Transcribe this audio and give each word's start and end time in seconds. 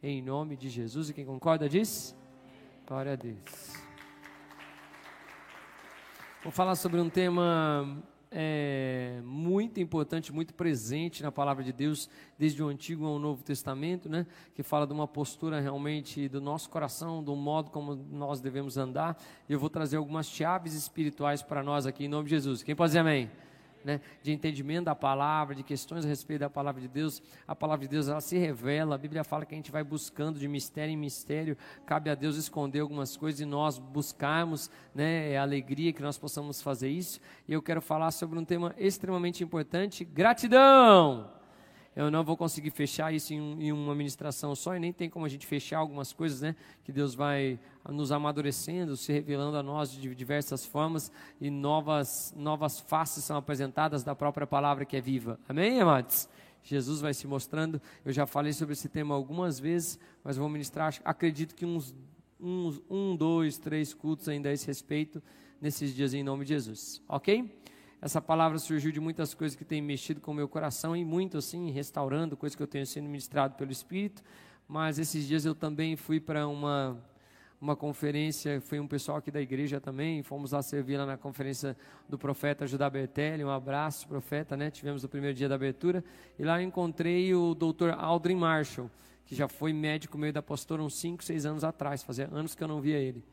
Em 0.00 0.22
nome 0.22 0.56
de 0.56 0.68
Jesus. 0.68 1.10
E 1.10 1.12
quem 1.12 1.26
concorda 1.26 1.68
diz? 1.68 2.16
Glória 2.86 3.14
a 3.14 3.16
Deus. 3.16 3.72
Vou 6.40 6.52
falar 6.52 6.76
sobre 6.76 7.00
um 7.00 7.10
tema 7.10 8.00
é, 8.30 9.20
muito 9.24 9.80
importante, 9.80 10.32
muito 10.32 10.54
presente 10.54 11.20
na 11.20 11.32
palavra 11.32 11.64
de 11.64 11.72
Deus, 11.72 12.08
desde 12.38 12.62
o 12.62 12.68
Antigo 12.68 13.06
ao 13.06 13.18
Novo 13.18 13.42
Testamento, 13.42 14.08
né? 14.08 14.24
Que 14.54 14.62
fala 14.62 14.86
de 14.86 14.92
uma 14.92 15.08
postura 15.08 15.58
realmente 15.58 16.28
do 16.28 16.40
nosso 16.40 16.70
coração, 16.70 17.20
do 17.20 17.34
modo 17.34 17.72
como 17.72 17.96
nós 17.96 18.40
devemos 18.40 18.76
andar. 18.76 19.20
Eu 19.48 19.58
vou 19.58 19.68
trazer 19.68 19.96
algumas 19.96 20.28
chaves 20.28 20.74
espirituais 20.74 21.42
para 21.42 21.60
nós 21.60 21.86
aqui, 21.86 22.04
em 22.04 22.08
nome 22.08 22.26
de 22.26 22.30
Jesus. 22.30 22.62
Quem 22.62 22.76
pode 22.76 22.90
dizer 22.90 23.00
amém? 23.00 23.28
Né, 23.84 24.00
de 24.22 24.32
entendimento 24.32 24.86
da 24.86 24.94
palavra, 24.94 25.54
de 25.54 25.62
questões 25.62 26.04
a 26.04 26.08
respeito 26.08 26.40
da 26.40 26.50
palavra 26.50 26.80
de 26.80 26.88
Deus. 26.88 27.22
A 27.46 27.54
palavra 27.54 27.86
de 27.86 27.90
Deus 27.90 28.08
ela 28.08 28.20
se 28.20 28.36
revela, 28.36 28.94
a 28.94 28.98
Bíblia 28.98 29.24
fala 29.24 29.46
que 29.46 29.54
a 29.54 29.56
gente 29.56 29.70
vai 29.70 29.84
buscando 29.84 30.38
de 30.38 30.48
mistério 30.48 30.92
em 30.92 30.96
mistério. 30.96 31.56
Cabe 31.86 32.10
a 32.10 32.14
Deus 32.14 32.36
esconder 32.36 32.80
algumas 32.80 33.16
coisas 33.16 33.40
e 33.40 33.44
nós 33.44 33.78
buscarmos, 33.78 34.70
né, 34.94 35.32
é 35.32 35.38
alegria 35.38 35.92
que 35.92 36.02
nós 36.02 36.18
possamos 36.18 36.60
fazer 36.60 36.88
isso. 36.88 37.20
E 37.46 37.52
eu 37.52 37.62
quero 37.62 37.80
falar 37.80 38.10
sobre 38.10 38.38
um 38.38 38.44
tema 38.44 38.74
extremamente 38.78 39.42
importante: 39.42 40.04
gratidão. 40.04 41.37
Eu 41.96 42.10
não 42.10 42.22
vou 42.22 42.36
conseguir 42.36 42.70
fechar 42.70 43.12
isso 43.12 43.34
em, 43.34 43.66
em, 43.66 43.72
uma 43.72 43.94
ministração 43.94 44.54
só 44.54 44.76
e 44.76 44.78
nem 44.78 44.92
tem 44.92 45.10
como 45.10 45.26
a 45.26 45.28
gente 45.28 45.46
fechar 45.46 45.78
algumas 45.78 46.12
coisas, 46.12 46.40
né? 46.40 46.54
Que 46.84 46.92
Deus 46.92 47.14
vai 47.14 47.58
nos 47.88 48.12
amadurecendo, 48.12 48.96
se 48.96 49.12
revelando 49.12 49.56
a 49.56 49.62
nós 49.62 49.90
de 49.90 50.14
diversas 50.14 50.64
formas 50.64 51.10
e 51.40 51.50
novas, 51.50 52.32
novas 52.36 52.78
faces 52.78 53.24
são 53.24 53.36
apresentadas 53.36 54.04
da 54.04 54.14
própria 54.14 54.46
palavra 54.46 54.84
que 54.84 54.96
é 54.96 55.00
viva. 55.00 55.40
Amém, 55.48 55.80
amados? 55.80 56.28
Jesus 56.62 57.00
vai 57.00 57.14
se 57.14 57.26
mostrando. 57.26 57.80
Eu 58.04 58.12
já 58.12 58.26
falei 58.26 58.52
sobre 58.52 58.74
esse 58.74 58.88
tema 58.88 59.14
algumas 59.14 59.58
vezes, 59.58 59.98
mas 60.22 60.36
vou 60.36 60.48
ministrar, 60.48 60.94
acredito 61.04 61.54
que 61.54 61.64
uns, 61.64 61.94
uns 62.38 62.80
um, 62.88 63.16
dois, 63.16 63.58
três 63.58 63.94
cultos 63.94 64.28
ainda 64.28 64.50
a 64.50 64.52
esse 64.52 64.66
respeito 64.66 65.22
nesses 65.60 65.94
dias 65.94 66.14
em 66.14 66.22
nome 66.22 66.44
de 66.44 66.50
Jesus. 66.50 67.02
Ok? 67.08 67.50
Essa 68.00 68.22
palavra 68.22 68.58
surgiu 68.60 68.92
de 68.92 69.00
muitas 69.00 69.34
coisas 69.34 69.56
que 69.56 69.64
têm 69.64 69.82
mexido 69.82 70.20
com 70.20 70.30
o 70.30 70.34
meu 70.34 70.48
coração 70.48 70.94
e 70.94 71.04
muito 71.04 71.36
assim, 71.36 71.68
restaurando 71.70 72.36
coisas 72.36 72.54
que 72.54 72.62
eu 72.62 72.66
tenho 72.66 72.86
sendo 72.86 73.06
ministrado 73.06 73.56
pelo 73.56 73.72
Espírito. 73.72 74.22
Mas 74.68 75.00
esses 75.00 75.26
dias 75.26 75.44
eu 75.44 75.52
também 75.52 75.96
fui 75.96 76.20
para 76.20 76.46
uma, 76.46 76.96
uma 77.60 77.74
conferência, 77.74 78.60
foi 78.60 78.78
um 78.78 78.86
pessoal 78.86 79.18
aqui 79.18 79.32
da 79.32 79.40
igreja 79.40 79.80
também, 79.80 80.22
fomos 80.22 80.52
lá 80.52 80.62
servir 80.62 80.96
lá 80.96 81.06
na 81.06 81.16
conferência 81.16 81.76
do 82.08 82.16
profeta 82.16 82.68
Judá 82.68 82.88
Bertelli, 82.88 83.42
um 83.42 83.50
abraço, 83.50 84.06
profeta, 84.06 84.56
né? 84.56 84.70
Tivemos 84.70 85.02
o 85.02 85.08
primeiro 85.08 85.34
dia 85.34 85.48
da 85.48 85.56
abertura, 85.56 86.04
e 86.38 86.44
lá 86.44 86.62
encontrei 86.62 87.34
o 87.34 87.52
doutor 87.52 87.90
Aldrin 87.98 88.36
Marshall, 88.36 88.88
que 89.26 89.34
já 89.34 89.48
foi 89.48 89.72
médico 89.72 90.16
meio 90.16 90.32
da 90.32 90.42
pastora 90.42 90.82
uns 90.82 90.96
5, 91.00 91.24
6 91.24 91.46
anos 91.46 91.64
atrás, 91.64 92.04
fazia 92.04 92.28
anos 92.30 92.54
que 92.54 92.62
eu 92.62 92.68
não 92.68 92.80
via 92.80 92.98
ele 92.98 93.24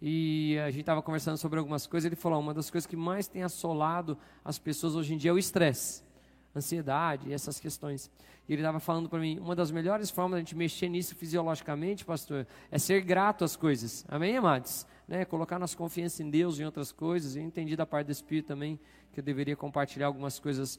e 0.00 0.58
a 0.58 0.70
gente 0.70 0.80
estava 0.80 1.02
conversando 1.02 1.36
sobre 1.36 1.58
algumas 1.58 1.86
coisas. 1.86 2.06
Ele 2.06 2.16
falou: 2.16 2.40
uma 2.40 2.54
das 2.54 2.70
coisas 2.70 2.86
que 2.86 2.96
mais 2.96 3.28
tem 3.28 3.42
assolado 3.42 4.18
as 4.44 4.58
pessoas 4.58 4.94
hoje 4.94 5.14
em 5.14 5.16
dia 5.16 5.30
é 5.30 5.34
o 5.34 5.38
estresse, 5.38 6.02
ansiedade, 6.54 7.32
essas 7.32 7.58
questões. 7.58 8.10
E 8.48 8.52
ele 8.52 8.62
estava 8.62 8.78
falando 8.78 9.08
para 9.08 9.18
mim: 9.18 9.38
uma 9.38 9.56
das 9.56 9.70
melhores 9.70 10.10
formas 10.10 10.36
de 10.36 10.36
a 10.36 10.44
gente 10.44 10.56
mexer 10.56 10.88
nisso 10.88 11.14
fisiologicamente, 11.14 12.04
pastor, 12.04 12.46
é 12.70 12.78
ser 12.78 13.00
grato 13.00 13.44
às 13.44 13.56
coisas. 13.56 14.04
Amém, 14.08 14.36
amados? 14.36 14.86
Né? 15.08 15.24
Colocar 15.24 15.58
nossa 15.58 15.76
confiança 15.76 16.22
em 16.22 16.30
Deus 16.30 16.58
e 16.58 16.62
em 16.62 16.64
outras 16.64 16.92
coisas. 16.92 17.36
Eu 17.36 17.42
entendi 17.42 17.74
da 17.76 17.86
parte 17.86 18.06
do 18.06 18.12
Espírito 18.12 18.48
também 18.48 18.78
que 19.12 19.20
eu 19.20 19.24
deveria 19.24 19.56
compartilhar 19.56 20.08
algumas 20.08 20.38
coisas 20.38 20.78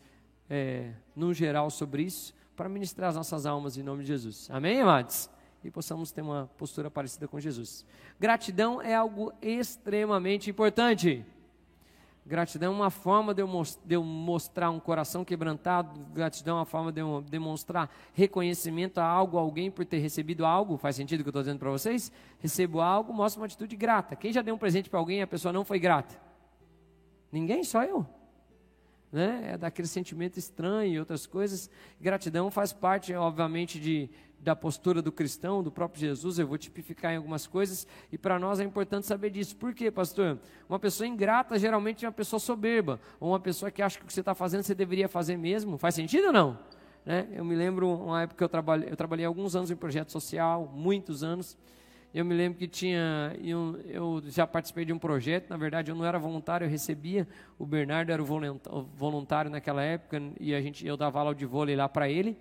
é, 0.50 0.92
no 1.16 1.34
geral 1.34 1.70
sobre 1.72 2.04
isso, 2.04 2.34
para 2.56 2.70
ministrar 2.70 3.10
as 3.10 3.16
nossas 3.16 3.46
almas 3.46 3.78
em 3.78 3.84
nome 3.84 4.04
de 4.04 4.10
Jesus. 4.10 4.48
Amém, 4.52 4.80
amados? 4.80 5.30
E 5.64 5.72
possamos 5.72 6.12
ter 6.12 6.22
uma 6.22 6.50
postura 6.58 6.90
parecida 6.90 7.28
com 7.28 7.40
Jesus. 7.40 7.86
Gratidão 8.20 8.82
é 8.82 8.96
algo 8.96 9.34
extremamente 9.42 10.50
importante. 10.50 11.26
Gratidão 12.26 12.74
é 12.74 12.76
uma 12.76 12.90
forma 12.90 13.34
de 13.34 13.42
eu, 13.42 14.04
mostrar 14.04 14.70
um 14.70 14.82
coração 14.82 15.24
quebrantado. 15.24 15.98
Gratidão 16.14 16.58
é 16.58 16.60
uma 16.60 16.66
forma 16.66 16.92
de 16.92 17.00
eu 17.00 17.24
demonstrar 17.30 17.90
reconhecimento 18.14 18.98
a 18.98 19.06
algo, 19.06 19.38
a 19.38 19.42
alguém 19.42 19.72
por 19.72 19.86
ter 19.86 20.00
recebido 20.00 20.46
algo. 20.46 20.78
Faz 20.78 20.98
sentido 20.98 21.22
o 21.22 21.24
que 21.24 21.30
eu 21.30 21.32
estou 21.32 21.42
dizendo 21.42 21.60
para 21.60 21.72
vocês? 21.72 22.12
Recebo 22.40 22.82
algo, 22.82 23.14
mostra 23.14 23.40
uma 23.40 23.46
atitude 23.46 23.78
grata. 23.78 24.14
Quem 24.14 24.34
já 24.34 24.42
deu 24.42 24.56
um 24.56 24.58
presente 24.58 24.90
para 24.90 25.00
alguém 25.00 25.20
e 25.20 25.22
a 25.22 25.28
pessoa 25.28 25.54
não 25.54 25.64
foi 25.64 25.80
grata? 25.80 26.20
Ninguém, 27.32 27.64
só 27.64 27.84
eu. 27.84 28.06
Né? 29.12 29.52
É 29.54 29.58
daquele 29.58 29.88
sentimento 29.88 30.38
estranho 30.38 30.94
e 30.94 31.00
outras 31.00 31.26
coisas. 31.26 31.70
Gratidão 32.00 32.52
faz 32.52 32.74
parte, 32.74 33.14
obviamente, 33.14 33.80
de 33.80 34.10
da 34.40 34.56
postura 34.56 35.02
do 35.02 35.12
cristão, 35.12 35.64
do 35.64 35.72
próprio 35.72 36.00
Jesus, 36.00 36.40
eu 36.40 36.48
vou 36.48 36.58
tipificar 36.58 37.12
em 37.12 37.18
algumas 37.18 37.48
coisas, 37.48 37.88
e 38.12 38.18
para 38.18 38.38
nós 38.40 38.60
é 38.60 38.64
importante 38.64 39.06
saber 39.06 39.30
disso. 39.30 39.56
Por 39.56 39.74
quê, 39.74 39.90
pastor? 39.92 40.40
Uma 40.70 40.80
pessoa 40.80 41.08
ingrata 41.08 41.58
geralmente 41.58 42.06
é 42.06 42.08
uma 42.08 42.14
pessoa 42.14 42.40
soberba, 42.40 43.00
ou 43.20 43.30
uma 43.30 43.40
pessoa 43.40 43.72
que 43.72 43.82
acha 43.82 43.98
que 43.98 44.04
o 44.04 44.08
que 44.08 44.14
você 44.14 44.22
está 44.22 44.36
fazendo 44.36 44.64
você 44.64 44.76
deveria 44.76 45.10
fazer 45.10 45.38
mesmo. 45.38 45.78
Faz 45.78 45.96
sentido 45.96 46.28
ou 46.28 46.34
não? 46.34 46.58
Né? 47.06 47.28
Eu 47.34 47.44
me 47.44 47.56
lembro 47.56 47.90
uma 47.90 48.22
época 48.22 48.38
que 48.38 48.44
eu 48.44 48.50
trabalhei, 48.50 48.90
eu 48.90 48.96
trabalhei 48.96 49.26
alguns 49.26 49.56
anos 49.56 49.72
em 49.72 49.76
projeto 49.76 50.12
social, 50.12 50.72
muitos 50.74 51.24
anos. 51.24 51.58
Eu 52.14 52.24
me 52.24 52.34
lembro 52.34 52.58
que 52.58 52.68
tinha, 52.68 53.36
eu, 53.44 53.80
eu 53.86 54.24
já 54.28 54.48
participei 54.48 54.86
de 54.86 54.94
um 54.94 54.98
projeto, 54.98 55.50
na 55.50 55.58
verdade 55.58 55.92
eu 55.92 55.96
não 55.96 56.06
era 56.06 56.18
voluntário, 56.18 56.66
eu 56.66 56.70
recebia, 56.70 57.28
o 57.60 57.66
Bernardo 57.66 58.12
era 58.12 58.22
o 58.22 58.26
voluntário 58.96 59.52
naquela 59.52 59.84
época, 59.84 60.22
e 60.40 60.56
a 60.56 60.62
gente, 60.62 60.88
eu 60.88 60.96
dava 60.96 61.20
aula 61.20 61.36
de 61.36 61.46
vôlei 61.46 61.76
lá 61.76 61.88
para 61.88 62.10
ele, 62.10 62.38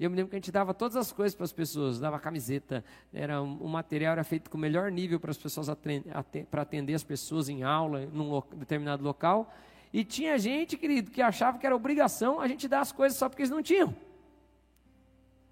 e 0.00 0.04
eu 0.04 0.08
me 0.08 0.16
lembro 0.16 0.30
que 0.30 0.36
a 0.36 0.38
gente 0.38 0.50
dava 0.50 0.72
todas 0.72 0.96
as 0.96 1.12
coisas 1.12 1.34
para 1.34 1.44
as 1.44 1.52
pessoas, 1.52 2.00
dava 2.00 2.18
camiseta, 2.18 2.82
era 3.12 3.42
um, 3.42 3.68
material 3.68 4.12
era 4.12 4.24
feito 4.24 4.48
com 4.48 4.56
o 4.56 4.60
melhor 4.60 4.90
nível 4.90 5.20
para 5.20 5.30
as 5.30 5.36
pessoas 5.36 5.68
para 6.50 6.62
atender 6.62 6.94
as 6.94 7.04
pessoas 7.04 7.50
em 7.50 7.62
aula, 7.62 8.06
num 8.06 8.30
lo, 8.30 8.42
determinado 8.56 9.04
local. 9.04 9.52
E 9.92 10.02
tinha 10.02 10.38
gente, 10.38 10.78
querido, 10.78 11.10
que 11.10 11.20
achava 11.20 11.58
que 11.58 11.66
era 11.66 11.76
obrigação 11.76 12.40
a 12.40 12.48
gente 12.48 12.66
dar 12.66 12.80
as 12.80 12.92
coisas 12.92 13.18
só 13.18 13.28
porque 13.28 13.42
eles 13.42 13.50
não 13.50 13.62
tinham. 13.62 13.94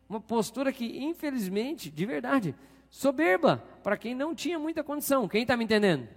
Uma 0.09 0.21
postura 0.21 0.73
que, 0.73 1.05
infelizmente, 1.05 1.91
de 1.91 2.07
verdade, 2.07 2.55
soberba 2.91 3.63
para 3.83 3.97
quem 3.97 4.15
não 4.15 4.35
tinha 4.35 4.59
muita 4.59 4.83
condição. 4.83 5.29
Quem 5.29 5.43
está 5.43 5.57
me 5.57 5.65
entendendo? 5.65 6.09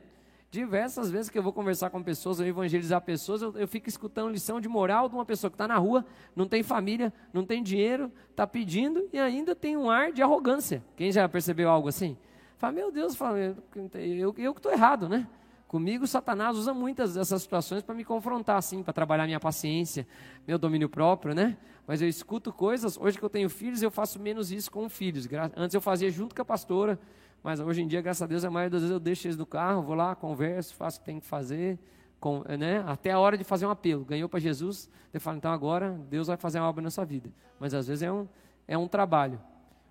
Diversas 0.49 1.09
vezes 1.09 1.29
que 1.29 1.39
eu 1.39 1.43
vou 1.43 1.53
conversar 1.53 1.89
com 1.89 2.03
pessoas, 2.03 2.39
eu 2.39 2.45
evangelizar 2.45 2.99
pessoas, 3.01 3.41
eu, 3.41 3.57
eu 3.57 3.67
fico 3.67 3.87
escutando 3.87 4.29
lição 4.29 4.59
de 4.59 4.67
moral 4.67 5.07
de 5.07 5.15
uma 5.15 5.25
pessoa 5.25 5.49
que 5.49 5.55
está 5.55 5.65
na 5.65 5.77
rua, 5.77 6.05
não 6.35 6.45
tem 6.45 6.61
família, 6.61 7.13
não 7.31 7.45
tem 7.45 7.63
dinheiro, 7.63 8.11
está 8.29 8.45
pedindo 8.45 9.07
e 9.13 9.19
ainda 9.19 9.55
tem 9.55 9.77
um 9.77 9.89
ar 9.89 10.11
de 10.11 10.21
arrogância. 10.21 10.83
Quem 10.97 11.09
já 11.09 11.27
percebeu 11.29 11.69
algo 11.69 11.87
assim? 11.87 12.17
Fala, 12.57 12.73
meu 12.73 12.91
Deus, 12.91 13.15
fala, 13.15 13.39
eu, 13.39 13.55
eu, 13.93 14.35
eu 14.37 14.53
que 14.53 14.59
estou 14.59 14.71
errado, 14.71 15.07
né? 15.07 15.25
Comigo, 15.71 16.05
Satanás 16.05 16.57
usa 16.57 16.73
muitas 16.73 17.13
dessas 17.13 17.41
situações 17.41 17.81
para 17.81 17.95
me 17.95 18.03
confrontar, 18.03 18.57
assim, 18.57 18.83
para 18.83 18.91
trabalhar 18.91 19.25
minha 19.25 19.39
paciência, 19.39 20.05
meu 20.45 20.59
domínio 20.59 20.89
próprio, 20.89 21.33
né? 21.33 21.57
Mas 21.87 22.01
eu 22.01 22.07
escuto 22.07 22.53
coisas, 22.53 22.97
hoje 22.97 23.17
que 23.17 23.23
eu 23.23 23.29
tenho 23.29 23.49
filhos, 23.49 23.81
eu 23.81 23.91
faço 23.91 24.19
menos 24.19 24.51
isso 24.51 24.71
com 24.71 24.87
filhos. 24.87 25.27
Antes 25.55 25.73
eu 25.73 25.81
fazia 25.81 26.09
junto 26.09 26.35
com 26.35 26.41
a 26.41 26.45
pastora, 26.45 26.99
mas 27.43 27.59
hoje 27.59 27.81
em 27.81 27.87
dia, 27.87 28.01
graças 28.01 28.21
a 28.21 28.27
Deus, 28.27 28.45
a 28.45 28.51
maioria 28.51 28.69
das 28.69 28.81
vezes 28.81 28.93
eu 28.93 28.99
deixo 28.99 29.27
eles 29.27 29.37
no 29.37 29.45
carro, 29.45 29.81
vou 29.81 29.95
lá, 29.95 30.15
converso, 30.15 30.75
faço 30.75 30.97
o 30.97 30.99
que 30.99 31.05
tem 31.05 31.19
que 31.19 31.25
fazer, 31.25 31.79
com, 32.19 32.43
né? 32.57 32.83
até 32.85 33.11
a 33.11 33.19
hora 33.19 33.37
de 33.37 33.43
fazer 33.43 33.65
um 33.65 33.71
apelo. 33.71 34.05
Ganhou 34.05 34.29
para 34.29 34.39
Jesus, 34.39 34.89
eu 35.11 35.19
falo, 35.19 35.37
então 35.37 35.51
agora 35.51 35.99
Deus 36.09 36.27
vai 36.27 36.37
fazer 36.37 36.59
uma 36.59 36.69
obra 36.69 36.83
na 36.83 36.91
sua 36.91 37.03
vida. 37.03 37.31
Mas 37.59 37.73
às 37.73 37.87
vezes 37.87 38.03
é 38.03 38.11
um, 38.11 38.27
é 38.67 38.77
um 38.77 38.87
trabalho. 38.87 39.41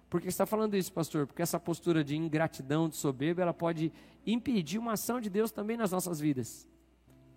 Por 0.09 0.21
que 0.21 0.29
está 0.29 0.47
falando 0.47 0.77
isso, 0.77 0.93
pastor? 0.93 1.27
Porque 1.27 1.43
essa 1.43 1.59
postura 1.59 2.03
de 2.03 2.17
ingratidão, 2.17 2.89
de 2.89 2.97
soberba, 2.97 3.43
ela 3.43 3.55
pode 3.55 3.93
impedir 4.27 4.79
uma 4.79 4.93
ação 4.93 5.21
de 5.21 5.31
Deus 5.31 5.51
também 5.53 5.77
nas 5.77 5.93
nossas 5.93 6.19
vidas. 6.19 6.69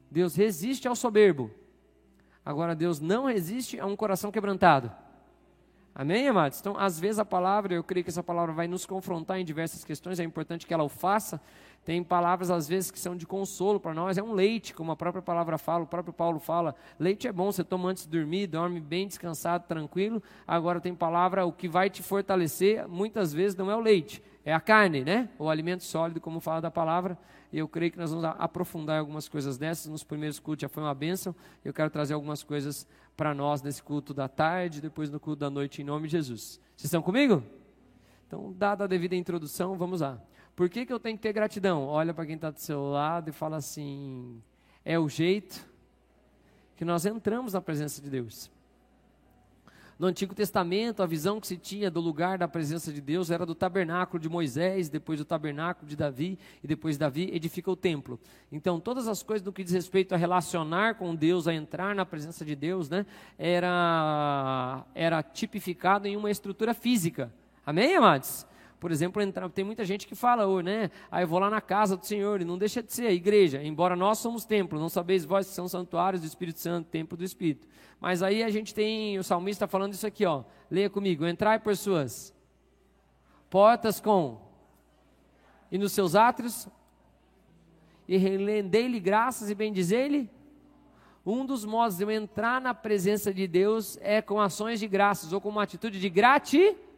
Deus 0.09 0.35
resiste 0.35 0.88
ao 0.88 0.96
soberbo. 0.96 1.52
Agora, 2.45 2.75
Deus 2.75 2.99
não 2.99 3.25
resiste 3.25 3.79
a 3.79 3.85
um 3.85 3.95
coração 3.95 4.31
quebrantado. 4.31 4.91
Amém, 5.95 6.27
amados? 6.27 6.59
Então, 6.59 6.75
às 6.75 6.99
vezes 6.99 7.19
a 7.19 7.25
palavra, 7.25 7.75
eu 7.75 7.83
creio 7.83 8.03
que 8.03 8.09
essa 8.09 8.23
palavra 8.23 8.51
vai 8.51 8.67
nos 8.67 8.83
confrontar 8.83 9.40
em 9.40 9.45
diversas 9.45 9.84
questões, 9.84 10.19
é 10.19 10.23
importante 10.23 10.66
que 10.66 10.73
ela 10.73 10.84
o 10.84 10.90
faça. 10.90 11.40
Tem 11.85 12.03
palavras, 12.03 12.49
às 12.49 12.67
vezes, 12.67 12.90
que 12.90 12.99
são 12.99 13.16
de 13.16 13.28
consolo 13.28 13.79
para 13.79 13.93
nós, 13.93 14.17
é 14.17 14.23
um 14.23 14.34
leite, 14.34 14.73
como 14.73 14.91
a 14.91 14.95
própria 14.95 15.22
palavra 15.22 15.55
fala, 15.57 15.84
o 15.84 15.87
próprio 15.87 16.11
Paulo 16.11 16.40
fala. 16.40 16.75
Leite 16.97 17.28
é 17.28 17.31
bom, 17.31 17.51
você 17.51 17.63
toma 17.63 17.90
antes 17.90 18.05
de 18.05 18.09
dormir, 18.09 18.47
dorme 18.47 18.79
bem 18.79 19.07
descansado, 19.07 19.66
tranquilo. 19.67 20.23
Agora, 20.47 20.81
tem 20.81 20.96
palavra, 20.96 21.46
o 21.46 21.51
que 21.51 21.67
vai 21.67 21.91
te 21.91 22.01
fortalecer, 22.01 22.87
muitas 22.87 23.31
vezes 23.31 23.55
não 23.55 23.69
é 23.69 23.75
o 23.75 23.79
leite, 23.79 24.23
é 24.43 24.51
a 24.51 24.59
carne, 24.59 25.03
né? 25.03 25.29
O 25.37 25.47
alimento 25.47 25.84
sólido, 25.84 26.19
como 26.19 26.39
fala 26.39 26.59
da 26.59 26.72
palavra. 26.72 27.16
Eu 27.53 27.67
creio 27.67 27.91
que 27.91 28.00
nós 28.00 28.09
vamos 28.09 28.26
aprofundar 28.26 29.00
algumas 29.00 29.29
coisas 29.29 29.59
dessas. 29.59 29.85
Nos 29.85 30.03
primeiros 30.03 30.40
cultos 30.40 30.64
já 30.64 30.70
foi 30.70 30.82
uma 30.82 30.96
bênção. 30.96 31.35
Eu 31.64 31.72
quero 31.72 31.91
trazer 31.91 32.16
algumas 32.16 32.41
coisas 32.44 32.88
para 33.16 33.32
nós 33.34 33.61
nesse 33.61 33.84
culto 33.84 34.11
da 34.11 34.28
tarde, 34.28 34.82
depois 34.82 35.11
no 35.11 35.20
culto 35.20 35.41
da 35.41 35.52
noite, 35.52 35.82
em 35.82 35.85
nome 35.85 36.08
de 36.08 36.14
Jesus. 36.14 36.59
Vocês 36.76 36.85
estão 36.85 37.03
comigo? 37.03 37.44
Então, 38.26 38.52
dada 38.53 38.85
a 38.85 38.88
devida 38.88 39.16
introdução, 39.16 39.78
vamos 39.78 40.02
lá. 40.02 40.20
Por 40.55 40.67
que, 40.67 40.84
que 40.84 40.91
eu 40.91 41.00
tenho 41.00 41.16
que 41.16 41.22
ter 41.22 41.32
gratidão? 41.32 41.85
Olha 41.85 42.11
para 42.11 42.26
quem 42.26 42.35
está 42.35 42.50
do 42.50 42.59
seu 42.59 42.90
lado 42.90 43.29
e 43.29 43.32
fala 43.32 43.58
assim: 43.58 44.41
é 44.84 44.97
o 44.97 45.08
jeito 45.08 45.64
que 46.76 46.84
nós 46.84 47.06
entramos 47.06 47.53
na 47.53 47.61
presença 47.61 48.02
de 48.02 48.09
Deus. 48.09 48.52
No 49.99 50.07
Antigo 50.07 50.34
Testamento, 50.34 51.03
a 51.03 51.05
visão 51.05 51.40
que 51.40 51.47
se 51.47 51.55
tinha 51.55 51.90
do 51.90 51.99
lugar 51.99 52.37
da 52.37 52.47
presença 52.47 52.91
de 52.91 52.99
Deus 52.99 53.29
era 53.29 53.45
do 53.45 53.53
tabernáculo 53.53 54.19
de 54.19 54.28
Moisés, 54.28 54.90
depois 54.90 55.19
do 55.19 55.25
tabernáculo 55.25 55.87
de 55.87 55.95
Davi, 55.95 56.37
e 56.63 56.67
depois 56.67 56.97
Davi 56.97 57.29
edifica 57.34 57.69
o 57.69 57.75
templo. 57.75 58.19
Então, 58.51 58.79
todas 58.79 59.07
as 59.07 59.22
coisas 59.22 59.43
do 59.43 59.51
que 59.51 59.63
diz 59.63 59.73
respeito 59.73 60.13
a 60.13 60.17
relacionar 60.17 60.95
com 60.95 61.16
Deus, 61.16 61.47
a 61.47 61.53
entrar 61.53 61.93
na 61.93 62.05
presença 62.05 62.43
de 62.43 62.55
Deus, 62.55 62.90
né, 62.90 63.05
era, 63.37 64.84
era 64.95 65.22
tipificado 65.22 66.07
em 66.07 66.17
uma 66.17 66.31
estrutura 66.31 66.73
física. 66.73 67.31
Amém, 67.66 67.96
amados? 67.96 68.46
Por 68.84 68.91
exemplo, 68.91 69.22
entrar, 69.22 69.50
tem 69.50 69.64
muita 69.64 69.85
gente 69.85 70.06
que 70.06 70.14
fala, 70.14 70.46
oh, 70.46 70.59
né? 70.59 70.91
Ah, 71.09 71.22
eu 71.22 71.28
vou 71.30 71.40
lá 71.40 71.50
na 71.50 71.62
casa 71.62 71.96
do 71.96 72.06
Senhor, 72.06 72.41
e 72.41 72.44
não 72.44 72.58
deixa 72.58 72.84
de 72.84 72.91
ser 72.91 73.08
a 73.08 73.14
igreja, 73.14 73.64
embora 73.64 73.96
nós 73.96 74.18
somos 74.18 74.44
templo, 74.44 74.78
não 74.78 74.90
sabeis 74.90 75.24
vós 75.24 75.47
que 75.47 75.53
são 75.53 75.70
santuários 75.70 76.22
do 76.22 76.28
Espírito 76.28 76.59
Santo, 76.59 76.90
templo 76.90 77.18
do 77.18 77.24
Espírito. 77.24 77.66
Mas 78.02 78.22
aí 78.22 78.44
a 78.44 78.50
gente 78.50 78.76
tem, 78.76 79.18
o 79.18 79.24
salmista 79.24 79.68
falando 79.68 79.94
isso 79.94 80.06
aqui, 80.06 80.26
ó. 80.26 80.44
Leia 80.70 80.90
comigo, 80.90 81.26
entrai 81.26 81.59
por 81.59 81.78
suas 81.78 82.35
portas 83.50 84.02
com 84.02 84.41
e 85.72 85.78
nos 85.78 85.94
seus 85.94 86.14
átrios 86.14 86.68
e 88.06 88.18
rendei-lhe 88.18 89.00
graças 89.00 89.50
e 89.50 89.56
bendizei-lhe. 89.56 90.30
Um 91.26 91.46
dos 91.46 91.64
modos 91.64 91.96
de 91.96 92.03
eu 92.03 92.12
entrar 92.12 92.59
na 92.59 92.74
presença 92.74 93.34
de 93.34 93.47
Deus 93.47 93.97
é 94.02 94.22
com 94.22 94.41
ações 94.41 94.78
de 94.78 94.90
graças 94.90 95.32
ou 95.32 95.40
com 95.40 95.47
uma 95.47 95.64
atitude 95.64 96.02
de 96.02 96.09
gratidão 96.09 96.91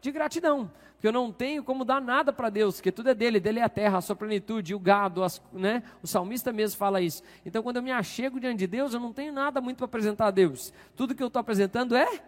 de 0.00 0.12
gratidão, 0.12 0.70
porque 0.98 1.06
eu 1.06 1.12
não 1.12 1.30
tenho 1.30 1.62
como 1.62 1.84
dar 1.84 2.00
nada 2.00 2.32
para 2.32 2.50
Deus, 2.50 2.74
porque 2.74 2.90
tudo 2.90 3.10
é 3.10 3.14
dele, 3.14 3.38
dele 3.38 3.60
é 3.60 3.62
a 3.62 3.68
terra, 3.68 3.98
a 3.98 4.00
sua 4.00 4.16
plenitude, 4.16 4.74
o 4.74 4.80
gado, 4.80 5.22
as, 5.22 5.40
né? 5.52 5.80
o 6.02 6.08
salmista 6.08 6.52
mesmo 6.52 6.76
fala 6.76 7.00
isso. 7.00 7.22
Então, 7.46 7.62
quando 7.62 7.76
eu 7.76 7.82
me 7.84 7.92
achego 7.92 8.40
diante 8.40 8.58
de 8.58 8.66
Deus, 8.66 8.92
eu 8.92 8.98
não 8.98 9.12
tenho 9.12 9.32
nada 9.32 9.60
muito 9.60 9.76
para 9.76 9.84
apresentar 9.84 10.26
a 10.26 10.30
Deus, 10.32 10.72
tudo 10.96 11.14
que 11.14 11.22
eu 11.22 11.28
estou 11.28 11.38
apresentando 11.38 11.94
é, 11.94 12.20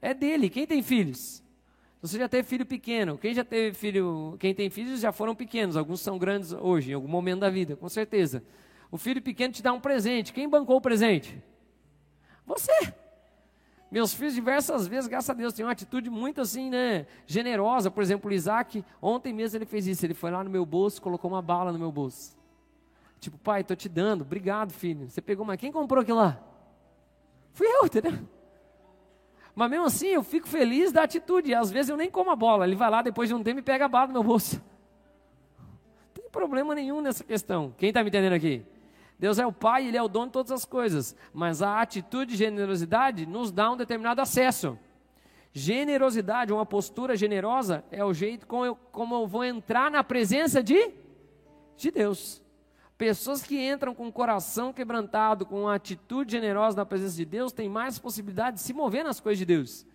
é 0.00 0.12
dele. 0.12 0.50
Quem 0.50 0.66
tem 0.66 0.82
filhos? 0.82 1.44
Você 2.00 2.18
já 2.18 2.28
teve 2.28 2.42
filho 2.42 2.66
pequeno, 2.66 3.16
quem 3.16 3.32
já 3.32 3.44
teve 3.44 3.76
filho, 3.76 4.36
quem 4.40 4.52
tem 4.52 4.68
filhos 4.68 4.98
já 4.98 5.12
foram 5.12 5.36
pequenos, 5.36 5.76
alguns 5.76 6.00
são 6.00 6.18
grandes 6.18 6.50
hoje, 6.50 6.90
em 6.90 6.94
algum 6.94 7.06
momento 7.06 7.38
da 7.38 7.50
vida, 7.50 7.76
com 7.76 7.88
certeza. 7.88 8.42
O 8.90 8.98
filho 8.98 9.22
pequeno 9.22 9.54
te 9.54 9.62
dá 9.62 9.72
um 9.72 9.78
presente, 9.78 10.32
quem 10.32 10.48
bancou 10.48 10.78
o 10.78 10.80
presente? 10.80 11.40
Você. 12.44 12.92
Meus 13.92 14.14
filhos, 14.14 14.32
diversas 14.32 14.86
vezes, 14.86 15.06
graças 15.06 15.28
a 15.28 15.34
Deus, 15.34 15.52
têm 15.52 15.66
uma 15.66 15.72
atitude 15.72 16.08
muito 16.08 16.40
assim, 16.40 16.70
né? 16.70 17.06
Generosa. 17.26 17.90
Por 17.90 18.02
exemplo, 18.02 18.32
Isaac, 18.32 18.82
ontem 19.02 19.34
mesmo 19.34 19.58
ele 19.58 19.66
fez 19.66 19.86
isso. 19.86 20.06
Ele 20.06 20.14
foi 20.14 20.30
lá 20.30 20.42
no 20.42 20.48
meu 20.48 20.64
bolso, 20.64 21.02
colocou 21.02 21.30
uma 21.30 21.42
bala 21.42 21.70
no 21.70 21.78
meu 21.78 21.92
bolso. 21.92 22.34
Tipo, 23.20 23.36
pai, 23.36 23.60
estou 23.60 23.76
te 23.76 23.90
dando, 23.90 24.22
obrigado, 24.22 24.72
filho. 24.72 25.10
Você 25.10 25.20
pegou 25.20 25.44
uma. 25.44 25.58
Quem 25.58 25.70
comprou 25.70 26.00
aquilo 26.00 26.16
lá? 26.16 26.40
Fui 27.52 27.66
eu, 27.66 27.84
entendeu? 27.84 28.18
Mas 29.54 29.70
mesmo 29.70 29.84
assim, 29.84 30.06
eu 30.06 30.22
fico 30.22 30.48
feliz 30.48 30.90
da 30.90 31.02
atitude. 31.02 31.54
Às 31.54 31.70
vezes 31.70 31.90
eu 31.90 31.96
nem 31.98 32.10
como 32.10 32.30
a 32.30 32.36
bola. 32.36 32.66
Ele 32.66 32.74
vai 32.74 32.88
lá 32.88 33.02
depois 33.02 33.28
de 33.28 33.34
um 33.34 33.42
tempo 33.42 33.60
e 33.60 33.62
pega 33.62 33.84
a 33.84 33.88
bala 33.88 34.06
no 34.06 34.14
meu 34.14 34.24
bolso. 34.24 34.56
Não 35.58 36.14
tem 36.14 36.30
problema 36.30 36.74
nenhum 36.74 37.02
nessa 37.02 37.22
questão. 37.22 37.74
Quem 37.76 37.90
está 37.90 38.02
me 38.02 38.08
entendendo 38.08 38.32
aqui? 38.32 38.64
Deus 39.22 39.38
é 39.38 39.46
o 39.46 39.52
Pai, 39.52 39.86
Ele 39.86 39.96
é 39.96 40.02
o 40.02 40.08
dono 40.08 40.26
de 40.26 40.32
todas 40.32 40.50
as 40.50 40.64
coisas. 40.64 41.14
Mas 41.32 41.62
a 41.62 41.80
atitude 41.80 42.32
de 42.32 42.38
generosidade 42.38 43.24
nos 43.24 43.52
dá 43.52 43.70
um 43.70 43.76
determinado 43.76 44.20
acesso. 44.20 44.76
Generosidade, 45.52 46.52
uma 46.52 46.66
postura 46.66 47.14
generosa, 47.14 47.84
é 47.92 48.04
o 48.04 48.12
jeito 48.12 48.48
como 48.48 48.66
eu, 48.66 48.74
como 48.74 49.14
eu 49.14 49.24
vou 49.28 49.44
entrar 49.44 49.92
na 49.92 50.02
presença 50.02 50.60
de, 50.60 50.90
de 51.76 51.92
Deus. 51.92 52.42
Pessoas 52.98 53.44
que 53.44 53.64
entram 53.64 53.94
com 53.94 54.08
o 54.08 54.12
coração 54.12 54.72
quebrantado, 54.72 55.46
com 55.46 55.62
uma 55.62 55.76
atitude 55.76 56.32
generosa 56.32 56.78
na 56.78 56.84
presença 56.84 57.14
de 57.14 57.24
Deus, 57.24 57.52
têm 57.52 57.68
mais 57.68 58.00
possibilidade 58.00 58.56
de 58.56 58.62
se 58.62 58.72
mover 58.72 59.04
nas 59.04 59.20
coisas 59.20 59.38
de 59.38 59.46
Deus 59.46 59.86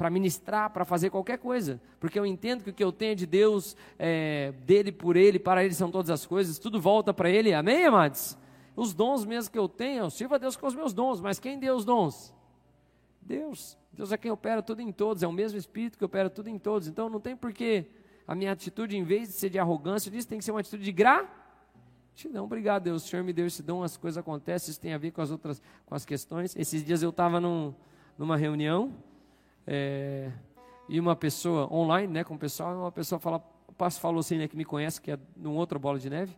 para 0.00 0.08
ministrar, 0.08 0.70
para 0.70 0.86
fazer 0.86 1.10
qualquer 1.10 1.36
coisa, 1.36 1.78
porque 2.00 2.18
eu 2.18 2.24
entendo 2.24 2.64
que 2.64 2.70
o 2.70 2.72
que 2.72 2.82
eu 2.82 2.90
tenho 2.90 3.14
de 3.14 3.26
Deus, 3.26 3.76
é, 3.98 4.50
dele, 4.64 4.90
por 4.90 5.14
ele, 5.14 5.38
para 5.38 5.62
ele 5.62 5.74
são 5.74 5.90
todas 5.90 6.08
as 6.08 6.24
coisas, 6.24 6.58
tudo 6.58 6.80
volta 6.80 7.12
para 7.12 7.28
ele, 7.28 7.52
amém, 7.52 7.84
amados? 7.84 8.34
Os 8.74 8.94
dons 8.94 9.26
mesmo 9.26 9.52
que 9.52 9.58
eu 9.58 9.68
tenho, 9.68 10.04
eu 10.04 10.08
sirvo 10.08 10.36
a 10.36 10.38
Deus 10.38 10.56
com 10.56 10.66
os 10.66 10.74
meus 10.74 10.94
dons, 10.94 11.20
mas 11.20 11.38
quem 11.38 11.58
deu 11.58 11.76
os 11.76 11.84
dons? 11.84 12.34
Deus. 13.20 13.76
Deus 13.92 14.10
é 14.10 14.16
quem 14.16 14.30
opera 14.30 14.62
tudo 14.62 14.80
em 14.80 14.90
todos, 14.90 15.22
é 15.22 15.26
o 15.26 15.32
mesmo 15.32 15.58
Espírito 15.58 15.98
que 15.98 16.04
opera 16.06 16.30
tudo 16.30 16.48
em 16.48 16.58
todos, 16.58 16.88
então 16.88 17.10
não 17.10 17.20
tem 17.20 17.36
porquê 17.36 17.84
a 18.26 18.34
minha 18.34 18.52
atitude, 18.52 18.96
em 18.96 19.04
vez 19.04 19.28
de 19.28 19.34
ser 19.34 19.50
de 19.50 19.58
arrogância, 19.58 20.10
disso 20.10 20.26
tem 20.26 20.38
que 20.38 20.44
ser 20.46 20.50
uma 20.50 20.60
atitude 20.60 20.82
de 20.82 20.92
gratidão. 20.92 22.46
Obrigado, 22.46 22.84
Deus, 22.84 23.04
o 23.04 23.06
Senhor 23.06 23.22
me 23.22 23.34
deu 23.34 23.46
esse 23.46 23.62
dom, 23.62 23.82
as 23.82 23.98
coisas 23.98 24.16
acontecem, 24.16 24.70
isso 24.70 24.80
tem 24.80 24.94
a 24.94 24.98
ver 24.98 25.10
com 25.10 25.20
as 25.20 25.30
outras, 25.30 25.60
com 25.84 25.94
as 25.94 26.06
questões. 26.06 26.56
Esses 26.56 26.82
dias 26.82 27.02
eu 27.02 27.10
estava 27.10 27.38
num, 27.38 27.74
numa 28.16 28.38
reunião, 28.38 28.94
é, 29.72 30.32
e 30.88 30.98
uma 30.98 31.14
pessoa 31.14 31.72
online, 31.72 32.12
né, 32.12 32.24
com 32.24 32.34
o 32.34 32.38
pessoal, 32.38 32.76
uma 32.76 32.90
pessoa 32.90 33.20
fala, 33.20 33.36
o 33.68 33.72
pastor 33.72 34.02
falou 34.02 34.18
assim, 34.18 34.36
né, 34.36 34.48
que 34.48 34.56
me 34.56 34.64
conhece, 34.64 35.00
que 35.00 35.12
é 35.12 35.18
num 35.36 35.54
outro 35.54 35.78
bola 35.78 35.96
de 35.96 36.10
neve, 36.10 36.36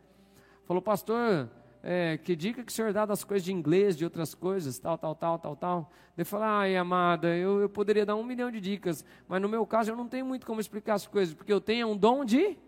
falou, 0.67 0.82
pastor, 0.82 1.49
é, 1.82 2.19
que 2.19 2.37
dica 2.37 2.62
que 2.62 2.70
o 2.70 2.75
senhor 2.75 2.93
dá 2.93 3.06
das 3.06 3.25
coisas 3.25 3.43
de 3.43 3.50
inglês, 3.50 3.96
de 3.96 4.05
outras 4.05 4.34
coisas, 4.34 4.79
tal, 4.79 4.99
tal, 4.99 5.14
tal, 5.14 5.38
tal, 5.38 5.56
tal. 5.56 5.93
Ele 6.14 6.26
falou, 6.26 6.44
ai, 6.46 6.76
amada, 6.76 7.34
eu, 7.34 7.58
eu 7.62 7.70
poderia 7.70 8.05
dar 8.05 8.17
um 8.17 8.23
milhão 8.23 8.50
de 8.50 8.61
dicas, 8.61 9.02
mas 9.26 9.40
no 9.40 9.49
meu 9.49 9.64
caso 9.64 9.90
eu 9.90 9.96
não 9.96 10.06
tenho 10.06 10.26
muito 10.26 10.46
como 10.46 10.61
explicar 10.61 10.93
as 10.93 11.06
coisas, 11.06 11.32
porque 11.32 11.50
eu 11.50 11.61
tenho 11.61 11.88
um 11.88 11.96
dom 11.96 12.26
de 12.26 12.58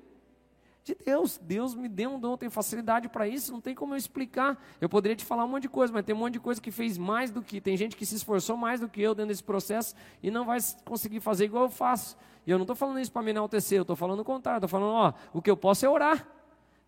de 0.84 0.94
Deus. 0.94 1.38
Deus 1.42 1.74
me 1.74 1.88
deu 1.88 2.10
um 2.10 2.20
dom, 2.20 2.36
tem 2.36 2.50
facilidade 2.50 3.08
para 3.08 3.26
isso, 3.26 3.50
não 3.50 3.60
tem 3.60 3.74
como 3.74 3.94
eu 3.94 3.96
explicar. 3.96 4.62
Eu 4.80 4.88
poderia 4.88 5.16
te 5.16 5.24
falar 5.24 5.44
um 5.44 5.48
monte 5.48 5.62
de 5.62 5.68
coisa, 5.68 5.92
mas 5.92 6.04
tem 6.04 6.14
um 6.14 6.18
monte 6.18 6.34
de 6.34 6.40
coisa 6.40 6.60
que 6.60 6.70
fez 6.70 6.98
mais 6.98 7.30
do 7.30 7.42
que. 7.42 7.60
Tem 7.60 7.76
gente 7.76 7.96
que 7.96 8.04
se 8.04 8.14
esforçou 8.14 8.56
mais 8.56 8.80
do 8.80 8.88
que 8.88 9.00
eu 9.00 9.14
dentro 9.14 9.30
desse 9.30 9.42
processo 9.42 9.96
e 10.22 10.30
não 10.30 10.44
vai 10.44 10.58
conseguir 10.84 11.20
fazer 11.20 11.46
igual 11.46 11.64
eu 11.64 11.70
faço. 11.70 12.16
E 12.46 12.50
eu 12.50 12.58
não 12.58 12.64
estou 12.64 12.76
falando 12.76 13.00
isso 13.00 13.10
para 13.10 13.22
me 13.22 13.30
enaltecer, 13.30 13.78
eu 13.78 13.82
estou 13.82 13.96
falando 13.96 14.20
o 14.20 14.24
contrário, 14.24 14.58
estou 14.58 14.68
falando, 14.68 14.92
ó, 14.92 15.12
o 15.32 15.40
que 15.40 15.50
eu 15.50 15.56
posso 15.56 15.86
é 15.86 15.88
orar. 15.88 16.28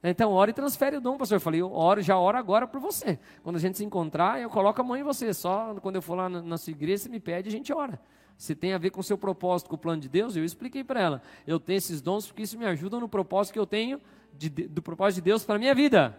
Então, 0.05 0.31
ora 0.31 0.51
e 0.51 0.55
transfere 0.55 0.99
o 0.99 1.01
dom, 1.01 1.17
pastor. 1.17 1.37
Eu 1.37 1.41
falei, 1.41 1.63
eu 1.63 1.73
oro, 1.73 2.03
já 2.03 2.17
oro 2.19 2.37
agora 2.37 2.67
por 2.67 2.79
você. 2.79 3.19
Quando 3.43 3.57
a 3.57 3.59
gente 3.59 3.79
se 3.79 3.85
encontrar, 3.85 4.41
eu 4.41 4.51
coloco 4.51 4.79
a 4.81 4.85
mão 4.85 4.97
em 4.97 5.03
você. 5.03 5.33
Só 5.33 5.75
quando 5.81 5.97
eu 5.97 6.03
for 6.03 6.15
lá 6.15 6.29
na, 6.29 6.43
na 6.43 6.59
sua 6.59 6.71
igreja, 6.71 7.05
você 7.05 7.09
me 7.09 7.19
pede, 7.19 7.49
a 7.49 7.53
gente 7.53 7.73
ora 7.73 7.99
se 8.37 8.55
tem 8.55 8.73
a 8.73 8.79
ver 8.79 8.91
com 8.91 9.01
o 9.01 9.05
seu 9.05 9.17
propósito, 9.17 9.69
com 9.69 9.77
o 9.77 9.79
plano 9.79 10.01
de 10.01 10.09
Deus, 10.09 10.37
eu 10.37 10.45
expliquei 10.45 10.85
para 10.85 11.01
ela. 11.01 11.23
Eu 11.47 11.59
tenho 11.59 11.79
esses 11.79 12.01
dons 12.01 12.27
porque 12.27 12.43
isso 12.43 12.59
me 12.59 12.67
ajuda 12.67 13.01
no 13.01 13.09
propósito 13.09 13.55
que 13.55 13.59
eu 13.59 13.67
tenho, 13.67 14.01
de, 14.33 14.49
do 14.49 14.83
propósito 14.83 15.17
de 15.17 15.31
Deus 15.31 15.45
para 15.45 15.57
a 15.57 15.59
minha 15.59 15.75
vida. 15.75 16.17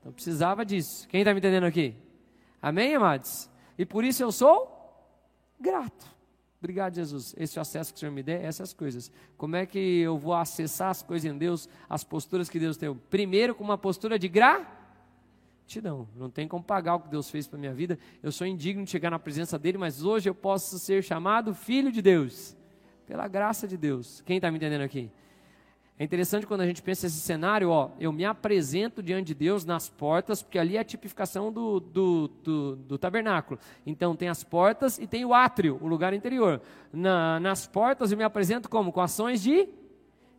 Então 0.00 0.12
precisava 0.12 0.64
disso. 0.64 1.06
Quem 1.08 1.20
está 1.20 1.32
me 1.32 1.38
entendendo 1.38 1.64
aqui? 1.64 1.94
Amém, 2.60 2.94
amados? 2.94 3.50
E 3.76 3.84
por 3.84 4.04
isso 4.04 4.22
eu 4.22 4.32
sou 4.32 4.74
grato. 5.60 6.06
Obrigado, 6.58 6.94
Jesus. 6.94 7.34
Esse 7.36 7.60
acesso 7.60 7.92
que 7.92 7.98
o 7.98 8.00
Senhor 8.00 8.12
me 8.12 8.22
der, 8.22 8.42
essas 8.42 8.72
coisas. 8.72 9.12
Como 9.36 9.54
é 9.54 9.64
que 9.64 9.78
eu 9.78 10.18
vou 10.18 10.34
acessar 10.34 10.90
as 10.90 11.02
coisas 11.02 11.30
em 11.30 11.36
Deus, 11.36 11.68
as 11.88 12.02
posturas 12.02 12.48
que 12.48 12.58
Deus 12.58 12.76
tem? 12.76 12.92
Primeiro, 13.10 13.54
com 13.54 13.62
uma 13.62 13.78
postura 13.78 14.18
de 14.18 14.26
gratidão 14.28 14.77
gratidão. 15.68 16.08
Não 16.16 16.30
tem 16.30 16.48
como 16.48 16.64
pagar 16.64 16.94
o 16.94 17.00
que 17.00 17.08
Deus 17.08 17.28
fez 17.28 17.46
para 17.46 17.58
minha 17.58 17.74
vida. 17.74 17.98
Eu 18.22 18.32
sou 18.32 18.46
indigno 18.46 18.84
de 18.84 18.90
chegar 18.90 19.10
na 19.10 19.18
presença 19.18 19.58
dele, 19.58 19.76
mas 19.76 20.02
hoje 20.02 20.28
eu 20.28 20.34
posso 20.34 20.78
ser 20.78 21.04
chamado 21.04 21.54
filho 21.54 21.92
de 21.92 22.00
Deus, 22.00 22.56
pela 23.06 23.28
graça 23.28 23.68
de 23.68 23.76
Deus. 23.76 24.22
Quem 24.24 24.36
está 24.36 24.50
me 24.50 24.56
entendendo 24.56 24.80
aqui? 24.80 25.10
É 25.98 26.04
interessante 26.04 26.46
quando 26.46 26.62
a 26.62 26.66
gente 26.66 26.80
pensa 26.80 27.06
esse 27.06 27.20
cenário, 27.20 27.68
ó, 27.68 27.90
eu 28.00 28.10
me 28.12 28.24
apresento 28.24 29.02
diante 29.02 29.26
de 29.26 29.34
Deus 29.34 29.64
nas 29.64 29.90
portas, 29.90 30.42
porque 30.42 30.58
ali 30.58 30.76
é 30.76 30.80
a 30.80 30.84
tipificação 30.84 31.52
do, 31.52 31.80
do, 31.80 32.28
do, 32.42 32.76
do 32.76 32.98
tabernáculo. 32.98 33.60
Então 33.84 34.16
tem 34.16 34.28
as 34.28 34.42
portas 34.42 34.96
e 34.98 35.06
tem 35.06 35.24
o 35.24 35.34
átrio, 35.34 35.78
o 35.82 35.86
lugar 35.86 36.14
interior. 36.14 36.62
Na, 36.90 37.38
nas 37.40 37.66
portas 37.66 38.10
eu 38.10 38.16
me 38.16 38.24
apresento 38.24 38.70
como? 38.70 38.90
Com 38.90 39.00
ações 39.00 39.42
de 39.42 39.68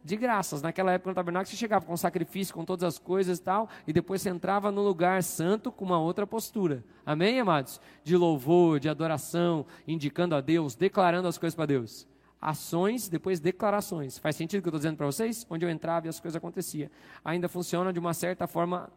de 0.03 0.15
graças. 0.15 0.62
Naquela 0.62 0.91
época 0.91 1.10
no 1.10 1.15
tabernáculo 1.15 1.50
você 1.50 1.56
chegava 1.56 1.86
com 1.86 1.96
sacrifício, 1.98 2.53
com 2.53 2.65
todas 2.65 2.84
as 2.84 3.00
coisas 3.00 3.38
e 3.38 3.41
tal, 3.41 3.70
e 3.88 3.94
depois 3.94 4.22
você 4.22 4.29
entrava 4.29 4.72
no 4.72 4.82
lugar 4.82 5.24
santo 5.24 5.72
com 5.72 5.86
uma 5.86 6.00
outra 6.00 6.25
postura. 6.25 6.84
Amém, 7.06 7.39
amados? 7.39 7.79
De 8.03 8.15
louvor, 8.15 8.79
de 8.79 8.89
adoração, 8.89 9.65
indicando 9.88 10.36
a 10.36 10.41
Deus, 10.41 10.75
declarando 10.75 11.27
as 11.27 11.38
coisas 11.38 11.56
para 11.56 11.65
Deus. 11.65 12.08
Ações, 12.41 13.10
depois 13.10 13.39
declarações. 13.39 14.18
Faz 14.18 14.36
sentido 14.36 14.60
o 14.60 14.63
que 14.63 14.70
eu 14.70 14.72
estou 14.72 14.79
dizendo 14.79 14.98
para 14.98 15.06
vocês? 15.06 15.46
Onde 15.50 15.65
eu 15.65 15.70
entrava 15.70 16.08
e 16.08 16.10
as 16.10 16.20
coisas 16.20 16.38
aconteciam. 16.38 16.89
Ainda 17.24 17.50
funciona 17.50 17.91
de 17.91 18.00
uma 18.00 18.13
certa 18.13 18.48
forma 18.48 18.89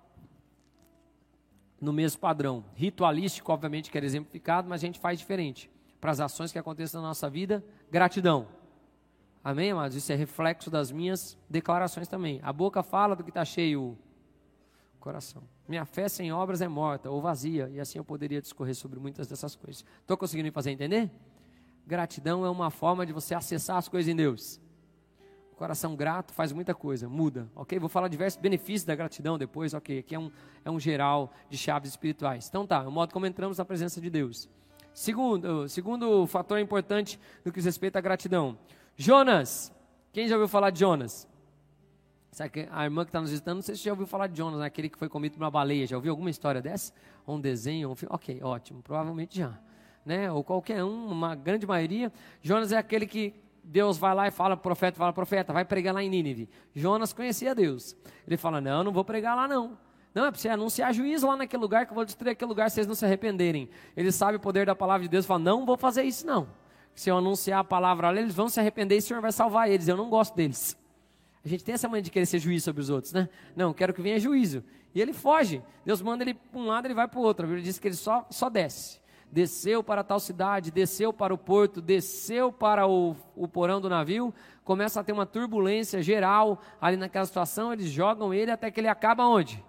no 1.80 1.92
mesmo 1.92 2.20
padrão. 2.20 2.64
Ritualístico, 2.76 3.50
obviamente, 3.50 3.90
que 3.90 3.96
era 3.96 4.06
exemplificado, 4.06 4.68
mas 4.68 4.82
a 4.82 4.86
gente 4.86 5.00
faz 5.00 5.18
diferente. 5.18 5.68
Para 6.00 6.12
as 6.12 6.20
ações 6.20 6.52
que 6.52 6.58
acontecem 6.58 7.00
na 7.00 7.08
nossa 7.08 7.28
vida, 7.28 7.64
gratidão. 7.90 8.46
Amém, 9.44 9.72
amados? 9.72 9.96
Isso 9.96 10.12
é 10.12 10.14
reflexo 10.14 10.70
das 10.70 10.92
minhas 10.92 11.36
declarações 11.50 12.06
também. 12.06 12.38
A 12.44 12.52
boca 12.52 12.80
fala 12.80 13.16
do 13.16 13.24
que 13.24 13.30
está 13.30 13.44
cheio 13.44 13.82
o 13.82 13.98
coração. 15.00 15.42
Minha 15.66 15.84
fé 15.84 16.08
sem 16.08 16.32
obras 16.32 16.60
é 16.60 16.68
morta 16.68 17.10
ou 17.10 17.20
vazia, 17.20 17.68
e 17.72 17.80
assim 17.80 17.98
eu 17.98 18.04
poderia 18.04 18.40
discorrer 18.40 18.76
sobre 18.76 19.00
muitas 19.00 19.26
dessas 19.26 19.56
coisas. 19.56 19.84
Estou 20.00 20.16
conseguindo 20.16 20.46
me 20.46 20.52
fazer 20.52 20.70
entender? 20.70 21.10
Gratidão 21.84 22.46
é 22.46 22.50
uma 22.50 22.70
forma 22.70 23.04
de 23.04 23.12
você 23.12 23.34
acessar 23.34 23.78
as 23.78 23.88
coisas 23.88 24.08
em 24.08 24.14
Deus. 24.14 24.60
O 25.50 25.56
coração 25.56 25.96
grato 25.96 26.32
faz 26.32 26.52
muita 26.52 26.72
coisa, 26.72 27.08
muda, 27.08 27.48
ok? 27.56 27.80
Vou 27.80 27.88
falar 27.88 28.06
diversos 28.06 28.40
benefícios 28.40 28.84
da 28.84 28.94
gratidão 28.94 29.36
depois, 29.36 29.74
ok? 29.74 29.98
Aqui 29.98 30.14
é 30.14 30.20
um, 30.20 30.30
é 30.64 30.70
um 30.70 30.78
geral 30.78 31.32
de 31.50 31.58
chaves 31.58 31.90
espirituais. 31.90 32.46
Então 32.48 32.64
tá, 32.64 32.84
é 32.84 32.86
o 32.86 32.92
modo 32.92 33.12
como 33.12 33.26
entramos 33.26 33.58
na 33.58 33.64
presença 33.64 34.00
de 34.00 34.08
Deus. 34.08 34.48
Segundo, 34.94 35.68
segundo 35.68 36.26
fator 36.28 36.60
importante 36.60 37.18
no 37.44 37.50
que 37.50 37.58
diz 37.58 37.64
respeito 37.64 37.96
à 37.96 38.00
gratidão. 38.00 38.56
Jonas. 38.96 39.72
Quem 40.12 40.28
já 40.28 40.34
ouviu 40.34 40.48
falar 40.48 40.70
de 40.70 40.80
Jonas? 40.80 41.28
A 42.70 42.84
irmã 42.84 43.04
que 43.04 43.10
está 43.10 43.20
nos 43.20 43.30
visitando, 43.30 43.56
não 43.56 43.62
sei 43.62 43.74
se 43.74 43.82
já 43.82 43.92
ouviu 43.92 44.06
falar 44.06 44.26
de 44.26 44.36
Jonas, 44.36 44.60
né? 44.60 44.66
aquele 44.66 44.88
que 44.88 44.98
foi 44.98 45.08
comido 45.08 45.34
por 45.34 45.42
uma 45.42 45.50
baleia. 45.50 45.86
Já 45.86 45.96
ouviu 45.96 46.12
alguma 46.12 46.30
história 46.30 46.62
dessa? 46.62 46.92
Ou 47.26 47.36
um 47.36 47.40
desenho? 47.40 47.90
Um 47.90 47.94
filme? 47.94 48.14
Ok, 48.14 48.40
ótimo, 48.42 48.82
provavelmente 48.82 49.38
já. 49.38 49.58
Né? 50.04 50.30
Ou 50.30 50.42
qualquer 50.42 50.82
um, 50.82 51.06
uma 51.06 51.34
grande 51.34 51.66
maioria. 51.66 52.12
Jonas 52.40 52.72
é 52.72 52.78
aquele 52.78 53.06
que 53.06 53.34
Deus 53.62 53.98
vai 53.98 54.14
lá 54.14 54.26
e 54.26 54.30
fala, 54.30 54.56
profeta, 54.56 54.98
fala, 54.98 55.12
profeta, 55.12 55.52
vai 55.52 55.64
pregar 55.64 55.94
lá 55.94 56.02
em 56.02 56.08
Nínive. 56.08 56.48
Jonas 56.74 57.12
conhecia 57.12 57.54
Deus. 57.54 57.94
Ele 58.26 58.36
fala, 58.36 58.60
não, 58.60 58.82
não 58.82 58.92
vou 58.92 59.04
pregar 59.04 59.36
lá 59.36 59.46
não. 59.46 59.78
Não, 60.14 60.26
é 60.26 60.30
para 60.30 60.38
você 60.38 60.48
anunciar 60.48 60.92
juízo 60.92 61.26
lá 61.26 61.36
naquele 61.36 61.62
lugar, 61.62 61.86
que 61.86 61.92
eu 61.92 61.94
vou 61.94 62.04
destruir 62.04 62.32
aquele 62.32 62.48
lugar 62.48 62.70
se 62.70 62.74
vocês 62.74 62.86
não 62.86 62.94
se 62.94 63.04
arrependerem. 63.04 63.70
Ele 63.96 64.12
sabe 64.12 64.36
o 64.36 64.40
poder 64.40 64.66
da 64.66 64.74
palavra 64.74 65.02
de 65.02 65.08
Deus 65.08 65.24
fala, 65.24 65.38
não 65.40 65.64
vou 65.64 65.76
fazer 65.76 66.02
isso 66.02 66.26
não. 66.26 66.48
Se 66.94 67.10
eu 67.10 67.16
anunciar 67.16 67.60
a 67.60 67.64
palavra 67.64 68.10
lá, 68.10 68.20
eles 68.20 68.34
vão 68.34 68.48
se 68.48 68.60
arrepender 68.60 68.96
e 68.96 68.98
o 68.98 69.02
Senhor 69.02 69.20
vai 69.20 69.32
salvar 69.32 69.70
eles. 69.70 69.88
Eu 69.88 69.96
não 69.96 70.10
gosto 70.10 70.34
deles. 70.34 70.76
A 71.44 71.48
gente 71.48 71.64
tem 71.64 71.74
essa 71.74 71.88
mania 71.88 72.02
de 72.02 72.10
querer 72.10 72.26
ser 72.26 72.38
juiz 72.38 72.62
sobre 72.62 72.80
os 72.80 72.90
outros, 72.90 73.12
né? 73.12 73.28
Não, 73.56 73.72
quero 73.72 73.92
que 73.92 74.00
venha 74.00 74.18
juízo. 74.18 74.62
E 74.94 75.00
ele 75.00 75.12
foge. 75.12 75.62
Deus 75.84 76.00
manda 76.00 76.22
ele 76.22 76.34
para 76.34 76.60
um 76.60 76.66
lado, 76.66 76.86
ele 76.86 76.94
vai 76.94 77.08
para 77.08 77.18
o 77.18 77.22
outro. 77.22 77.44
A 77.44 77.48
Bíblia 77.48 77.64
diz 77.64 77.78
que 77.78 77.88
ele 77.88 77.94
só, 77.94 78.26
só 78.30 78.48
desce. 78.48 79.00
Desceu 79.30 79.82
para 79.82 80.04
tal 80.04 80.20
cidade, 80.20 80.70
desceu 80.70 81.12
para 81.12 81.32
o 81.32 81.38
porto, 81.38 81.80
desceu 81.80 82.52
para 82.52 82.86
o, 82.86 83.16
o 83.34 83.48
porão 83.48 83.80
do 83.80 83.88
navio. 83.88 84.32
Começa 84.62 85.00
a 85.00 85.02
ter 85.04 85.12
uma 85.12 85.24
turbulência 85.24 86.02
geral 86.02 86.60
ali 86.80 86.96
naquela 86.96 87.24
situação. 87.24 87.72
Eles 87.72 87.86
jogam 87.90 88.32
ele 88.32 88.50
até 88.50 88.70
que 88.70 88.78
ele 88.78 88.88
acaba 88.88 89.26
onde? 89.26 89.64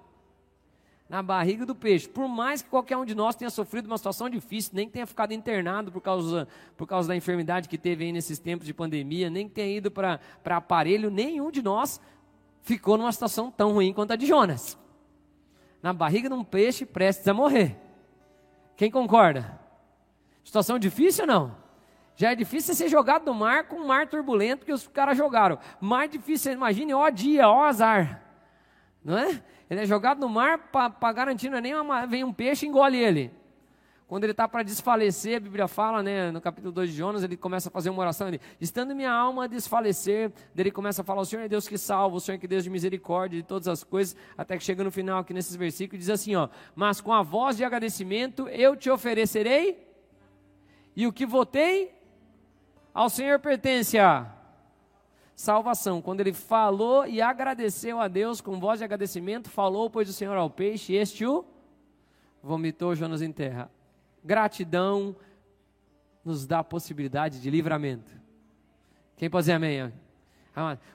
Na 1.14 1.22
barriga 1.22 1.64
do 1.64 1.76
peixe. 1.76 2.10
Por 2.10 2.28
mais 2.28 2.64
que 2.64 2.70
qualquer 2.72 2.98
um 2.98 3.06
de 3.06 3.14
nós 3.14 3.36
tenha 3.36 3.52
sofrido 3.52 3.86
uma 3.86 4.00
situação 4.00 4.28
difícil, 4.28 4.72
nem 4.74 4.90
tenha 4.90 5.06
ficado 5.06 5.32
internado 5.32 5.92
por 5.92 6.02
causa, 6.02 6.48
por 6.76 6.88
causa 6.88 7.08
da 7.08 7.16
enfermidade 7.16 7.70
que 7.70 7.78
teve 7.78 8.06
aí 8.06 8.12
nesses 8.12 8.40
tempos 8.40 8.66
de 8.66 8.74
pandemia, 8.74 9.30
nem 9.30 9.48
tenha 9.48 9.78
ido 9.78 9.92
para 9.92 10.20
aparelho, 10.44 11.12
nenhum 11.12 11.52
de 11.52 11.62
nós 11.62 12.02
ficou 12.64 12.98
numa 12.98 13.12
situação 13.12 13.52
tão 13.52 13.74
ruim 13.74 13.94
quanto 13.94 14.10
a 14.10 14.16
de 14.16 14.26
Jonas. 14.26 14.76
Na 15.84 15.94
barriga 15.94 16.28
de 16.28 16.34
um 16.34 16.44
peixe 16.44 16.84
prestes 16.84 17.28
a 17.28 17.34
morrer. 17.34 17.78
Quem 18.76 18.90
concorda? 18.90 19.60
Situação 20.44 20.80
difícil 20.80 21.26
ou 21.26 21.28
não? 21.28 21.56
Já 22.16 22.32
é 22.32 22.36
difícil 22.36 22.74
ser 22.74 22.90
jogado 22.90 23.24
no 23.24 23.36
mar 23.36 23.66
com 23.66 23.76
um 23.76 23.86
mar 23.86 24.08
turbulento 24.08 24.66
que 24.66 24.74
os 24.74 24.88
caras 24.88 25.16
jogaram. 25.16 25.60
Mais 25.80 26.10
difícil, 26.10 26.54
imagine, 26.54 26.92
ó 26.96 27.08
dia, 27.12 27.48
ó 27.48 27.66
azar. 27.66 28.23
Não 29.04 29.18
é? 29.18 29.44
Ele 29.70 29.82
é 29.82 29.86
jogado 29.86 30.20
no 30.20 30.30
mar 30.30 30.70
para 30.72 31.14
garantir, 31.14 31.50
não 31.50 31.58
é 31.58 31.62
nem 31.62 31.76
uma, 31.76 32.06
vem 32.06 32.24
um 32.24 32.34
peixe 32.34 32.66
e 32.66 32.70
engole 32.70 32.98
ele. 32.98 33.32
Quando 34.08 34.26
ele 34.26 34.32
está 34.32 34.48
para 34.48 34.62
desfalecer, 34.62 35.38
a 35.38 35.40
Bíblia 35.40 35.68
fala, 35.68 36.04
né, 36.04 36.30
no 36.30 36.40
capítulo 36.40 36.72
2 36.72 36.92
de 36.92 36.96
Jonas, 36.96 37.24
ele 37.24 37.36
começa 37.36 37.70
a 37.70 37.72
fazer 37.72 37.90
uma 37.90 38.02
oração, 38.02 38.28
ele, 38.28 38.40
estando 38.62 38.94
minha 38.94 39.12
alma 39.12 39.46
a 39.46 39.48
desfalecer, 39.48 40.32
ele 40.56 40.70
começa 40.70 41.02
a 41.02 41.06
falar, 41.06 41.22
o 41.22 41.26
Senhor 41.26 41.42
é 41.42 41.48
Deus 41.48 41.68
que 41.68 41.78
salva, 41.78 42.16
o 42.18 42.20
Senhor 42.20 42.36
é 42.36 42.40
que 42.40 42.48
Deus 42.48 42.64
de 42.64 42.70
misericórdia, 42.70 43.42
de 43.42 43.48
todas 43.48 43.68
as 43.68 43.84
coisas, 43.84 44.16
até 44.38 44.56
que 44.56 44.64
chega 44.64 44.84
no 44.84 44.92
final 44.92 45.20
aqui 45.20 45.34
nesses 45.34 45.56
versículos, 45.56 46.06
diz 46.06 46.10
assim, 46.10 46.36
ó, 46.36 46.50
mas 46.76 47.02
com 47.02 47.12
a 47.12 47.24
voz 47.24 47.58
de 47.58 47.64
agradecimento 47.64 48.48
eu 48.50 48.76
te 48.76 48.90
oferecerei, 48.90 49.88
e 50.96 51.08
o 51.08 51.14
que 51.14 51.26
votei 51.26 51.92
ao 52.94 53.10
Senhor 53.10 53.40
pertence 53.40 53.98
a 53.98 54.32
salvação. 55.36 56.02
Quando 56.02 56.22
ele 56.22 56.34
falou 56.34 57.06
e 57.06 57.22
agradeceu 57.22 58.00
a 58.00 58.08
Deus 58.08 58.42
com 58.42 58.60
voz 58.60 58.80
de 58.80 58.86
agradecimento, 58.86 59.50
falou, 59.50 59.90
pois 59.90 60.10
o 60.10 60.14
Senhor 60.14 60.38
ao 60.38 60.50
peixe, 60.50 60.94
este 60.94 61.26
o 61.26 61.46
vomitou 62.42 62.96
Jonas 62.96 63.22
em 63.22 63.32
terra. 63.32 63.70
Gratidão 64.24 65.16
nos 66.24 66.46
dá 66.46 66.60
a 66.60 66.64
possibilidade 66.64 67.42
de 67.42 67.50
livramento. 67.50 68.12
Quem 69.18 69.30
pode 69.30 69.44
dizer 69.44 69.54
amém? 69.54 69.92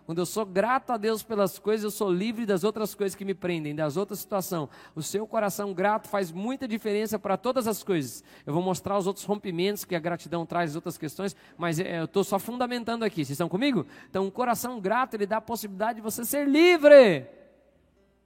Quando 0.07 0.19
eu 0.19 0.27
sou 0.27 0.47
grato 0.47 0.93
a 0.93 0.97
Deus 0.97 1.23
pelas 1.23 1.59
coisas, 1.59 1.85
eu 1.85 1.91
sou 1.91 2.13
livre 2.13 2.47
das 2.47 2.63
outras 2.63 2.95
coisas 2.95 3.17
que 3.17 3.25
me 3.25 3.35
prendem, 3.35 3.75
das 3.75 3.97
outras 3.97 4.21
situações. 4.21 4.69
O 4.95 5.03
seu 5.03 5.27
coração 5.27 5.75
grato 5.75 6.09
faz 6.09 6.31
muita 6.31 6.69
diferença 6.69 7.19
para 7.19 7.37
todas 7.37 7.67
as 7.67 7.83
coisas. 7.83 8.23
Eu 8.47 8.53
vou 8.53 8.63
mostrar 8.63 8.97
os 8.97 9.07
outros 9.07 9.25
rompimentos 9.25 9.85
que 9.85 9.97
a 9.97 9.99
gratidão 9.99 10.47
traz, 10.47 10.71
as 10.71 10.77
outras 10.77 10.97
questões, 10.97 11.35
mas 11.57 11.81
é, 11.81 12.01
eu 12.01 12.05
estou 12.05 12.23
só 12.23 12.39
fundamentando 12.39 13.05
aqui. 13.05 13.25
Vocês 13.25 13.31
estão 13.31 13.49
comigo? 13.49 13.85
Então, 14.09 14.25
um 14.27 14.31
coração 14.31 14.81
grato, 14.81 15.15
ele 15.15 15.27
dá 15.27 15.39
a 15.39 15.41
possibilidade 15.41 15.97
de 15.97 16.03
você 16.03 16.25
ser 16.25 16.47
livre. 16.47 17.27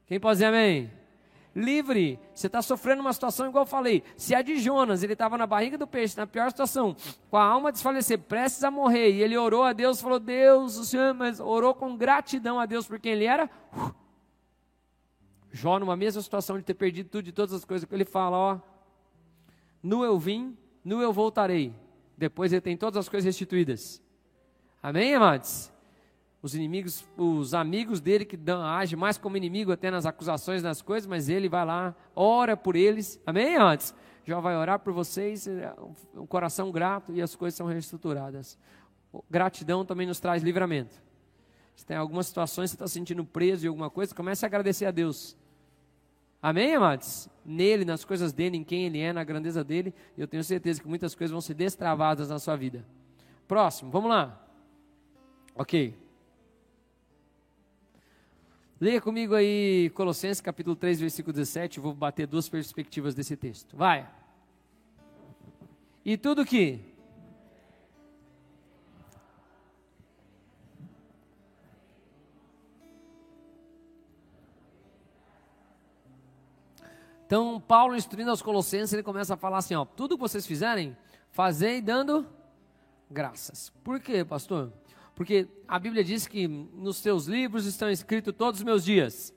Quem 0.07 0.21
pode 0.21 0.35
dizer 0.35 0.47
amém? 0.47 1.01
Livre. 1.54 2.18
Você 2.35 2.47
está 2.47 2.62
sofrendo 2.62 3.00
uma 3.00 3.12
situação 3.12 3.49
igual 3.49 3.62
eu 3.62 3.68
falei. 3.68 4.02
Se 4.16 4.35
a 4.35 4.42
de 4.42 4.59
Jonas, 4.59 5.02
ele 5.02 5.12
estava 5.12 5.37
na 5.37 5.47
barriga 5.47 5.76
do 5.78 5.87
peixe, 5.87 6.16
na 6.16 6.26
pior 6.26 6.50
situação, 6.50 6.97
com 7.30 7.37
a 7.37 7.44
alma 7.44 7.73
desfalecer, 7.73 8.18
prestes 8.18 8.64
a 8.64 8.71
morrer, 8.71 9.11
e 9.11 9.23
ele 9.23 9.37
orou 9.37 9.62
a 9.62 9.73
Deus, 9.73 10.00
falou: 10.00 10.18
Deus, 10.18 10.76
o 10.76 10.85
Senhor, 10.85 11.14
mas 11.14 11.40
orou 11.40 11.75
com 11.75 11.97
gratidão 11.97 12.59
a 12.59 12.66
Deus 12.66 12.87
por 12.87 12.99
quem 12.99 13.12
ele 13.12 13.25
era. 13.25 13.49
Jó, 15.50 15.78
numa 15.78 15.97
mesma 15.97 16.23
situação 16.23 16.56
de 16.59 16.64
ter 16.64 16.75
perdido 16.75 17.09
tudo, 17.09 17.25
de 17.25 17.32
todas 17.32 17.54
as 17.54 17.64
coisas, 17.64 17.87
ele 17.90 18.04
fala: 18.04 18.37
Ó, 18.37 18.59
nu 19.82 20.04
eu 20.04 20.18
vim, 20.18 20.56
nu 20.85 21.02
eu 21.02 21.12
voltarei. 21.12 21.75
Depois 22.16 22.52
ele 22.52 22.61
tem 22.61 22.76
todas 22.76 22.99
as 22.99 23.09
coisas 23.09 23.25
restituídas. 23.25 24.02
Amém, 24.82 25.14
amados? 25.14 25.72
Os 26.42 26.56
inimigos, 26.56 27.04
os 27.16 27.54
amigos 27.54 28.00
dele 28.00 28.25
que 28.25 28.37
dão, 28.37 28.62
agem 28.62 28.99
mais 28.99 29.16
como 29.16 29.37
inimigo 29.37 29.70
até 29.70 29.90
nas 29.92 30.04
acusações, 30.04 30.61
nas 30.61 30.82
coisas, 30.82 31.06
mas 31.06 31.28
ele 31.28 31.49
vai 31.49 31.64
lá, 31.64 31.94
ora 32.16 32.56
por 32.56 32.75
eles, 32.75 33.20
amém? 33.25 33.56
Antes, 33.56 33.94
já 34.26 34.40
vai 34.40 34.56
orar 34.56 34.80
por 34.80 34.92
vocês, 34.92 35.49
um 36.14 36.26
coração 36.26 36.72
grato 36.72 37.12
e 37.12 37.22
as 37.22 37.37
coisas 37.37 37.56
são 37.56 37.66
reestruturadas. 37.68 38.58
Gratidão 39.30 39.84
também 39.84 40.06
nos 40.06 40.18
traz 40.18 40.42
livramento. 40.42 41.00
Se 41.76 41.87
tem 41.87 41.96
algumas 41.96 42.26
situações 42.26 42.70
você 42.70 42.76
está 42.76 42.88
sentindo 42.88 43.25
preso 43.25 43.64
em 43.64 43.68
alguma 43.68 43.88
coisa, 43.88 44.12
comece 44.12 44.44
a 44.44 44.49
agradecer 44.49 44.87
a 44.87 44.90
Deus. 44.90 45.37
Amém, 46.40 46.75
amados? 46.75 47.28
Nele, 47.44 47.84
nas 47.84 48.04
coisas 48.04 48.32
dele, 48.32 48.56
em 48.56 48.64
quem 48.64 48.84
ele 48.87 48.99
é, 48.99 49.12
na 49.12 49.22
grandeza 49.22 49.62
dele, 49.62 49.94
eu 50.18 50.26
tenho 50.26 50.42
certeza 50.42 50.82
que 50.82 50.88
muitas 50.88 51.14
coisas 51.14 51.30
vão 51.30 51.40
ser 51.40 51.54
destravadas 51.54 52.28
na 52.28 52.38
sua 52.40 52.56
vida. 52.56 52.84
Próximo, 53.46 53.92
vamos 53.92 54.11
lá. 54.11 54.44
Ok. 55.54 56.02
Leia 58.83 59.01
comigo 59.01 59.33
aí 59.37 59.91
Colossenses 59.91 60.41
capítulo 60.41 60.75
3, 60.75 60.99
versículo 60.99 61.33
17. 61.33 61.79
vou 61.79 61.95
bater 61.95 62.27
duas 62.27 62.49
perspectivas 62.49 63.15
desse 63.15 63.37
texto. 63.37 63.77
Vai. 63.77 64.11
E 66.05 66.17
tudo 66.17 66.45
que 66.45 66.81
Então, 77.25 77.61
Paulo 77.61 77.95
instruindo 77.95 78.31
aos 78.31 78.43
Colossenses, 78.43 78.93
ele 78.93 79.05
começa 79.05 79.35
a 79.35 79.37
falar 79.37 79.59
assim: 79.59 79.77
ó, 79.77 79.85
tudo 79.85 80.17
que 80.17 80.21
vocês 80.21 80.45
fizerem, 80.45 80.97
fazei 81.31 81.81
dando 81.81 82.27
graças. 83.09 83.71
Por 83.85 84.01
quê, 84.01 84.25
pastor? 84.25 84.73
Porque 85.14 85.47
a 85.69 85.78
Bíblia 85.78 86.02
diz 86.02 86.26
que 86.26 86.47
nos 86.49 87.00
teus 87.00 87.26
livros 87.26 87.66
estão 87.66 87.90
escritos 87.90 88.35
todos 88.37 88.61
os 88.61 88.64
meus 88.64 88.85
dias. 88.85 89.35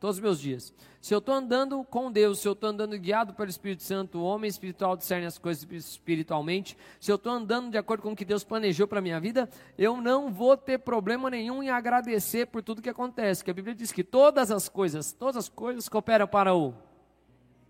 Todos 0.00 0.16
os 0.16 0.22
meus 0.22 0.40
dias. 0.40 0.74
Se 1.00 1.14
eu 1.14 1.18
estou 1.18 1.34
andando 1.34 1.84
com 1.84 2.10
Deus, 2.10 2.40
se 2.40 2.48
eu 2.48 2.52
estou 2.52 2.68
andando 2.68 2.98
guiado 2.98 3.32
pelo 3.32 3.48
Espírito 3.48 3.82
Santo, 3.82 4.18
o 4.18 4.24
homem 4.24 4.48
espiritual 4.48 4.96
discerne 4.96 5.24
as 5.24 5.38
coisas 5.38 5.66
espiritualmente, 5.70 6.76
se 7.00 7.10
eu 7.10 7.16
estou 7.16 7.32
andando 7.32 7.70
de 7.70 7.78
acordo 7.78 8.02
com 8.02 8.12
o 8.12 8.16
que 8.16 8.24
Deus 8.24 8.42
planejou 8.42 8.88
para 8.88 8.98
a 8.98 9.02
minha 9.02 9.20
vida, 9.20 9.48
eu 9.78 10.00
não 10.00 10.32
vou 10.32 10.56
ter 10.56 10.78
problema 10.78 11.30
nenhum 11.30 11.62
em 11.62 11.70
agradecer 11.70 12.46
por 12.46 12.62
tudo 12.62 12.82
que 12.82 12.90
acontece. 12.90 13.44
Que 13.44 13.50
a 13.50 13.54
Bíblia 13.54 13.74
diz 13.74 13.92
que 13.92 14.02
todas 14.02 14.50
as 14.50 14.68
coisas, 14.68 15.12
todas 15.12 15.36
as 15.36 15.48
coisas 15.48 15.88
cooperam 15.88 16.26
para 16.26 16.54
o 16.54 16.74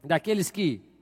daqueles 0.02 0.50
que 0.50 0.95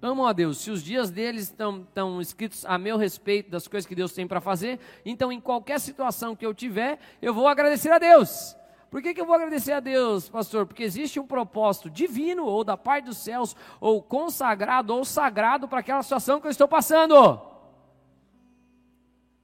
amam 0.00 0.26
a 0.26 0.32
Deus, 0.32 0.58
se 0.58 0.70
os 0.70 0.82
dias 0.82 1.10
deles 1.10 1.44
estão, 1.44 2.20
escritos 2.20 2.64
a 2.64 2.78
meu 2.78 2.96
respeito 2.96 3.50
das 3.50 3.66
coisas 3.66 3.86
que 3.86 3.94
Deus 3.94 4.12
tem 4.12 4.26
para 4.26 4.40
fazer, 4.40 4.78
então 5.04 5.32
em 5.32 5.40
qualquer 5.40 5.80
situação 5.80 6.36
que 6.36 6.46
eu 6.46 6.54
tiver, 6.54 6.98
eu 7.20 7.34
vou 7.34 7.48
agradecer 7.48 7.90
a 7.90 7.98
Deus. 7.98 8.56
Por 8.90 9.02
que, 9.02 9.12
que 9.12 9.20
eu 9.20 9.26
vou 9.26 9.34
agradecer 9.34 9.72
a 9.72 9.80
Deus, 9.80 10.28
pastor? 10.30 10.64
Porque 10.64 10.82
existe 10.82 11.20
um 11.20 11.26
propósito 11.26 11.90
divino, 11.90 12.44
ou 12.44 12.64
da 12.64 12.76
parte 12.76 13.04
dos 13.04 13.18
céus, 13.18 13.54
ou 13.80 14.02
consagrado, 14.02 14.94
ou 14.94 15.04
sagrado 15.04 15.68
para 15.68 15.80
aquela 15.80 16.02
situação 16.02 16.40
que 16.40 16.46
eu 16.46 16.50
estou 16.50 16.66
passando. 16.66 17.38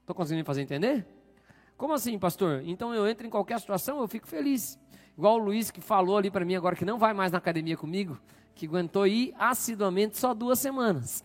Estou 0.01 0.15
conseguindo 0.15 0.47
fazer 0.47 0.63
entender? 0.63 1.07
Como 1.77 1.93
assim, 1.93 2.19
pastor? 2.19 2.63
Então 2.65 2.95
eu 2.95 3.07
entro 3.07 3.27
em 3.27 3.31
qualquer 3.31 3.61
situação, 3.61 4.01
eu 4.01 4.09
fico 4.09 4.27
feliz. 4.27 4.79
Igual 5.17 5.35
o 5.35 5.45
Luiz 5.45 5.71
que 5.71 5.81
falou 5.81 6.17
ali 6.17 6.31
para 6.31 6.45
mim 6.45 6.55
agora 6.55 6.75
que 6.75 6.85
não 6.85 6.99
vai 6.99 7.13
mais 7.13 7.31
na 7.31 7.39
academia 7.39 7.77
comigo 7.77 8.19
que 8.55 8.67
aguentou 8.67 9.07
ir 9.07 9.35
assiduamente 9.39 10.17
só 10.17 10.33
duas 10.33 10.59
semanas. 10.59 11.25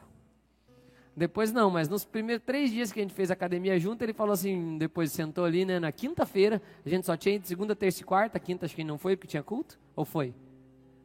Depois 1.16 1.52
não, 1.52 1.70
mas 1.70 1.90
nos 1.90 2.06
primeiros 2.06 2.46
três 2.46 2.72
dias 2.72 2.92
que 2.92 3.00
a 3.00 3.04
gente 3.04 3.14
fez 3.14 3.30
academia 3.30 3.78
junto, 3.78 4.02
ele 4.02 4.14
falou 4.14 4.34
assim, 4.34 4.78
depois 4.78 5.12
sentou 5.12 5.44
ali, 5.44 5.66
né, 5.66 5.78
na 5.78 5.92
quinta-feira, 5.92 6.62
a 6.86 6.90
gente 6.90 7.06
só 7.06 7.18
tinha 7.18 7.36
ido 7.36 7.46
segunda, 7.46 7.76
terça 7.76 8.02
e 8.02 8.06
quarta, 8.06 8.40
quinta 8.40 8.66
acho 8.66 8.74
que 8.74 8.84
não 8.86 8.98
foi, 8.98 9.18
porque 9.18 9.28
tinha 9.28 9.44
culto, 9.44 9.78
ou 9.96 10.06
foi? 10.06 10.34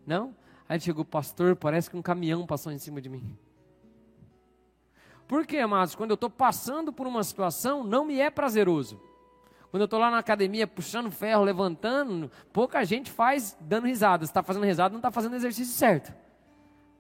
Não? 0.07 0.35
Aí 0.69 0.79
chegou, 0.79 1.05
pastor, 1.05 1.57
parece 1.57 1.91
que 1.91 1.97
um 1.97 2.03
caminhão 2.03 2.47
passou 2.47 2.71
em 2.71 2.79
cima 2.79 3.01
de 3.01 3.09
mim. 3.09 3.37
Por 5.27 5.47
quê, 5.47 5.59
amados? 5.59 5.95
Quando 5.95 6.11
eu 6.11 6.15
estou 6.15 6.31
passando 6.31 6.93
por 6.93 7.07
uma 7.07 7.25
situação, 7.25 7.83
não 7.83 8.05
me 8.05 8.21
é 8.21 8.31
prazeroso. 8.31 9.01
Quando 9.75 9.81
eu 9.81 9.87
estou 9.87 9.99
lá 9.99 10.09
na 10.09 10.19
academia 10.19 10.69
puxando 10.69 11.11
ferro, 11.11 11.43
levantando, 11.43 12.31
pouca 12.53 12.85
gente 12.85 13.11
faz 13.11 13.57
dando 13.59 13.89
risada. 13.89 14.25
Se 14.25 14.31
está 14.31 14.41
fazendo 14.41 14.63
risada, 14.63 14.93
não 14.93 15.01
está 15.01 15.11
fazendo 15.11 15.35
exercício 15.35 15.75
certo. 15.75 16.15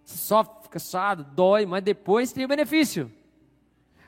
Só 0.05 0.43
fica 0.61 0.81
suado, 0.81 1.23
dói, 1.23 1.67
mas 1.67 1.85
depois 1.85 2.33
tem 2.33 2.45
o 2.45 2.49
benefício. 2.49 3.09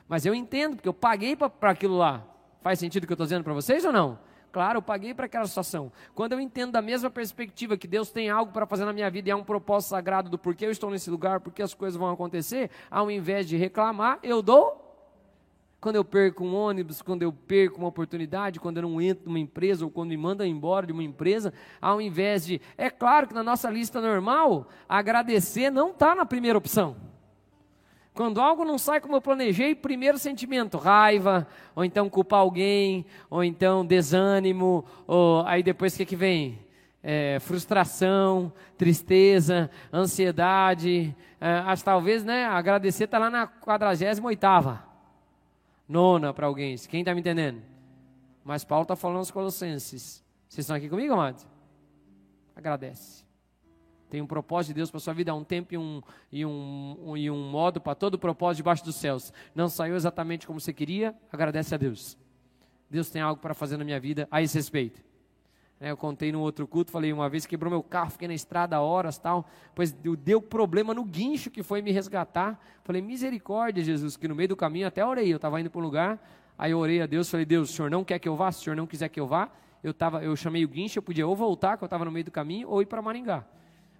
Mas 0.05 0.25
eu 0.25 0.35
entendo, 0.35 0.75
porque 0.75 0.89
eu 0.89 0.93
paguei 0.93 1.33
para 1.33 1.71
aquilo 1.71 1.97
lá. 1.97 2.25
Faz 2.61 2.77
sentido 2.77 3.05
o 3.05 3.07
que 3.07 3.13
eu 3.13 3.15
estou 3.15 3.25
dizendo 3.25 3.45
para 3.45 3.53
vocês 3.53 3.85
ou 3.85 3.93
não? 3.93 4.19
Claro, 4.51 4.79
eu 4.79 4.81
paguei 4.81 5.13
para 5.13 5.27
aquela 5.27 5.47
situação. 5.47 5.89
Quando 6.13 6.33
eu 6.33 6.39
entendo 6.41 6.73
da 6.73 6.81
mesma 6.81 7.09
perspectiva 7.09 7.77
que 7.77 7.87
Deus 7.87 8.11
tem 8.11 8.29
algo 8.29 8.51
para 8.51 8.65
fazer 8.65 8.83
na 8.83 8.91
minha 8.91 9.09
vida 9.09 9.29
e 9.29 9.31
há 9.31 9.37
um 9.37 9.45
propósito 9.45 9.91
sagrado 9.91 10.29
do 10.29 10.37
porquê 10.37 10.65
eu 10.65 10.71
estou 10.71 10.91
nesse 10.91 11.09
lugar, 11.09 11.39
porque 11.39 11.61
as 11.61 11.73
coisas 11.73 11.97
vão 11.97 12.11
acontecer, 12.11 12.69
ao 12.91 13.09
invés 13.09 13.47
de 13.47 13.55
reclamar, 13.55 14.19
eu 14.21 14.41
dou. 14.41 14.86
Quando 15.87 15.95
eu 15.95 16.03
perco 16.03 16.43
um 16.43 16.53
ônibus, 16.53 17.01
quando 17.01 17.23
eu 17.23 17.31
perco 17.31 17.77
uma 17.77 17.87
oportunidade, 17.87 18.59
quando 18.59 18.75
eu 18.75 18.83
não 18.83 18.99
entro 18.99 19.23
numa 19.27 19.39
empresa 19.39 19.85
ou 19.85 19.89
quando 19.89 20.09
me 20.09 20.17
mandam 20.17 20.45
embora 20.45 20.85
de 20.85 20.91
uma 20.91 21.01
empresa, 21.01 21.53
ao 21.81 22.01
invés 22.01 22.45
de. 22.45 22.59
É 22.77 22.89
claro 22.89 23.25
que 23.25 23.33
na 23.33 23.41
nossa 23.41 23.69
lista 23.69 24.01
normal, 24.01 24.67
agradecer 24.89 25.69
não 25.69 25.91
está 25.91 26.13
na 26.13 26.25
primeira 26.25 26.57
opção. 26.57 26.97
Quando 28.13 28.41
algo 28.41 28.65
não 28.65 28.77
sai 28.77 28.99
como 28.99 29.15
eu 29.15 29.21
planejei, 29.21 29.73
primeiro 29.75 30.17
sentimento, 30.17 30.77
raiva, 30.77 31.47
ou 31.73 31.85
então 31.85 32.09
culpar 32.09 32.41
alguém, 32.41 33.05
ou 33.29 33.41
então 33.41 33.85
desânimo, 33.85 34.83
ou 35.07 35.45
aí 35.45 35.63
depois 35.63 35.93
o 35.93 35.97
que, 35.99 36.05
que 36.05 36.17
vem? 36.17 36.59
É, 37.01 37.39
frustração, 37.39 38.51
tristeza, 38.77 39.71
ansiedade, 39.93 41.15
é, 41.39 41.49
acho 41.59 41.85
talvez, 41.85 42.25
né, 42.25 42.45
agradecer 42.45 43.05
está 43.05 43.17
lá 43.17 43.29
na 43.29 43.47
48 43.47 44.25
oitava, 44.25 44.86
nona 45.87 46.33
para 46.33 46.47
alguém, 46.47 46.75
quem 46.89 47.01
está 47.01 47.13
me 47.13 47.21
entendendo? 47.21 47.61
Mas 48.43 48.63
Paulo 48.63 48.83
está 48.83 48.95
falando 48.95 49.17
aos 49.17 49.31
colossenses, 49.31 50.23
vocês 50.47 50.63
estão 50.63 50.75
aqui 50.75 50.89
comigo, 50.89 51.13
amados? 51.13 51.47
Agradece. 52.55 53.25
Tem 54.09 54.21
um 54.21 54.27
propósito 54.27 54.69
de 54.69 54.75
Deus 54.75 54.89
para 54.89 54.99
sua 54.99 55.13
vida, 55.13 55.31
há 55.31 55.35
um 55.35 55.43
tempo 55.43 55.73
e 55.73 55.77
um, 55.77 56.01
e 56.31 56.45
um, 56.45 56.97
um, 57.05 57.17
e 57.17 57.29
um 57.29 57.49
modo 57.49 57.81
para 57.81 57.93
todo 57.93 58.13
o 58.13 58.19
propósito 58.19 58.57
debaixo 58.57 58.85
dos 58.85 58.95
céus. 58.95 59.33
Não 59.53 59.67
saiu 59.67 59.95
exatamente 59.95 60.47
como 60.47 60.59
você 60.59 60.71
queria, 60.71 61.13
agradece 61.31 61.75
a 61.75 61.77
Deus. 61.77 62.17
Deus 62.89 63.09
tem 63.09 63.21
algo 63.21 63.41
para 63.41 63.53
fazer 63.53 63.75
na 63.75 63.83
minha 63.83 63.99
vida 63.99 64.27
a 64.31 64.41
esse 64.41 64.57
respeito. 64.57 65.03
É, 65.79 65.91
eu 65.91 65.97
contei 65.97 66.31
no 66.31 66.41
outro 66.41 66.67
culto, 66.67 66.91
falei 66.91 67.13
uma 67.13 67.29
vez 67.29 67.45
quebrou 67.45 67.69
meu 67.69 67.83
carro, 67.83 68.09
fiquei 68.09 68.27
na 68.27 68.33
estrada 68.33 68.81
horas 68.81 69.19
tal, 69.19 69.47
pois 69.75 69.91
deu 69.91 70.41
problema 70.41 70.91
no 70.91 71.03
guincho 71.03 71.51
que 71.51 71.61
foi 71.61 71.83
me 71.83 71.91
resgatar. 71.91 72.59
Falei, 72.83 73.01
misericórdia, 73.01 73.83
Jesus, 73.83 74.17
que 74.17 74.27
no 74.27 74.35
meio 74.35 74.49
do 74.49 74.55
caminho 74.55 74.87
até 74.87 75.05
orei, 75.05 75.31
eu 75.31 75.35
estava 75.35 75.61
indo 75.61 75.69
para 75.69 75.79
um 75.79 75.83
lugar, 75.83 76.19
aí 76.57 76.71
eu 76.71 76.79
orei 76.79 77.01
a 77.01 77.05
Deus, 77.05 77.29
falei, 77.29 77.45
Deus, 77.45 77.69
o 77.69 77.73
Senhor 77.73 77.91
não 77.91 78.03
quer 78.03 78.17
que 78.17 78.27
eu 78.27 78.35
vá? 78.35 78.51
Se 78.51 78.61
o 78.61 78.63
Senhor 78.63 78.75
não 78.75 78.87
quiser 78.87 79.09
que 79.09 79.19
eu 79.19 79.27
vá, 79.27 79.51
eu, 79.83 79.93
tava, 79.93 80.23
eu 80.23 80.35
chamei 80.35 80.65
o 80.65 80.67
guincho, 80.67 80.97
eu 80.97 81.03
podia 81.03 81.27
ou 81.27 81.35
voltar, 81.35 81.77
que 81.77 81.83
eu 81.83 81.85
estava 81.85 82.03
no 82.03 82.11
meio 82.11 82.25
do 82.25 82.31
caminho, 82.31 82.67
ou 82.69 82.81
ir 82.81 82.87
para 82.87 83.01
Maringá. 83.01 83.45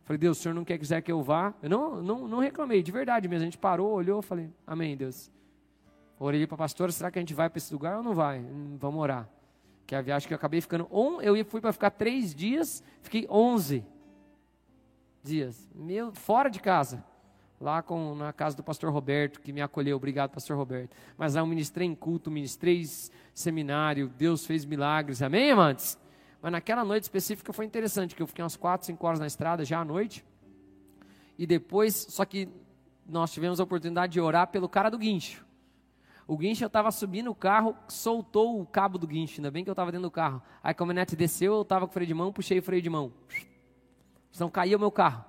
Falei, 0.03 0.17
Deus, 0.17 0.39
o 0.39 0.41
senhor 0.41 0.55
não 0.55 0.63
quer 0.63 0.77
quiser 0.77 1.01
que 1.01 1.11
eu 1.11 1.21
vá? 1.21 1.53
Eu 1.61 1.69
não, 1.69 2.01
não, 2.01 2.27
não 2.27 2.39
reclamei, 2.39 2.81
de 2.81 2.91
verdade 2.91 3.27
mesmo. 3.27 3.43
A 3.43 3.45
gente 3.45 3.57
parou, 3.57 3.91
olhou, 3.91 4.21
falei, 4.21 4.49
amém, 4.65 4.97
Deus. 4.97 5.29
Orei 6.17 6.47
para 6.47 6.55
a 6.55 6.57
pastora, 6.57 6.91
será 6.91 7.11
que 7.11 7.19
a 7.19 7.21
gente 7.21 7.33
vai 7.33 7.49
para 7.49 7.57
esse 7.57 7.71
lugar 7.71 7.97
ou 7.97 8.03
não 8.03 8.15
vai? 8.15 8.43
Vamos 8.79 8.99
orar. 8.99 9.29
Que 9.87 9.95
a 9.95 10.01
viagem 10.01 10.27
que 10.27 10.33
eu 10.33 10.35
acabei 10.35 10.59
ficando, 10.59 10.85
on, 10.91 11.21
eu 11.21 11.43
fui 11.45 11.61
para 11.61 11.71
ficar 11.71 11.89
três 11.89 12.35
dias, 12.35 12.83
fiquei 13.01 13.25
onze 13.29 13.85
dias, 15.23 15.67
meu, 15.73 16.11
fora 16.11 16.49
de 16.49 16.59
casa. 16.59 17.03
Lá 17.59 17.81
com, 17.81 18.13
na 18.13 18.31
casa 18.31 18.55
do 18.55 18.61
pastor 18.61 18.91
Roberto, 18.91 19.39
que 19.39 19.51
me 19.51 19.61
acolheu, 19.61 19.95
obrigado, 19.95 20.31
pastor 20.31 20.57
Roberto. 20.57 20.95
Mas 21.17 21.33
lá 21.33 21.41
eu 21.41 21.47
ministrei 21.47 21.87
em 21.87 21.95
culto, 21.95 22.29
ministrei 22.29 22.85
seminário, 23.33 24.09
Deus 24.09 24.45
fez 24.45 24.65
milagres, 24.65 25.21
amém, 25.21 25.51
amantes? 25.51 25.97
Mas 26.41 26.51
naquela 26.51 26.83
noite 26.83 27.03
específica 27.03 27.53
foi 27.53 27.65
interessante, 27.65 28.13
que 28.13 28.21
eu 28.21 28.27
fiquei 28.27 28.43
umas 28.43 28.57
4, 28.57 28.87
5 28.87 29.07
horas 29.07 29.19
na 29.21 29.25
estrada 29.25 29.63
já 29.63 29.79
à 29.79 29.85
noite. 29.85 30.23
E 31.37 31.47
depois, 31.47 31.95
só 32.09 32.25
que 32.25 32.49
nós 33.07 33.31
tivemos 33.31 33.61
a 33.61 33.63
oportunidade 33.63 34.13
de 34.13 34.19
orar 34.19 34.47
pelo 34.47 34.67
cara 34.67 34.89
do 34.89 34.97
guincho. 34.97 35.46
O 36.27 36.37
guincho 36.37 36.63
eu 36.63 36.67
estava 36.67 36.91
subindo 36.91 37.31
o 37.31 37.35
carro, 37.35 37.73
soltou 37.87 38.59
o 38.59 38.65
cabo 38.65 38.97
do 38.97 39.07
guincho, 39.07 39.39
ainda 39.39 39.49
bem 39.49 39.63
que 39.63 39.69
eu 39.69 39.73
estava 39.73 39.91
dentro 39.91 40.07
do 40.07 40.11
carro. 40.11 40.41
Aí 40.61 40.71
a 40.71 40.73
caminhonete 40.73 41.15
desceu, 41.15 41.53
eu 41.53 41.61
estava 41.61 41.87
com 41.87 41.93
freio 41.93 42.07
de 42.07 42.13
mão, 42.13 42.33
puxei 42.33 42.59
o 42.59 42.61
freio 42.61 42.81
de 42.81 42.89
mão. 42.89 43.13
Senão 44.31 44.49
caía 44.49 44.75
o 44.75 44.79
meu 44.79 44.91
carro. 44.91 45.23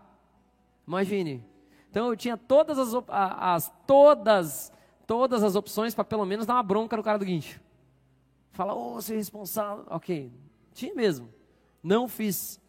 Imagine. 0.86 1.44
Então 1.88 2.08
eu 2.08 2.16
tinha 2.16 2.36
todas 2.36 2.78
as, 2.78 2.92
as 3.08 3.72
todas, 3.86 4.72
todas 5.06 5.44
as 5.44 5.54
opções 5.54 5.94
para 5.94 6.04
pelo 6.04 6.26
menos 6.26 6.46
dar 6.46 6.54
uma 6.54 6.62
bronca 6.64 6.96
no 6.96 7.02
cara 7.02 7.18
do 7.18 7.24
guincho. 7.24 7.60
Fala, 8.50 8.74
ô, 8.74 8.96
oh, 8.96 8.98
é 8.98 9.14
responsável. 9.14 9.84
Ok, 9.88 10.32
tinha 10.72 10.92
mesmo. 10.94 11.32
Não 11.80 12.08
fiz. 12.08 12.60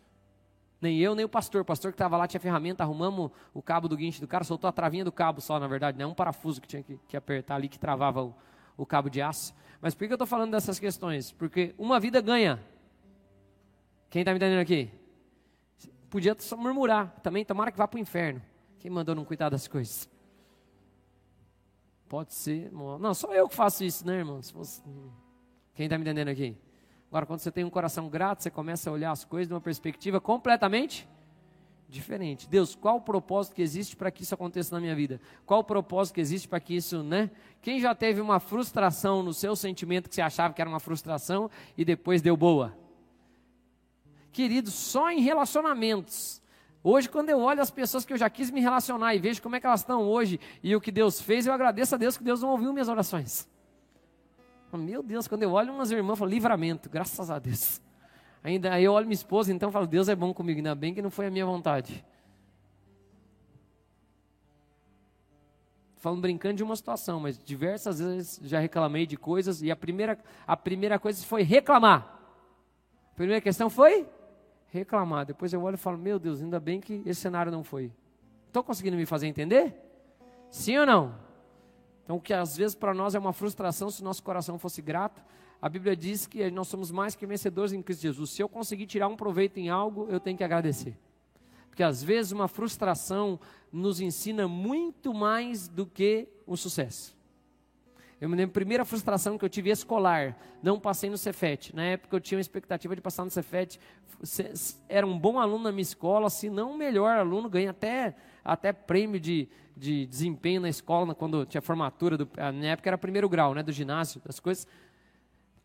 Nem 0.82 0.98
eu, 0.98 1.14
nem 1.14 1.26
o 1.26 1.30
pastor. 1.30 1.62
O 1.62 1.66
pastor 1.66 1.92
que 1.92 1.96
estava 1.96 2.16
lá 2.16 2.28
tinha 2.28 2.40
ferramenta, 2.40 2.84
arrumamos 2.84 3.32
o 3.54 3.62
cabo 3.62 3.88
do 3.88 3.98
guincho 3.98 4.22
do 4.22 4.28
cara, 4.28 4.44
soltou 4.44 4.68
a 4.68 4.72
travinha 4.72 5.04
do 5.04 5.12
cabo 5.12 5.42
só, 5.42 5.60
na 5.60 5.68
verdade, 5.68 5.98
né? 5.98 6.06
Um 6.06 6.14
parafuso 6.14 6.62
que 6.62 6.68
tinha 6.68 6.82
que, 6.82 6.98
que 7.08 7.18
apertar 7.18 7.56
ali, 7.56 7.68
que 7.68 7.78
travava 7.78 8.24
o, 8.24 8.36
o 8.78 8.86
cabo 8.86 9.10
de 9.10 9.22
aço. 9.22 9.54
Mas 9.82 9.94
por 9.94 10.08
que 10.08 10.14
eu 10.14 10.16
estou 10.16 10.28
falando 10.28 10.52
dessas 10.52 10.80
questões? 10.80 11.32
Porque 11.32 11.74
uma 11.78 12.00
vida 12.00 12.22
ganha. 12.22 12.60
Quem 14.10 14.22
está 14.22 14.32
me 14.32 14.38
entendendo 14.38 14.60
aqui? 14.60 14.90
Podia 16.10 16.36
só 16.40 16.58
murmurar. 16.58 17.14
Também 17.22 17.46
tomara 17.46 17.72
que 17.72 17.78
vá 17.78 17.88
para 17.88 17.98
o 17.98 18.02
inferno. 18.02 18.42
Quem 18.80 18.90
mandou 18.90 19.14
não 19.14 19.26
cuidar 19.26 19.50
das 19.50 19.68
coisas? 19.68 20.10
Pode 22.08 22.34
ser. 22.34 22.72
Não, 22.72 23.14
só 23.14 23.34
eu 23.34 23.48
que 23.48 23.56
faço 23.56 23.84
isso, 23.84 24.06
né, 24.08 24.18
irmão? 24.18 24.42
Quem 25.76 25.86
está 25.86 25.98
me 25.98 26.04
entendendo 26.04 26.30
aqui? 26.30 26.58
Agora, 27.10 27.26
quando 27.26 27.40
você 27.40 27.52
tem 27.52 27.64
um 27.64 27.70
coração 27.70 28.08
grato, 28.08 28.44
você 28.44 28.52
começa 28.52 28.90
a 28.90 28.94
olhar 28.94 29.12
as 29.12 29.26
coisas 29.26 29.48
de 29.48 29.54
uma 29.54 29.62
perspectiva 29.62 30.22
completamente 30.22 31.08
diferente. 31.90 32.48
Deus, 32.48 32.76
qual 32.76 32.98
o 32.98 33.02
propósito 33.02 33.56
que 33.56 33.64
existe 33.64 33.96
para 33.96 34.12
que 34.12 34.22
isso 34.22 34.36
aconteça 34.36 34.76
na 34.76 34.80
minha 34.80 34.96
vida? 34.96 35.20
Qual 35.44 35.62
o 35.62 35.64
propósito 35.64 36.16
que 36.16 36.22
existe 36.22 36.48
para 36.48 36.60
que 36.60 36.76
isso, 36.76 37.02
né? 37.02 37.32
Quem 37.64 37.80
já 37.80 37.96
teve 37.96 38.22
uma 38.22 38.40
frustração 38.40 39.24
no 39.24 39.34
seu 39.34 39.56
sentimento 39.56 40.08
que 40.08 40.14
você 40.14 40.22
achava 40.22 40.54
que 40.54 40.62
era 40.62 40.70
uma 40.70 40.80
frustração 40.80 41.50
e 41.76 41.84
depois 41.84 42.22
deu 42.22 42.38
boa? 42.38 42.78
Querido, 44.32 44.70
só 44.70 45.10
em 45.10 45.20
relacionamentos. 45.20 46.40
Hoje, 46.84 47.10
quando 47.10 47.32
eu 47.32 47.40
olho 47.40 47.60
as 47.60 47.72
pessoas 47.72 48.06
que 48.06 48.14
eu 48.14 48.18
já 48.18 48.30
quis 48.30 48.52
me 48.52 48.62
relacionar 48.62 49.16
e 49.16 49.20
vejo 49.20 49.42
como 49.42 49.56
é 49.56 49.60
que 49.60 49.66
elas 49.66 49.82
estão 49.82 50.04
hoje 50.04 50.40
e 50.62 50.76
o 50.76 50.80
que 50.80 50.92
Deus 50.92 51.20
fez, 51.20 51.48
eu 51.48 51.54
agradeço 51.54 51.96
a 51.96 51.98
Deus 51.98 52.16
que 52.16 52.24
Deus 52.24 52.42
não 52.42 52.50
ouviu 52.50 52.72
minhas 52.72 52.88
orações. 52.88 53.50
Meu 54.78 55.02
Deus, 55.02 55.28
quando 55.28 55.44
eu 55.44 55.52
olho 55.52 55.74
umas 55.74 55.92
irmãs, 55.92 56.12
eu 56.12 56.16
falo, 56.16 56.32
livramento, 56.32 56.90
graças 56.90 57.30
a 57.30 57.40
Deus. 57.40 57.82
Ainda 58.44 58.74
aí 58.74 58.84
eu 58.84 58.94
olho 58.94 59.06
minha 59.06 59.14
esposa, 59.14 59.52
então 59.52 59.72
falo, 59.72 59.88
Deus 59.88 60.08
é 60.08 60.16
bom 60.16 60.34
comigo, 60.34 60.60
ainda 60.60 60.76
bem 60.76 60.94
que 60.94 61.02
não 61.02 61.10
foi 61.10 61.28
a 61.28 61.32
minha 61.32 61.46
vontade. 61.46 62.06
Falando 65.98 66.22
brincando 66.22 66.56
de 66.56 66.64
uma 66.64 66.76
situação, 66.76 67.20
mas 67.20 67.38
diversas 67.38 68.00
vezes 68.00 68.40
já 68.44 68.60
reclamei 68.60 69.06
de 69.06 69.18
coisas 69.18 69.62
e 69.62 69.70
a 69.70 69.76
primeira, 69.76 70.18
a 70.48 70.56
primeira 70.56 70.98
coisa 70.98 71.26
foi 71.26 71.44
reclamar. 71.44 72.18
A 73.12 73.16
primeira 73.16 73.42
questão 73.42 73.70
foi 73.70 74.08
reclamar. 74.70 75.26
Depois 75.26 75.52
eu 75.52 75.62
olho 75.62 75.74
e 75.74 75.78
falo, 75.78 75.98
meu 75.98 76.18
Deus, 76.18 76.42
ainda 76.42 76.60
bem 76.60 76.80
que 76.80 77.02
esse 77.06 77.20
cenário 77.20 77.52
não 77.52 77.66
foi. 77.66 77.92
Estou 78.48 78.64
conseguindo 78.64 78.96
me 78.96 79.06
fazer 79.06 79.28
entender? 79.28 79.76
Sim 80.50 80.78
ou 80.78 80.86
não? 80.86 81.29
Então, 82.10 82.18
o 82.18 82.20
que 82.20 82.34
às 82.34 82.58
vezes 82.58 82.74
para 82.74 82.92
nós 82.92 83.14
é 83.14 83.20
uma 83.20 83.32
frustração 83.32 83.92
se 83.92 84.04
nosso 84.04 84.24
coração 84.24 84.58
fosse 84.58 84.82
grato, 84.82 85.22
a 85.62 85.70
Bíblia 85.70 85.96
diz 85.96 86.26
que 86.26 86.50
nós 86.50 86.68
somos 86.68 86.90
mais 86.90 87.14
que 87.16 87.24
vencedores 87.24 87.72
em 87.72 87.84
Cristo 87.84 88.02
Jesus. 88.02 88.32
Se 88.32 88.42
eu 88.42 88.50
conseguir 88.50 88.88
tirar 88.88 89.08
um 89.08 89.16
proveito 89.16 89.60
em 89.60 89.70
algo, 89.70 90.08
eu 90.10 90.20
tenho 90.20 90.36
que 90.36 90.44
agradecer. 90.44 90.98
Porque 91.70 91.84
às 91.84 92.02
vezes 92.02 92.32
uma 92.32 92.48
frustração 92.48 93.40
nos 93.72 94.02
ensina 94.02 94.48
muito 94.48 95.14
mais 95.14 95.68
do 95.68 95.86
que 95.86 96.28
o 96.48 96.58
sucesso. 96.58 97.16
Eu 98.20 98.28
me 98.28 98.36
lembro, 98.36 98.54
a 98.54 98.54
primeira 98.54 98.84
frustração 98.86 99.38
que 99.38 99.46
eu 99.46 99.50
tive 99.50 99.70
escolar, 99.70 100.36
não 100.64 100.80
passei 100.80 101.12
no 101.12 101.18
Cefet. 101.18 101.76
Na 101.76 101.84
época 101.84 102.16
eu 102.16 102.20
tinha 102.20 102.38
uma 102.38 102.42
expectativa 102.42 102.96
de 102.96 103.02
passar 103.04 103.24
no 103.24 103.30
Cefet. 103.30 103.80
Era 104.88 105.06
um 105.06 105.16
bom 105.18 105.38
aluno 105.38 105.66
na 105.66 105.72
minha 105.72 105.84
escola, 105.84 106.28
se 106.32 106.50
não 106.50 106.72
o 106.72 106.76
melhor 106.76 107.20
aluno, 107.20 107.48
ganha 107.48 107.70
até, 107.70 108.16
até 108.44 108.72
prêmio 108.72 109.20
de, 109.20 109.48
de 109.76 110.06
desempenho 110.06 110.62
na 110.62 110.70
escola, 110.70 111.16
quando 111.16 111.46
tinha 111.46 111.62
formatura, 111.62 112.18
do, 112.18 112.30
na 112.38 112.68
época 112.68 112.90
era 112.90 112.98
primeiro 112.98 113.30
grau, 113.30 113.54
né, 113.54 113.64
do 113.64 113.72
ginásio, 113.72 114.22
das 114.26 114.40
coisas. 114.40 114.68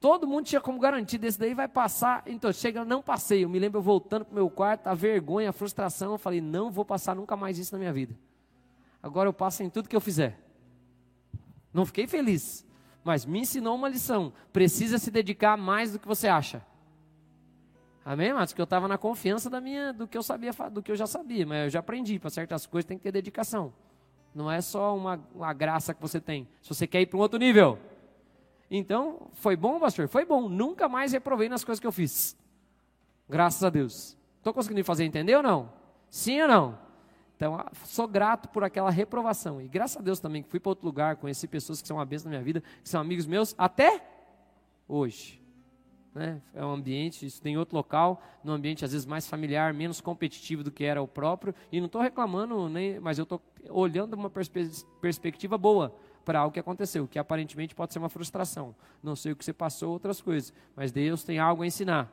Todo 0.00 0.26
mundo 0.26 0.44
tinha 0.44 0.60
como 0.60 0.78
garantir, 0.78 1.16
desse 1.16 1.38
daí 1.38 1.54
vai 1.54 1.66
passar. 1.66 2.22
Então, 2.26 2.52
chega, 2.52 2.84
não 2.84 3.00
passei. 3.00 3.42
Eu 3.42 3.48
me 3.48 3.58
lembro 3.58 3.80
voltando 3.80 4.24
para 4.26 4.32
o 4.32 4.34
meu 4.34 4.50
quarto, 4.50 4.86
a 4.86 4.94
vergonha, 4.94 5.48
a 5.48 5.52
frustração. 5.52 6.12
Eu 6.12 6.18
falei, 6.18 6.42
não 6.42 6.70
vou 6.70 6.84
passar 6.84 7.16
nunca 7.16 7.34
mais 7.36 7.58
isso 7.58 7.72
na 7.72 7.78
minha 7.78 7.92
vida. 7.92 8.14
Agora 9.02 9.28
eu 9.28 9.32
passo 9.32 9.62
em 9.62 9.70
tudo 9.70 9.88
que 9.88 9.96
eu 9.96 10.00
fizer. 10.00 10.38
Não 11.72 11.86
fiquei 11.86 12.06
feliz, 12.06 12.66
mas 13.02 13.24
me 13.24 13.40
ensinou 13.40 13.74
uma 13.74 13.88
lição. 13.88 14.32
Precisa 14.52 14.98
se 14.98 15.10
dedicar 15.10 15.56
mais 15.56 15.92
do 15.92 15.98
que 15.98 16.06
você 16.06 16.28
acha. 16.28 16.62
Amém, 18.04 18.34
mas 18.34 18.52
que 18.52 18.60
eu 18.60 18.64
estava 18.64 18.86
na 18.86 18.98
confiança 18.98 19.48
da 19.48 19.60
minha, 19.60 19.92
do 19.92 20.06
que 20.06 20.18
eu 20.18 20.22
sabia, 20.22 20.50
do 20.70 20.82
que 20.82 20.92
eu 20.92 20.96
já 20.96 21.06
sabia, 21.06 21.46
mas 21.46 21.64
eu 21.64 21.70
já 21.70 21.78
aprendi. 21.78 22.18
Para 22.18 22.28
certas 22.28 22.66
coisas 22.66 22.86
tem 22.86 22.98
que 22.98 23.02
ter 23.04 23.12
dedicação. 23.12 23.72
Não 24.34 24.50
é 24.50 24.60
só 24.60 24.94
uma, 24.94 25.18
uma 25.34 25.52
graça 25.54 25.94
que 25.94 26.02
você 26.02 26.20
tem. 26.20 26.46
Se 26.60 26.68
você 26.68 26.86
quer 26.86 27.00
ir 27.00 27.06
para 27.06 27.16
um 27.16 27.20
outro 27.20 27.38
nível. 27.38 27.78
Então, 28.70 29.30
foi 29.34 29.56
bom, 29.56 29.78
pastor? 29.78 30.08
Foi 30.08 30.24
bom. 30.24 30.48
Nunca 30.48 30.88
mais 30.88 31.12
reprovei 31.12 31.48
nas 31.48 31.64
coisas 31.64 31.80
que 31.80 31.86
eu 31.86 31.92
fiz. 31.92 32.36
Graças 33.28 33.62
a 33.64 33.70
Deus. 33.70 34.18
Estou 34.38 34.52
conseguindo 34.52 34.84
fazer 34.84 35.04
entender 35.04 35.36
ou 35.36 35.42
não? 35.42 35.72
Sim 36.10 36.42
ou 36.42 36.48
não? 36.48 36.78
Então, 37.36 37.54
ah, 37.56 37.70
sou 37.84 38.06
grato 38.06 38.48
por 38.48 38.64
aquela 38.64 38.90
reprovação. 38.90 39.62
E 39.62 39.68
graças 39.68 39.96
a 39.96 40.00
Deus 40.00 40.20
também 40.20 40.42
que 40.42 40.50
fui 40.50 40.60
para 40.60 40.70
outro 40.70 40.84
lugar, 40.84 41.16
conheci 41.16 41.48
pessoas 41.48 41.80
que 41.80 41.88
são 41.88 41.96
uma 41.96 42.04
bênção 42.04 42.30
na 42.30 42.36
minha 42.36 42.44
vida, 42.44 42.62
que 42.82 42.88
são 42.88 43.00
amigos 43.00 43.26
meus 43.26 43.54
até 43.56 44.04
hoje. 44.86 45.43
Né? 46.14 46.40
É 46.54 46.64
um 46.64 46.70
ambiente, 46.70 47.26
isso 47.26 47.42
tem 47.42 47.58
outro 47.58 47.76
local, 47.76 48.22
num 48.44 48.52
ambiente 48.52 48.84
às 48.84 48.92
vezes 48.92 49.04
mais 49.04 49.26
familiar, 49.26 49.74
menos 49.74 50.00
competitivo 50.00 50.62
do 50.62 50.70
que 50.70 50.84
era 50.84 51.02
o 51.02 51.08
próprio. 51.08 51.52
E 51.72 51.80
não 51.80 51.86
estou 51.86 52.00
reclamando, 52.00 52.68
nem, 52.68 53.00
mas 53.00 53.18
eu 53.18 53.24
estou 53.24 53.42
olhando 53.68 54.14
uma 54.14 54.30
perspe 54.30 54.70
perspectiva 55.00 55.58
boa 55.58 55.94
para 56.24 56.38
algo 56.38 56.52
que 56.52 56.60
aconteceu, 56.60 57.08
que 57.08 57.18
aparentemente 57.18 57.74
pode 57.74 57.92
ser 57.92 57.98
uma 57.98 58.08
frustração. 58.08 58.74
Não 59.02 59.16
sei 59.16 59.32
o 59.32 59.36
que 59.36 59.44
você 59.44 59.52
passou, 59.52 59.92
outras 59.92 60.20
coisas. 60.20 60.52
Mas 60.76 60.92
Deus 60.92 61.24
tem 61.24 61.38
algo 61.38 61.62
a 61.62 61.66
ensinar. 61.66 62.10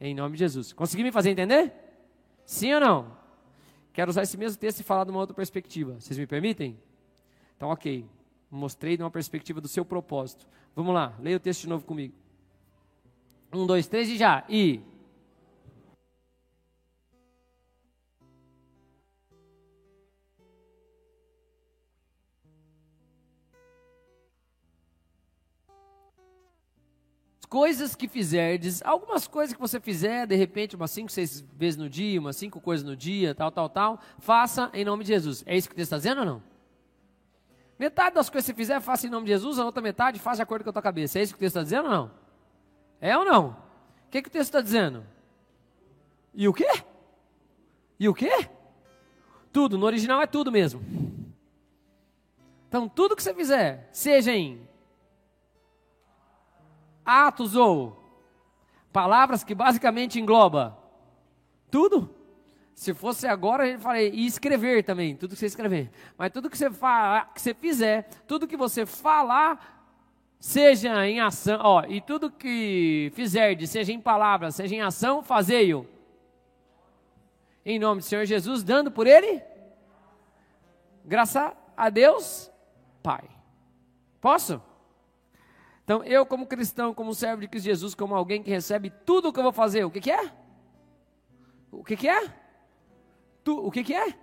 Em 0.00 0.14
nome 0.14 0.34
de 0.34 0.38
Jesus. 0.38 0.72
Consegui 0.72 1.02
me 1.02 1.12
fazer 1.12 1.30
entender? 1.30 1.72
Sim 2.46 2.74
ou 2.74 2.80
não? 2.80 3.16
Quero 3.92 4.08
usar 4.08 4.22
esse 4.22 4.38
mesmo 4.38 4.58
texto 4.58 4.80
e 4.80 4.82
falar 4.82 5.04
de 5.04 5.10
uma 5.10 5.20
outra 5.20 5.34
perspectiva. 5.34 6.00
Vocês 6.00 6.18
me 6.18 6.26
permitem? 6.26 6.78
Então, 7.56 7.68
ok. 7.68 8.06
Mostrei 8.50 8.96
de 8.96 9.02
uma 9.02 9.10
perspectiva 9.10 9.60
do 9.60 9.68
seu 9.68 9.84
propósito. 9.84 10.48
Vamos 10.74 10.94
lá, 10.94 11.14
leia 11.20 11.36
o 11.36 11.40
texto 11.40 11.62
de 11.62 11.68
novo 11.68 11.84
comigo. 11.84 12.14
Um, 13.52 13.66
dois, 13.66 13.86
três 13.86 14.08
e 14.08 14.16
já. 14.16 14.44
E. 14.48 14.80
coisas 27.50 27.96
que 27.96 28.06
fizerdes, 28.06 28.80
algumas 28.84 29.26
coisas 29.26 29.52
que 29.52 29.60
você 29.60 29.80
fizer, 29.80 30.24
de 30.24 30.36
repente, 30.36 30.76
umas 30.76 30.92
cinco, 30.92 31.10
seis 31.10 31.44
vezes 31.56 31.76
no 31.76 31.90
dia, 31.90 32.20
umas 32.20 32.36
cinco 32.36 32.60
coisas 32.60 32.86
no 32.86 32.96
dia, 32.96 33.34
tal, 33.34 33.50
tal, 33.50 33.68
tal, 33.68 34.00
faça 34.20 34.70
em 34.72 34.84
nome 34.84 35.02
de 35.02 35.08
Jesus. 35.08 35.42
É 35.44 35.56
isso 35.56 35.68
que 35.68 35.74
texto 35.74 35.92
está 35.92 35.96
dizendo 35.96 36.20
ou 36.20 36.24
não? 36.24 36.42
Metade 37.76 38.14
das 38.14 38.30
coisas 38.30 38.46
que 38.46 38.52
você 38.52 38.56
fizer, 38.56 38.80
faça 38.80 39.08
em 39.08 39.10
nome 39.10 39.26
de 39.26 39.32
Jesus, 39.32 39.58
a 39.58 39.64
outra 39.64 39.82
metade, 39.82 40.20
faça 40.20 40.36
de 40.36 40.42
acordo 40.42 40.62
com 40.62 40.70
a 40.70 40.72
tua 40.72 40.80
cabeça. 40.80 41.18
É 41.18 41.22
isso 41.22 41.32
que 41.32 41.38
o 41.38 41.40
texto 41.40 41.56
está 41.56 41.64
dizendo 41.64 41.86
ou 41.86 41.90
não? 41.90 42.19
É 43.00 43.16
ou 43.16 43.24
não? 43.24 43.56
O 44.06 44.10
que, 44.10 44.22
que 44.22 44.28
o 44.28 44.32
texto 44.32 44.48
está 44.48 44.60
dizendo? 44.60 45.04
E 46.34 46.46
o 46.46 46.52
quê? 46.52 46.68
E 47.98 48.08
o 48.08 48.14
quê? 48.14 48.48
Tudo, 49.52 49.78
no 49.78 49.86
original 49.86 50.20
é 50.20 50.26
tudo 50.26 50.52
mesmo. 50.52 50.80
Então, 52.68 52.88
tudo 52.88 53.16
que 53.16 53.22
você 53.22 53.34
fizer, 53.34 53.88
seja 53.92 54.32
em 54.32 54.68
atos 57.04 57.56
ou 57.56 57.96
palavras 58.92 59.42
que 59.42 59.54
basicamente 59.54 60.20
engloba 60.20 60.78
tudo. 61.70 62.14
Se 62.74 62.94
fosse 62.94 63.26
agora, 63.26 63.66
gente 63.66 63.82
falaria, 63.82 64.08
e 64.08 64.24
escrever 64.24 64.84
também, 64.84 65.16
tudo 65.16 65.34
que 65.34 65.38
você 65.38 65.46
escrever. 65.46 65.90
Mas 66.16 66.32
tudo 66.32 66.48
que 66.48 66.56
você, 66.56 66.70
fa 66.70 67.28
que 67.34 67.40
você 67.40 67.52
fizer, 67.52 68.08
tudo 68.26 68.46
que 68.46 68.56
você 68.56 68.86
falar, 68.86 69.79
seja 70.40 71.06
em 71.06 71.20
ação, 71.20 71.60
ó, 71.62 71.84
e 71.86 72.00
tudo 72.00 72.30
que 72.30 73.12
fizer, 73.14 73.54
seja 73.66 73.92
em 73.92 74.00
palavras, 74.00 74.54
seja 74.54 74.74
em 74.74 74.80
ação, 74.80 75.22
fazei-o. 75.22 75.86
Em 77.64 77.78
nome 77.78 78.00
do 78.00 78.04
Senhor 78.04 78.24
Jesus, 78.24 78.64
dando 78.64 78.90
por 78.90 79.06
ele, 79.06 79.42
graças 81.04 81.52
a 81.76 81.90
Deus, 81.90 82.50
Pai. 83.02 83.28
Posso? 84.18 84.62
Então, 85.84 86.02
eu, 86.04 86.24
como 86.24 86.46
cristão, 86.46 86.94
como 86.94 87.14
servo 87.14 87.42
de 87.42 87.48
Cristo 87.48 87.66
Jesus, 87.66 87.94
como 87.94 88.14
alguém 88.14 88.42
que 88.42 88.50
recebe 88.50 88.90
tudo 89.04 89.28
o 89.28 89.32
que 89.32 89.38
eu 89.38 89.44
vou 89.44 89.52
fazer, 89.52 89.84
o 89.84 89.90
que, 89.90 90.00
que 90.00 90.10
é? 90.10 90.32
O 91.70 91.84
que, 91.84 91.96
que 91.96 92.08
é? 92.08 92.32
Tu, 93.44 93.58
o 93.58 93.70
que, 93.70 93.84
que 93.84 93.94
é? 93.94 94.14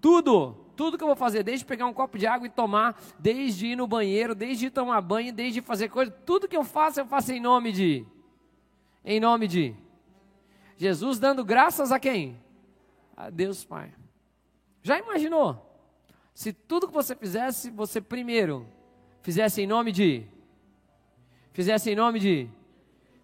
Tudo. 0.00 0.67
Tudo 0.78 0.96
que 0.96 1.02
eu 1.02 1.08
vou 1.08 1.16
fazer, 1.16 1.42
desde 1.42 1.66
pegar 1.66 1.86
um 1.86 1.92
copo 1.92 2.16
de 2.16 2.24
água 2.24 2.46
e 2.46 2.50
tomar, 2.50 2.96
desde 3.18 3.66
ir 3.66 3.74
no 3.74 3.84
banheiro, 3.84 4.32
desde 4.32 4.70
tomar 4.70 5.00
banho, 5.00 5.32
desde 5.32 5.60
fazer 5.60 5.88
coisa, 5.88 6.08
tudo 6.08 6.46
que 6.46 6.56
eu 6.56 6.62
faço, 6.62 7.00
eu 7.00 7.06
faço 7.06 7.32
em 7.32 7.40
nome 7.40 7.72
de. 7.72 8.06
Em 9.04 9.18
nome 9.18 9.48
de. 9.48 9.74
Jesus 10.76 11.18
dando 11.18 11.44
graças 11.44 11.90
a 11.90 11.98
quem? 11.98 12.40
A 13.16 13.28
Deus 13.28 13.64
Pai. 13.64 13.92
Já 14.80 14.96
imaginou? 15.00 15.68
Se 16.32 16.52
tudo 16.52 16.86
que 16.86 16.94
você 16.94 17.16
fizesse, 17.16 17.70
você 17.70 18.00
primeiro 18.00 18.64
fizesse 19.20 19.60
em 19.60 19.66
nome 19.66 19.90
de 19.90 20.28
fizesse 21.52 21.90
em 21.90 21.96
nome 21.96 22.20
de 22.20 22.48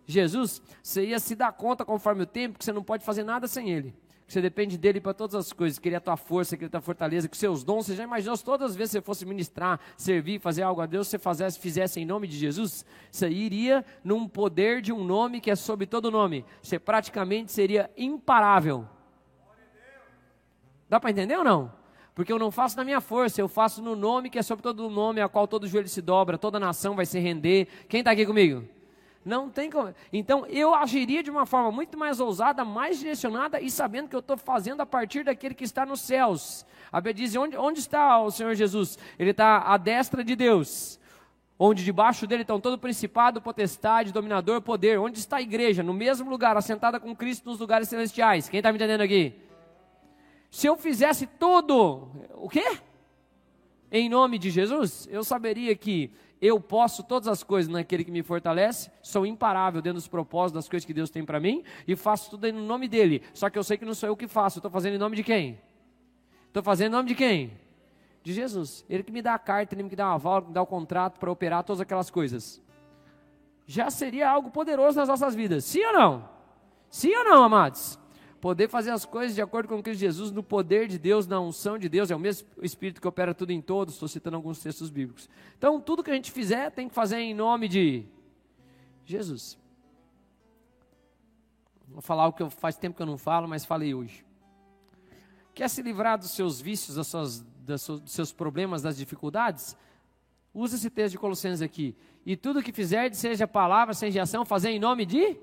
Jesus, 0.09 0.61
você 0.83 1.07
ia 1.07 1.21
se 1.21 1.37
dar 1.37 1.53
conta 1.53 1.85
conforme 1.85 2.25
o 2.25 2.27
tempo 2.27 2.59
que 2.59 2.65
você 2.65 2.73
não 2.73 2.83
pode 2.83 3.05
fazer 3.05 3.23
nada 3.23 3.47
sem 3.47 3.71
Ele. 3.71 3.95
Que 4.27 4.33
você 4.33 4.41
depende 4.41 4.79
dele 4.79 5.01
para 5.01 5.13
todas 5.13 5.35
as 5.35 5.53
coisas, 5.53 5.79
que 5.79 5.89
ele 5.89 5.95
é 5.95 5.99
a 5.99 6.01
tua 6.01 6.17
força, 6.17 6.57
que 6.57 6.65
ele 6.65 6.67
é 6.67 6.69
a 6.69 6.71
tua 6.71 6.81
fortaleza, 6.81 7.29
que 7.29 7.37
seus 7.37 7.63
dons, 7.63 7.87
você 7.87 7.95
já 7.95 8.05
imaginou 8.05 8.37
se 8.37 8.45
todas 8.45 8.71
as 8.71 8.77
vezes 8.77 8.93
que 8.93 8.99
você 8.99 9.05
fosse 9.05 9.27
ministrar, 9.27 9.79
servir, 9.97 10.41
fazer 10.41 10.63
algo 10.63 10.81
a 10.81 10.87
Deus, 10.87 11.09
você 11.09 11.19
fizesse, 11.19 11.59
fizesse 11.59 12.01
em 12.01 12.07
nome 12.07 12.27
de 12.27 12.37
Jesus, 12.37 12.87
você 13.11 13.29
iria 13.29 13.85
num 14.03 14.27
poder 14.27 14.81
de 14.81 14.93
um 14.93 15.05
nome 15.05 15.41
que 15.41 15.51
é 15.51 15.57
sobre 15.57 15.87
todo 15.87 16.11
nome. 16.11 16.45
Você 16.63 16.79
praticamente 16.79 17.53
seria 17.53 17.91
imparável. 17.97 18.89
Dá 20.89 20.99
para 20.99 21.11
entender 21.11 21.37
ou 21.37 21.45
não? 21.45 21.73
Porque 22.15 22.33
eu 22.33 22.39
não 22.39 22.51
faço 22.51 22.77
na 22.77 22.85
minha 22.85 23.01
força, 23.01 23.41
eu 23.41 23.49
faço 23.49 23.83
no 23.83 23.97
nome 23.97 24.31
que 24.31 24.39
é 24.39 24.43
sobre 24.43 24.63
todo 24.63 24.89
nome, 24.89 25.21
a 25.21 25.29
qual 25.29 25.49
todo 25.49 25.67
joelho 25.67 25.89
se 25.89 26.01
dobra, 26.01 26.39
toda 26.39 26.61
nação 26.61 26.95
vai 26.95 27.05
se 27.05 27.19
render. 27.19 27.67
Quem 27.89 28.01
está 28.01 28.13
aqui 28.13 28.25
comigo? 28.25 28.65
Não 29.25 29.49
tem 29.49 29.71
como. 29.71 29.95
Então 30.13 30.45
eu 30.47 30.75
agiria 30.75 31.23
de 31.23 31.31
uma 31.31 31.47
forma 31.47 31.73
muito 31.73 31.97
mais 31.97 32.21
ousada, 32.21 32.65
mais 32.65 32.99
direcionada 32.99 33.61
e 33.61 33.71
sabendo 33.71 34.09
que 34.09 34.17
eu 34.17 34.21
estou 34.21 34.37
fazendo 34.37 34.83
a 34.83 34.87
partir 34.87 35.25
daquele 35.25 35.55
que 35.55 35.65
está 35.65 35.87
nos 35.87 36.03
céus. 36.03 36.67
A 36.93 37.01
Bíblia 37.01 37.27
diz: 37.27 37.35
onde, 37.35 37.57
onde 37.57 37.81
está 37.81 38.21
o 38.21 38.31
Senhor 38.31 38.55
Jesus? 38.55 38.99
Ele 39.19 39.31
está 39.31 39.59
à 39.59 39.77
destra 39.79 40.23
de 40.23 40.37
Deus. 40.37 41.01
Onde 41.59 41.85
debaixo 41.85 42.27
dele 42.27 42.43
estão 42.43 42.61
todo 42.61 42.77
principado, 42.77 43.41
potestade, 43.41 44.13
dominador, 44.13 44.61
poder. 44.61 44.99
Onde 44.99 45.19
está 45.19 45.37
a 45.37 45.43
igreja? 45.43 45.83
No 45.83 45.95
mesmo 45.95 46.29
lugar, 46.29 46.57
assentada 46.57 47.01
com 47.01 47.15
Cristo 47.15 47.49
nos 47.49 47.61
lugares 47.61 47.89
celestiais. 47.89 48.49
Quem 48.49 48.59
está 48.59 48.71
me 48.71 48.77
entendendo 48.77 49.01
aqui? 49.01 49.41
Se 50.51 50.67
eu 50.67 50.77
fizesse 50.77 51.27
tudo, 51.27 52.09
o 52.35 52.49
quê? 52.49 52.79
Em 53.97 54.09
nome 54.09 54.41
de 54.41 54.51
Jesus, 54.51 55.07
eu 55.09 55.23
saberia 55.23 55.73
que 55.77 56.11
eu 56.43 56.59
posso 56.59 57.05
todas 57.05 57.29
as 57.29 57.45
coisas 57.45 57.71
naquele 57.71 58.03
que 58.03 58.11
me 58.11 58.25
fortalece, 58.25 58.91
sou 59.01 59.25
imparável 59.25 59.81
dentro 59.81 59.99
dos 59.99 60.09
propósitos 60.09 60.65
das 60.65 60.69
coisas 60.69 60.85
que 60.85 60.93
Deus 60.93 61.11
tem 61.11 61.25
para 61.25 61.39
mim 61.39 61.63
e 61.87 61.95
faço 61.95 62.29
tudo 62.29 62.53
no 62.53 62.65
nome 62.67 62.89
dele. 62.89 63.23
Só 63.33 63.49
que 63.49 63.57
eu 63.57 63.63
sei 63.63 63.79
que 63.79 63.85
não 63.85 63.95
sou 63.95 64.09
eu 64.09 64.17
que 64.17 64.27
faço, 64.27 64.59
estou 64.59 64.69
fazendo 64.69 64.97
em 64.97 64.99
nome 64.99 65.15
de 65.15 65.23
quem? 65.23 65.61
Estou 66.49 66.61
fazendo 66.61 66.89
em 66.89 66.97
nome 66.97 67.09
de 67.11 67.15
quem? 67.15 67.53
De 68.25 68.33
Jesus. 68.33 68.85
Ele 68.91 69.05
que 69.05 69.13
me 69.13 69.23
dá 69.23 69.35
a 69.35 69.39
carta, 69.39 69.77
ele 69.77 69.85
que 69.85 69.91
me 69.91 69.95
dá 69.95 70.13
aval, 70.13 70.43
que 70.43 70.49
me 70.49 70.55
dá 70.55 70.63
o 70.63 70.67
contrato 70.67 71.21
para 71.21 71.31
operar 71.31 71.63
todas 71.63 71.81
aquelas 71.81 72.11
coisas. 72.11 72.61
Já 73.65 73.91
seria 73.91 74.29
algo 74.29 74.51
poderoso 74.51 74.99
nas 74.99 75.09
nossas 75.09 75.37
vidas. 75.37 75.65
Sim 75.65 75.85
ou 75.85 75.93
não? 75.93 76.29
Sim 76.91 77.15
ou 77.15 77.23
não, 77.23 77.45
amados? 77.45 77.97
Poder 78.45 78.69
fazer 78.69 78.91
as 78.91 79.07
coisas 79.07 79.35
de 79.35 79.41
acordo 79.41 79.71
com 79.71 79.83
Cristo 79.83 80.01
Jesus, 80.01 80.31
no 80.31 80.43
poder 80.43 80.87
de 80.87 80.99
Deus, 80.99 81.27
na 81.27 81.41
unção 81.41 81.79
de 81.79 81.89
Deus, 81.89 82.11
é 82.11 82.15
o 82.15 82.19
mesmo 82.19 82.47
Espírito 82.61 83.01
que 83.01 83.09
opera 83.09 83.33
tudo 83.33 83.53
em 83.53 83.63
todos, 83.63 83.95
estou 83.95 84.07
citando 84.07 84.37
alguns 84.37 84.59
textos 84.59 84.91
bíblicos. 84.91 85.31
Então, 85.57 85.81
tudo 85.81 86.05
que 86.05 86.11
a 86.11 86.15
gente 86.15 86.31
fizer 86.31 86.71
tem 86.71 86.87
que 86.87 86.95
fazer 86.95 87.17
em 87.21 87.33
nome 87.33 87.69
de 87.69 88.05
Jesus. 89.07 89.59
Vou 91.89 92.03
falar 92.03 92.27
o 92.27 92.35
que 92.35 92.43
eu, 92.43 92.51
faz 92.51 92.77
tempo 92.77 92.95
que 92.95 93.01
eu 93.01 93.07
não 93.07 93.17
falo, 93.17 93.49
mas 93.49 93.65
falei 93.65 93.95
hoje. 93.95 94.23
Quer 95.55 95.71
se 95.71 95.81
livrar 95.81 96.19
dos 96.19 96.33
seus 96.33 96.61
vícios, 96.61 96.97
das 96.97 97.07
suas, 97.07 97.41
das 97.41 97.87
dos 97.87 98.13
seus 98.13 98.31
problemas, 98.31 98.83
das 98.83 98.99
dificuldades? 98.99 99.75
Use 100.53 100.77
esse 100.77 100.91
texto 100.91 101.13
de 101.13 101.19
Colossenses 101.19 101.63
aqui. 101.63 101.97
E 102.27 102.37
tudo 102.37 102.63
que 102.63 102.75
fizer, 102.75 103.11
seja 103.15 103.49
palavra, 103.49 103.95
seja 103.95 104.21
ação, 104.21 104.45
fazer 104.45 104.69
em 104.69 104.79
nome 104.79 105.07
de 105.07 105.35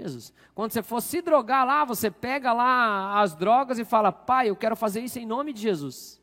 Jesus. 0.00 0.32
Quando 0.54 0.72
você 0.72 0.82
for 0.82 1.00
se 1.00 1.20
drogar 1.20 1.66
lá, 1.66 1.84
você 1.84 2.10
pega 2.10 2.52
lá 2.52 3.20
as 3.20 3.34
drogas 3.34 3.78
e 3.78 3.84
fala: 3.84 4.10
Pai, 4.12 4.48
eu 4.48 4.56
quero 4.56 4.76
fazer 4.76 5.00
isso 5.00 5.18
em 5.18 5.26
nome 5.26 5.52
de 5.52 5.60
Jesus. 5.60 6.20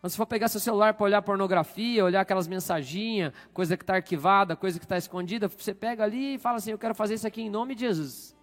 Quando 0.00 0.12
você 0.12 0.16
for 0.16 0.26
pegar 0.26 0.48
seu 0.48 0.60
celular 0.60 0.94
para 0.94 1.04
olhar 1.04 1.22
pornografia, 1.22 2.04
olhar 2.04 2.20
aquelas 2.20 2.46
mensaginhas, 2.46 3.32
coisa 3.52 3.76
que 3.76 3.82
está 3.82 3.94
arquivada, 3.96 4.54
coisa 4.54 4.78
que 4.78 4.84
está 4.84 4.96
escondida, 4.96 5.48
você 5.48 5.74
pega 5.74 6.04
ali 6.04 6.34
e 6.34 6.38
fala 6.38 6.58
assim: 6.58 6.70
Eu 6.70 6.78
quero 6.78 6.94
fazer 6.94 7.14
isso 7.14 7.26
aqui 7.26 7.42
em 7.42 7.50
nome 7.50 7.74
de 7.74 7.80
Jesus. 7.82 8.36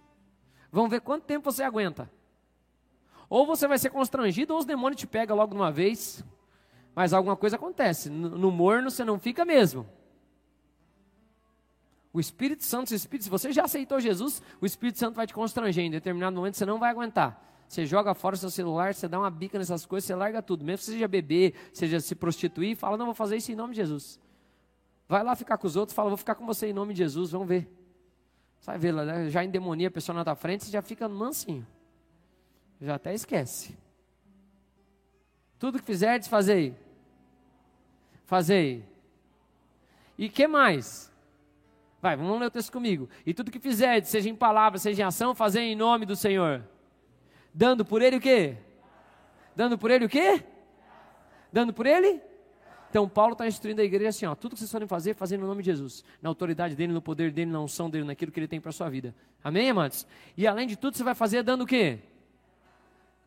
Vamos 0.70 0.90
ver 0.90 1.00
quanto 1.00 1.24
tempo 1.24 1.50
você 1.50 1.62
aguenta. 1.62 2.10
Ou 3.28 3.46
você 3.46 3.66
vai 3.66 3.78
ser 3.78 3.90
constrangido, 3.90 4.52
ou 4.52 4.60
os 4.60 4.66
demônios 4.66 5.00
te 5.00 5.06
pegam 5.06 5.36
logo 5.36 5.54
de 5.54 5.60
uma 5.60 5.72
vez. 5.72 6.24
Mas 6.94 7.12
alguma 7.12 7.36
coisa 7.36 7.56
acontece. 7.56 8.08
No 8.10 8.50
morno 8.50 8.90
você 8.90 9.04
não 9.04 9.18
fica 9.18 9.44
mesmo. 9.44 9.86
O 12.16 12.20
Espírito 12.20 12.64
Santo, 12.64 12.94
Espírito, 12.94 13.24
se 13.24 13.28
você 13.28 13.52
já 13.52 13.64
aceitou 13.64 14.00
Jesus, 14.00 14.40
o 14.58 14.64
Espírito 14.64 14.98
Santo 14.98 15.16
vai 15.16 15.26
te 15.26 15.34
constranger. 15.34 15.84
Em 15.84 15.90
determinado 15.90 16.34
momento 16.34 16.56
você 16.56 16.64
não 16.64 16.78
vai 16.78 16.90
aguentar. 16.90 17.62
Você 17.68 17.84
joga 17.84 18.14
fora 18.14 18.34
o 18.34 18.38
seu 18.38 18.48
celular, 18.48 18.94
você 18.94 19.06
dá 19.06 19.18
uma 19.18 19.30
bica 19.30 19.58
nessas 19.58 19.84
coisas, 19.84 20.06
você 20.06 20.14
larga 20.14 20.40
tudo. 20.40 20.64
Mesmo 20.64 20.78
que 20.78 20.84
seja 20.92 21.06
beber, 21.06 21.52
seja 21.74 22.00
se 22.00 22.14
prostituir, 22.14 22.74
fala, 22.74 22.96
não, 22.96 23.04
vou 23.04 23.14
fazer 23.14 23.36
isso 23.36 23.52
em 23.52 23.54
nome 23.54 23.74
de 23.74 23.82
Jesus. 23.82 24.18
Vai 25.06 25.22
lá 25.22 25.36
ficar 25.36 25.58
com 25.58 25.66
os 25.66 25.76
outros, 25.76 25.94
fala, 25.94 26.08
vou 26.08 26.16
ficar 26.16 26.36
com 26.36 26.46
você 26.46 26.68
em 26.68 26.72
nome 26.72 26.94
de 26.94 27.00
Jesus, 27.00 27.32
vamos 27.32 27.48
ver. 27.48 27.70
Você 28.60 28.70
vai 28.70 28.78
ver, 28.78 28.94
né? 28.94 29.28
já 29.28 29.44
endemonia 29.44 29.88
a 29.88 29.90
pessoa 29.90 30.16
na 30.16 30.24
tua 30.24 30.34
frente, 30.34 30.64
você 30.64 30.70
já 30.70 30.80
fica 30.80 31.06
mansinho. 31.10 31.66
Já 32.80 32.94
até 32.94 33.12
esquece. 33.12 33.76
Tudo 35.58 35.78
que 35.78 35.84
fizerdes, 35.84 36.28
fazei. 36.28 36.74
Fazei. 38.24 38.88
E 40.16 40.30
que 40.30 40.46
mais? 40.46 41.14
Vai, 42.00 42.16
vamos 42.16 42.38
ler 42.38 42.46
o 42.46 42.50
texto 42.50 42.70
comigo. 42.70 43.08
E 43.24 43.32
tudo 43.32 43.50
que 43.50 43.58
fizerdes, 43.58 44.10
seja 44.10 44.28
em 44.28 44.34
palavra, 44.34 44.78
seja 44.78 45.02
em 45.02 45.04
ação, 45.04 45.34
fazei 45.34 45.72
em 45.72 45.76
nome 45.76 46.06
do 46.06 46.14
Senhor. 46.14 46.62
Dando 47.52 47.84
por 47.84 48.02
ele 48.02 48.16
o 48.16 48.20
quê? 48.20 48.56
Dando 49.54 49.78
por 49.78 49.90
ele 49.90 50.04
o 50.04 50.08
quê? 50.08 50.44
Dando 51.52 51.72
por 51.72 51.86
ele? 51.86 52.20
Então 52.90 53.08
Paulo 53.08 53.32
está 53.32 53.46
instruindo 53.46 53.80
a 53.80 53.84
igreja 53.84 54.10
assim, 54.10 54.26
ó, 54.26 54.34
tudo 54.34 54.52
que 54.52 54.58
vocês 54.58 54.70
forem 54.70 54.86
fazer, 54.86 55.14
fazer 55.14 55.36
no 55.36 55.46
nome 55.46 55.62
de 55.62 55.70
Jesus, 55.70 56.04
na 56.22 56.28
autoridade 56.28 56.74
dele, 56.74 56.92
no 56.92 57.02
poder 57.02 57.30
dele, 57.32 57.50
na 57.50 57.60
unção 57.60 57.90
dele, 57.90 58.04
naquilo 58.04 58.30
que 58.30 58.38
ele 58.38 58.48
tem 58.48 58.60
para 58.60 58.72
sua 58.72 58.88
vida. 58.88 59.14
Amém, 59.42 59.68
amados? 59.70 60.06
E 60.36 60.46
além 60.46 60.66
de 60.66 60.76
tudo, 60.76 60.96
você 60.96 61.02
vai 61.02 61.14
fazer 61.14 61.42
dando 61.42 61.64
o 61.64 61.66
quê? 61.66 61.98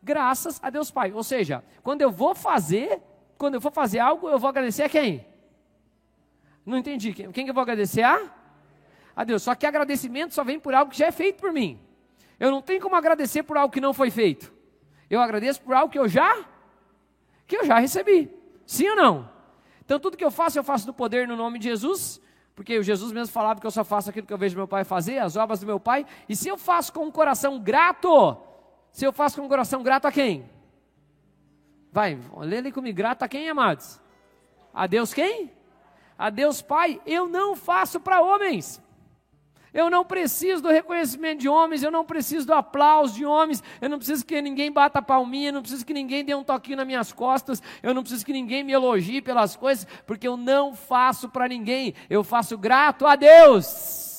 Graças 0.02 0.58
a 0.62 0.70
Deus 0.70 0.90
Pai. 0.90 1.12
Ou 1.12 1.22
seja, 1.22 1.62
quando 1.82 2.02
eu 2.02 2.10
vou 2.10 2.34
fazer, 2.34 3.00
quando 3.36 3.54
eu 3.54 3.60
for 3.60 3.72
fazer 3.72 3.98
algo, 3.98 4.28
eu 4.28 4.38
vou 4.38 4.48
agradecer 4.48 4.84
a 4.84 4.88
quem? 4.88 5.26
Não 6.64 6.78
entendi. 6.78 7.12
Quem, 7.12 7.30
quem 7.30 7.44
que 7.44 7.50
eu 7.50 7.54
vou 7.54 7.62
agradecer 7.62 8.02
a? 8.02 8.39
A 9.14 9.24
Deus. 9.24 9.42
Só 9.42 9.54
que 9.54 9.66
agradecimento 9.66 10.34
só 10.34 10.44
vem 10.44 10.58
por 10.58 10.74
algo 10.74 10.90
que 10.90 10.98
já 10.98 11.06
é 11.06 11.12
feito 11.12 11.40
por 11.40 11.52
mim. 11.52 11.80
Eu 12.38 12.50
não 12.50 12.62
tenho 12.62 12.80
como 12.80 12.96
agradecer 12.96 13.42
por 13.42 13.56
algo 13.56 13.72
que 13.72 13.80
não 13.80 13.92
foi 13.92 14.10
feito. 14.10 14.52
Eu 15.08 15.20
agradeço 15.20 15.60
por 15.60 15.74
algo 15.74 15.92
que 15.92 15.98
eu 15.98 16.08
já 16.08 16.44
que 17.46 17.56
eu 17.56 17.64
já 17.64 17.78
recebi. 17.78 18.30
Sim 18.64 18.90
ou 18.90 18.96
não? 18.96 19.30
Então 19.84 19.98
tudo 19.98 20.16
que 20.16 20.24
eu 20.24 20.30
faço, 20.30 20.56
eu 20.58 20.62
faço 20.62 20.86
no 20.86 20.94
poder 20.94 21.26
no 21.26 21.36
nome 21.36 21.58
de 21.58 21.64
Jesus, 21.64 22.20
porque 22.54 22.78
o 22.78 22.82
Jesus 22.82 23.10
mesmo 23.10 23.32
falava 23.32 23.60
que 23.60 23.66
eu 23.66 23.70
só 23.72 23.82
faço 23.82 24.08
aquilo 24.08 24.26
que 24.26 24.32
eu 24.32 24.38
vejo 24.38 24.56
meu 24.56 24.68
pai 24.68 24.84
fazer, 24.84 25.18
as 25.18 25.36
obras 25.36 25.58
do 25.58 25.66
meu 25.66 25.80
pai. 25.80 26.06
E 26.28 26.36
se 26.36 26.48
eu 26.48 26.56
faço 26.56 26.92
com 26.92 27.04
um 27.04 27.10
coração 27.10 27.58
grato, 27.58 28.36
se 28.92 29.04
eu 29.04 29.12
faço 29.12 29.40
com 29.40 29.46
um 29.46 29.48
coração 29.48 29.82
grato 29.82 30.06
a 30.06 30.12
quem? 30.12 30.48
Vai, 31.92 32.20
lê 32.38 32.58
ali 32.58 32.70
comigo, 32.70 32.96
grato 32.96 33.24
a 33.24 33.28
quem, 33.28 33.48
amados? 33.50 34.00
A 34.72 34.86
Deus 34.86 35.12
quem? 35.12 35.52
A 36.16 36.30
Deus 36.30 36.62
Pai. 36.62 37.00
Eu 37.04 37.28
não 37.28 37.56
faço 37.56 37.98
para 37.98 38.22
homens. 38.22 38.80
Eu 39.72 39.88
não 39.88 40.04
preciso 40.04 40.62
do 40.62 40.68
reconhecimento 40.68 41.40
de 41.40 41.48
homens, 41.48 41.82
eu 41.82 41.90
não 41.90 42.04
preciso 42.04 42.46
do 42.46 42.54
aplauso 42.54 43.14
de 43.14 43.24
homens, 43.24 43.62
eu 43.80 43.88
não 43.88 43.98
preciso 43.98 44.26
que 44.26 44.42
ninguém 44.42 44.72
bata 44.72 45.00
palminha, 45.00 45.48
eu 45.48 45.52
não 45.52 45.62
preciso 45.62 45.86
que 45.86 45.94
ninguém 45.94 46.24
dê 46.24 46.34
um 46.34 46.42
toquinho 46.42 46.76
nas 46.76 46.86
minhas 46.86 47.12
costas, 47.12 47.62
eu 47.82 47.94
não 47.94 48.02
preciso 48.02 48.26
que 48.26 48.32
ninguém 48.32 48.64
me 48.64 48.72
elogie 48.72 49.22
pelas 49.22 49.54
coisas, 49.54 49.86
porque 50.06 50.26
eu 50.26 50.36
não 50.36 50.74
faço 50.74 51.28
para 51.28 51.46
ninguém, 51.46 51.94
eu 52.08 52.24
faço 52.24 52.58
grato 52.58 53.06
a 53.06 53.14
Deus 53.14 54.09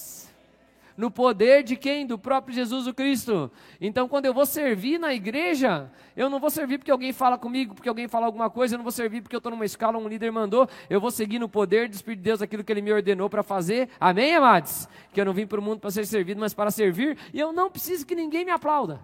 no 1.02 1.10
poder 1.10 1.64
de 1.64 1.76
quem? 1.76 2.06
Do 2.06 2.16
próprio 2.16 2.54
Jesus 2.54 2.86
o 2.86 2.94
Cristo. 2.94 3.52
Então, 3.82 4.08
quando 4.08 4.28
eu 4.28 4.34
vou 4.36 4.46
servir 4.46 5.00
na 5.00 5.12
igreja, 5.12 5.92
eu 6.16 6.30
não 6.30 6.40
vou 6.40 6.52
servir 6.52 6.78
porque 6.78 6.92
alguém 6.92 7.12
fala 7.12 7.40
comigo, 7.40 7.74
porque 7.74 7.90
alguém 7.90 8.08
fala 8.08 8.28
alguma 8.28 8.52
coisa, 8.52 8.76
eu 8.76 8.78
não 8.78 8.84
vou 8.84 8.92
servir 8.92 9.20
porque 9.20 9.36
eu 9.36 9.40
estou 9.40 9.52
numa 9.52 9.66
escala, 9.66 9.98
um 9.98 10.08
líder 10.08 10.32
mandou, 10.32 10.70
eu 10.88 11.02
vou 11.02 11.10
seguir 11.10 11.40
no 11.40 11.50
poder 11.50 11.90
do 11.90 11.94
Espírito 11.94 12.20
de 12.20 12.26
Deus 12.26 12.42
aquilo 12.44 12.64
que 12.64 12.72
ele 12.72 12.84
me 12.84 12.94
ordenou 12.94 13.28
para 13.32 13.42
fazer. 13.42 13.90
Amém, 14.00 14.36
amados? 14.36 14.88
Que 15.12 15.20
eu 15.20 15.26
não 15.26 15.34
vim 15.34 15.48
para 15.48 15.60
o 15.60 15.64
mundo 15.64 15.80
para 15.80 15.90
ser 15.90 16.06
servido, 16.06 16.40
mas 16.40 16.54
para 16.54 16.70
servir, 16.70 17.18
e 17.34 17.40
eu 17.40 17.52
não 17.52 17.72
preciso 17.72 18.06
que 18.06 18.14
ninguém 18.14 18.46
me 18.46 18.52
aplauda. 18.52 19.02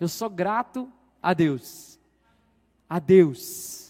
Eu 0.00 0.08
sou 0.08 0.30
grato 0.30 0.90
a 1.22 1.34
Deus. 1.34 2.00
A 2.88 2.98
Deus 2.98 3.83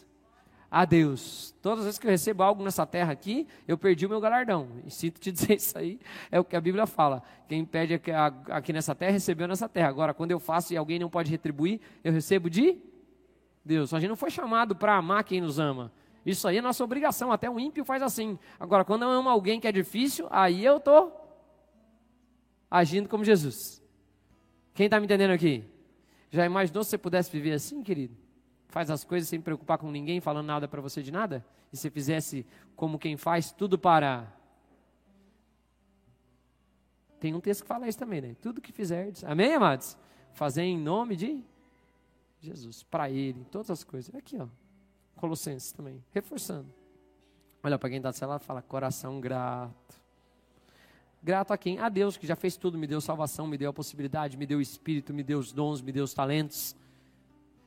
a 0.74 0.84
Deus. 0.84 1.54
Todas 1.62 1.78
as 1.78 1.84
vezes 1.84 1.98
que 2.00 2.06
eu 2.08 2.10
recebo 2.10 2.42
algo 2.42 2.64
nessa 2.64 2.84
terra 2.84 3.12
aqui, 3.12 3.46
eu 3.66 3.78
perdi 3.78 4.06
o 4.06 4.08
meu 4.08 4.20
galardão. 4.20 4.66
E 4.84 4.90
sinto 4.90 5.20
te 5.20 5.30
dizer 5.32 5.54
isso 5.54 5.78
aí, 5.78 6.00
é 6.32 6.40
o 6.40 6.42
que 6.42 6.56
a 6.56 6.60
Bíblia 6.60 6.84
fala. 6.84 7.22
Quem 7.48 7.64
pede 7.64 7.94
aqui, 7.94 8.72
nessa 8.72 8.92
terra, 8.92 9.12
recebeu 9.12 9.46
nessa 9.46 9.68
terra. 9.68 9.88
Agora, 9.88 10.12
quando 10.12 10.32
eu 10.32 10.40
faço 10.40 10.74
e 10.74 10.76
alguém 10.76 10.98
não 10.98 11.08
pode 11.08 11.30
retribuir, 11.30 11.80
eu 12.02 12.12
recebo 12.12 12.50
de 12.50 12.76
Deus. 13.64 13.94
A 13.94 14.00
gente 14.00 14.08
não 14.08 14.16
foi 14.16 14.32
chamado 14.32 14.74
para 14.74 14.96
amar 14.96 15.22
quem 15.22 15.40
nos 15.40 15.60
ama. 15.60 15.92
Isso 16.26 16.48
aí 16.48 16.58
é 16.58 16.60
nossa 16.60 16.82
obrigação, 16.82 17.30
até 17.30 17.48
o 17.48 17.60
ímpio 17.60 17.84
faz 17.84 18.02
assim. 18.02 18.36
Agora, 18.58 18.84
quando 18.84 19.02
eu 19.02 19.10
amo 19.10 19.28
alguém 19.28 19.60
que 19.60 19.68
é 19.68 19.72
difícil, 19.72 20.26
aí 20.28 20.64
eu 20.64 20.78
estou 20.78 21.12
agindo 22.68 23.08
como 23.08 23.22
Jesus. 23.22 23.80
Quem 24.74 24.86
está 24.86 24.98
me 24.98 25.04
entendendo 25.06 25.30
aqui? 25.30 25.62
Já 26.32 26.44
imaginou 26.44 26.82
se 26.82 26.90
você 26.90 26.98
pudesse 26.98 27.30
viver 27.30 27.52
assim, 27.52 27.80
querido? 27.80 28.23
Faz 28.74 28.90
as 28.90 29.04
coisas 29.04 29.28
sem 29.28 29.40
preocupar 29.40 29.78
com 29.78 29.88
ninguém, 29.88 30.20
falando 30.20 30.46
nada 30.46 30.66
para 30.66 30.80
você 30.80 31.00
de 31.00 31.12
nada? 31.12 31.46
E 31.72 31.76
se 31.76 31.88
fizesse 31.90 32.44
como 32.74 32.98
quem 32.98 33.16
faz 33.16 33.52
tudo 33.52 33.78
para. 33.78 34.26
Tem 37.20 37.32
um 37.32 37.40
texto 37.40 37.62
que 37.62 37.68
fala 37.68 37.86
isso 37.86 37.96
também, 37.96 38.20
né? 38.20 38.36
Tudo 38.42 38.60
que 38.60 38.72
fizerdes. 38.72 39.22
Amém, 39.22 39.54
amados? 39.54 39.96
Fazer 40.32 40.62
em 40.62 40.76
nome 40.76 41.14
de 41.14 41.44
Jesus, 42.40 42.82
para 42.82 43.08
Ele, 43.08 43.46
todas 43.48 43.70
as 43.70 43.84
coisas. 43.84 44.12
Aqui, 44.12 44.36
ó. 44.40 44.48
Colossenses 45.14 45.70
também, 45.70 46.02
reforçando. 46.12 46.66
Olha 47.62 47.78
para 47.78 47.88
quem 47.88 47.98
está 47.98 48.10
do 48.10 48.28
lado 48.28 48.42
fala, 48.42 48.60
coração 48.60 49.20
grato. 49.20 50.02
Grato 51.22 51.52
a 51.52 51.56
quem? 51.56 51.78
A 51.78 51.88
Deus, 51.88 52.16
que 52.16 52.26
já 52.26 52.34
fez 52.34 52.56
tudo, 52.56 52.76
me 52.76 52.88
deu 52.88 53.00
salvação, 53.00 53.46
me 53.46 53.56
deu 53.56 53.70
a 53.70 53.72
possibilidade, 53.72 54.36
me 54.36 54.46
deu 54.46 54.58
o 54.58 54.60
espírito, 54.60 55.14
me 55.14 55.22
deu 55.22 55.38
os 55.38 55.52
dons, 55.52 55.80
me 55.80 55.92
deu 55.92 56.02
os 56.02 56.12
talentos. 56.12 56.74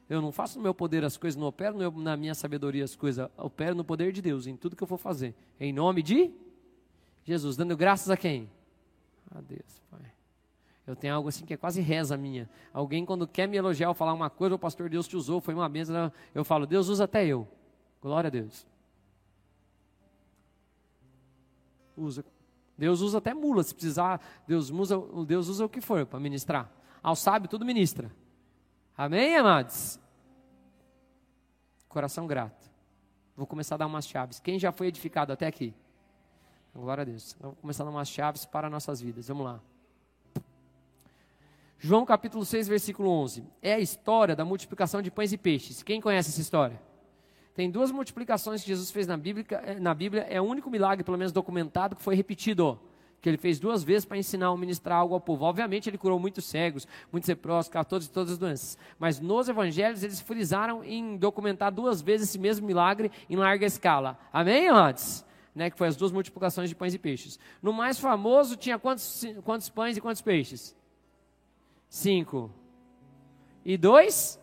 Eu 0.10 0.22
não 0.22 0.32
faço 0.32 0.58
no 0.58 0.64
meu 0.64 0.74
poder 0.74 1.04
as 1.04 1.18
coisas, 1.18 1.38
não 1.38 1.48
opero 1.48 1.78
na 1.92 2.16
minha 2.16 2.34
sabedoria 2.34 2.84
as 2.84 2.96
coisas, 2.96 3.30
opero 3.38 3.76
no 3.76 3.84
poder 3.84 4.14
de 4.14 4.22
Deus, 4.22 4.48
em 4.48 4.56
tudo 4.56 4.76
que 4.76 4.84
eu 4.84 4.88
for 4.88 4.98
fazer. 4.98 5.36
Em 5.60 5.74
nome 5.74 6.02
de 6.02 6.32
Jesus, 7.26 7.58
dando 7.58 7.76
graças 7.76 8.10
a 8.10 8.16
quem? 8.16 8.50
A 9.30 9.42
Deus, 9.42 9.82
Pai. 9.92 10.00
Eu 10.86 10.96
tenho 10.96 11.14
algo 11.14 11.28
assim 11.28 11.46
que 11.46 11.54
é 11.54 11.58
quase 11.58 11.82
reza 11.82 12.16
minha. 12.16 12.50
Alguém 12.72 13.06
quando 13.06 13.28
quer 13.28 13.48
me 13.48 13.58
elogiar 13.58 13.90
ou 13.90 13.94
falar 13.94 14.14
uma 14.14 14.30
coisa, 14.30 14.56
o 14.56 14.60
pastor 14.60 14.90
Deus 14.90 15.06
te 15.06 15.18
usou, 15.18 15.42
foi 15.42 15.54
uma 15.54 15.68
benção, 15.68 16.10
eu 16.34 16.46
falo, 16.46 16.66
Deus 16.66 16.88
usa 16.88 17.04
até 17.04 17.26
eu. 17.26 17.46
Glória 18.02 18.30
a 18.30 18.32
Deus. 18.32 18.66
Usa. 21.98 22.24
Deus 22.78 23.02
usa 23.02 23.18
até 23.18 23.34
mula, 23.34 23.64
se 23.64 23.74
precisar, 23.74 24.22
Deus 24.48 24.70
usa, 24.70 24.98
Deus 25.26 25.50
usa 25.50 25.66
o 25.66 25.70
que 25.70 25.82
for 25.82 26.06
para 26.06 26.20
ministrar. 26.20 26.72
Ao 27.04 27.16
sábio 27.16 27.50
tudo 27.50 27.66
ministra. 27.66 28.10
Amém, 28.98 29.38
amados? 29.38 30.00
Coração 31.88 32.26
grato. 32.26 32.68
Vou 33.36 33.46
começar 33.46 33.76
a 33.76 33.78
dar 33.78 33.86
umas 33.86 34.08
chaves. 34.08 34.40
Quem 34.40 34.58
já 34.58 34.72
foi 34.72 34.88
edificado 34.88 35.32
até 35.32 35.46
aqui? 35.46 35.72
Glória 36.74 37.04
a 37.04 37.06
Deus. 37.06 37.36
Vamos 37.40 37.60
começar 37.60 37.84
a 37.84 37.86
dar 37.86 37.92
umas 37.92 38.10
chaves 38.10 38.44
para 38.44 38.72
nossas 38.72 39.00
vidas. 39.00 39.28
Vamos 39.28 39.46
lá. 39.46 39.60
João 41.78 42.08
capítulo 42.08 42.44
6, 42.44 42.68
versículo 42.68 43.12
11. 43.12 43.46
É 43.62 43.76
a 43.76 43.80
história 43.80 44.36
da 44.36 44.44
multiplicação 44.44 45.00
de 45.00 45.12
pães 45.12 45.32
e 45.32 45.38
peixes. 45.38 45.84
Quem 45.84 46.02
conhece 46.02 46.32
essa 46.32 46.42
história? 46.42 46.82
Tem 47.54 47.70
duas 47.70 47.92
multiplicações 47.92 48.64
que 48.64 48.68
Jesus 48.68 48.90
fez 48.90 49.06
na 49.06 49.16
Bíblia. 49.16 49.46
Eh, 49.64 49.80
na 49.80 49.94
Bíblia 49.94 50.24
é 50.24 50.42
o 50.42 50.44
único 50.44 50.72
milagre, 50.72 51.04
pelo 51.04 51.20
menos 51.20 51.32
documentado, 51.32 51.96
que 51.96 52.02
foi 52.02 52.16
repetido 52.16 52.80
que 53.22 53.28
ele 53.28 53.38
fez 53.38 53.60
duas 53.60 53.84
vezes 53.84 54.06
para 54.06 54.18
ensinar 54.18 54.52
ou 54.52 54.58
ministrar 54.58 55.00
algo 55.00 55.14
ao 55.14 55.22
povo. 55.22 55.46
Obviamente, 55.46 55.90
ele 55.90 55.98
curou 55.98 56.20
muitos 56.20 56.46
cegos, 56.46 56.88
muitos 57.12 57.28
leprosos, 57.28 57.72
todos 57.88 58.08
e 58.08 58.10
todas 58.12 58.34
as 58.34 58.38
doenças. 58.38 58.78
Mas 59.00 59.20
nos 59.20 59.50
evangelhos, 59.50 60.04
eles 60.04 60.22
frisaram 60.22 60.84
em 60.84 61.18
documentar 61.18 61.72
duas 61.72 62.02
vezes 62.02 62.30
esse 62.30 62.40
mesmo 62.40 62.66
milagre 62.66 63.12
em 63.30 63.36
larga 63.36 63.66
escala. 63.66 64.18
Amém, 64.32 64.68
amados? 64.68 65.26
Né, 65.54 65.72
que 65.72 65.78
foi 65.78 65.88
as 65.88 65.96
duas 65.96 66.12
multiplicações 66.12 66.70
de 66.70 66.76
pães 66.76 66.94
e 66.94 67.00
peixes. 67.00 67.40
No 67.64 67.74
mais 67.74 68.00
famoso, 68.00 68.56
tinha 68.56 68.78
quantos, 68.78 69.26
quantos 69.44 69.68
pães 69.70 69.98
e 69.98 70.02
quantos 70.02 70.22
peixes? 70.22 70.78
Cinco. 71.90 72.52
E 73.66 73.76
dois 73.76 74.40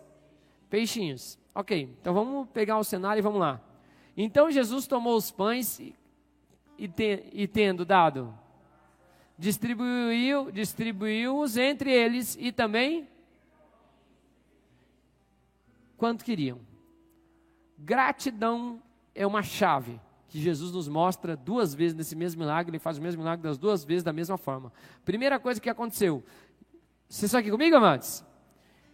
peixinhos. 0.68 1.38
Ok, 1.54 1.96
então 2.00 2.12
vamos 2.12 2.48
pegar 2.48 2.78
o 2.78 2.84
cenário 2.84 3.20
e 3.20 3.22
vamos 3.22 3.38
lá. 3.38 3.60
Então 4.16 4.50
Jesus 4.50 4.88
tomou 4.88 5.16
os 5.16 5.30
pães 5.30 5.78
e, 6.76 6.88
te, 6.88 7.24
e 7.32 7.46
tendo 7.46 7.84
dado 7.84 8.34
distribuiu, 9.38 10.50
distribuiu-os 10.50 11.56
entre 11.56 11.90
eles 11.92 12.36
e 12.40 12.52
também 12.52 13.08
quanto 15.96 16.24
queriam. 16.24 16.60
Gratidão 17.78 18.82
é 19.14 19.26
uma 19.26 19.42
chave 19.42 20.00
que 20.28 20.40
Jesus 20.40 20.72
nos 20.72 20.88
mostra 20.88 21.36
duas 21.36 21.74
vezes 21.74 21.96
nesse 21.96 22.16
mesmo 22.16 22.40
milagre, 22.40 22.72
ele 22.72 22.78
faz 22.80 22.98
o 22.98 23.02
mesmo 23.02 23.22
milagre 23.22 23.42
das 23.42 23.56
duas 23.56 23.84
vezes 23.84 24.02
da 24.02 24.12
mesma 24.12 24.36
forma. 24.36 24.72
Primeira 25.04 25.38
coisa 25.38 25.60
que 25.60 25.70
aconteceu, 25.70 26.24
vocês 27.08 27.24
estão 27.24 27.38
aqui 27.38 27.50
comigo, 27.50 27.76
amados? 27.76 28.24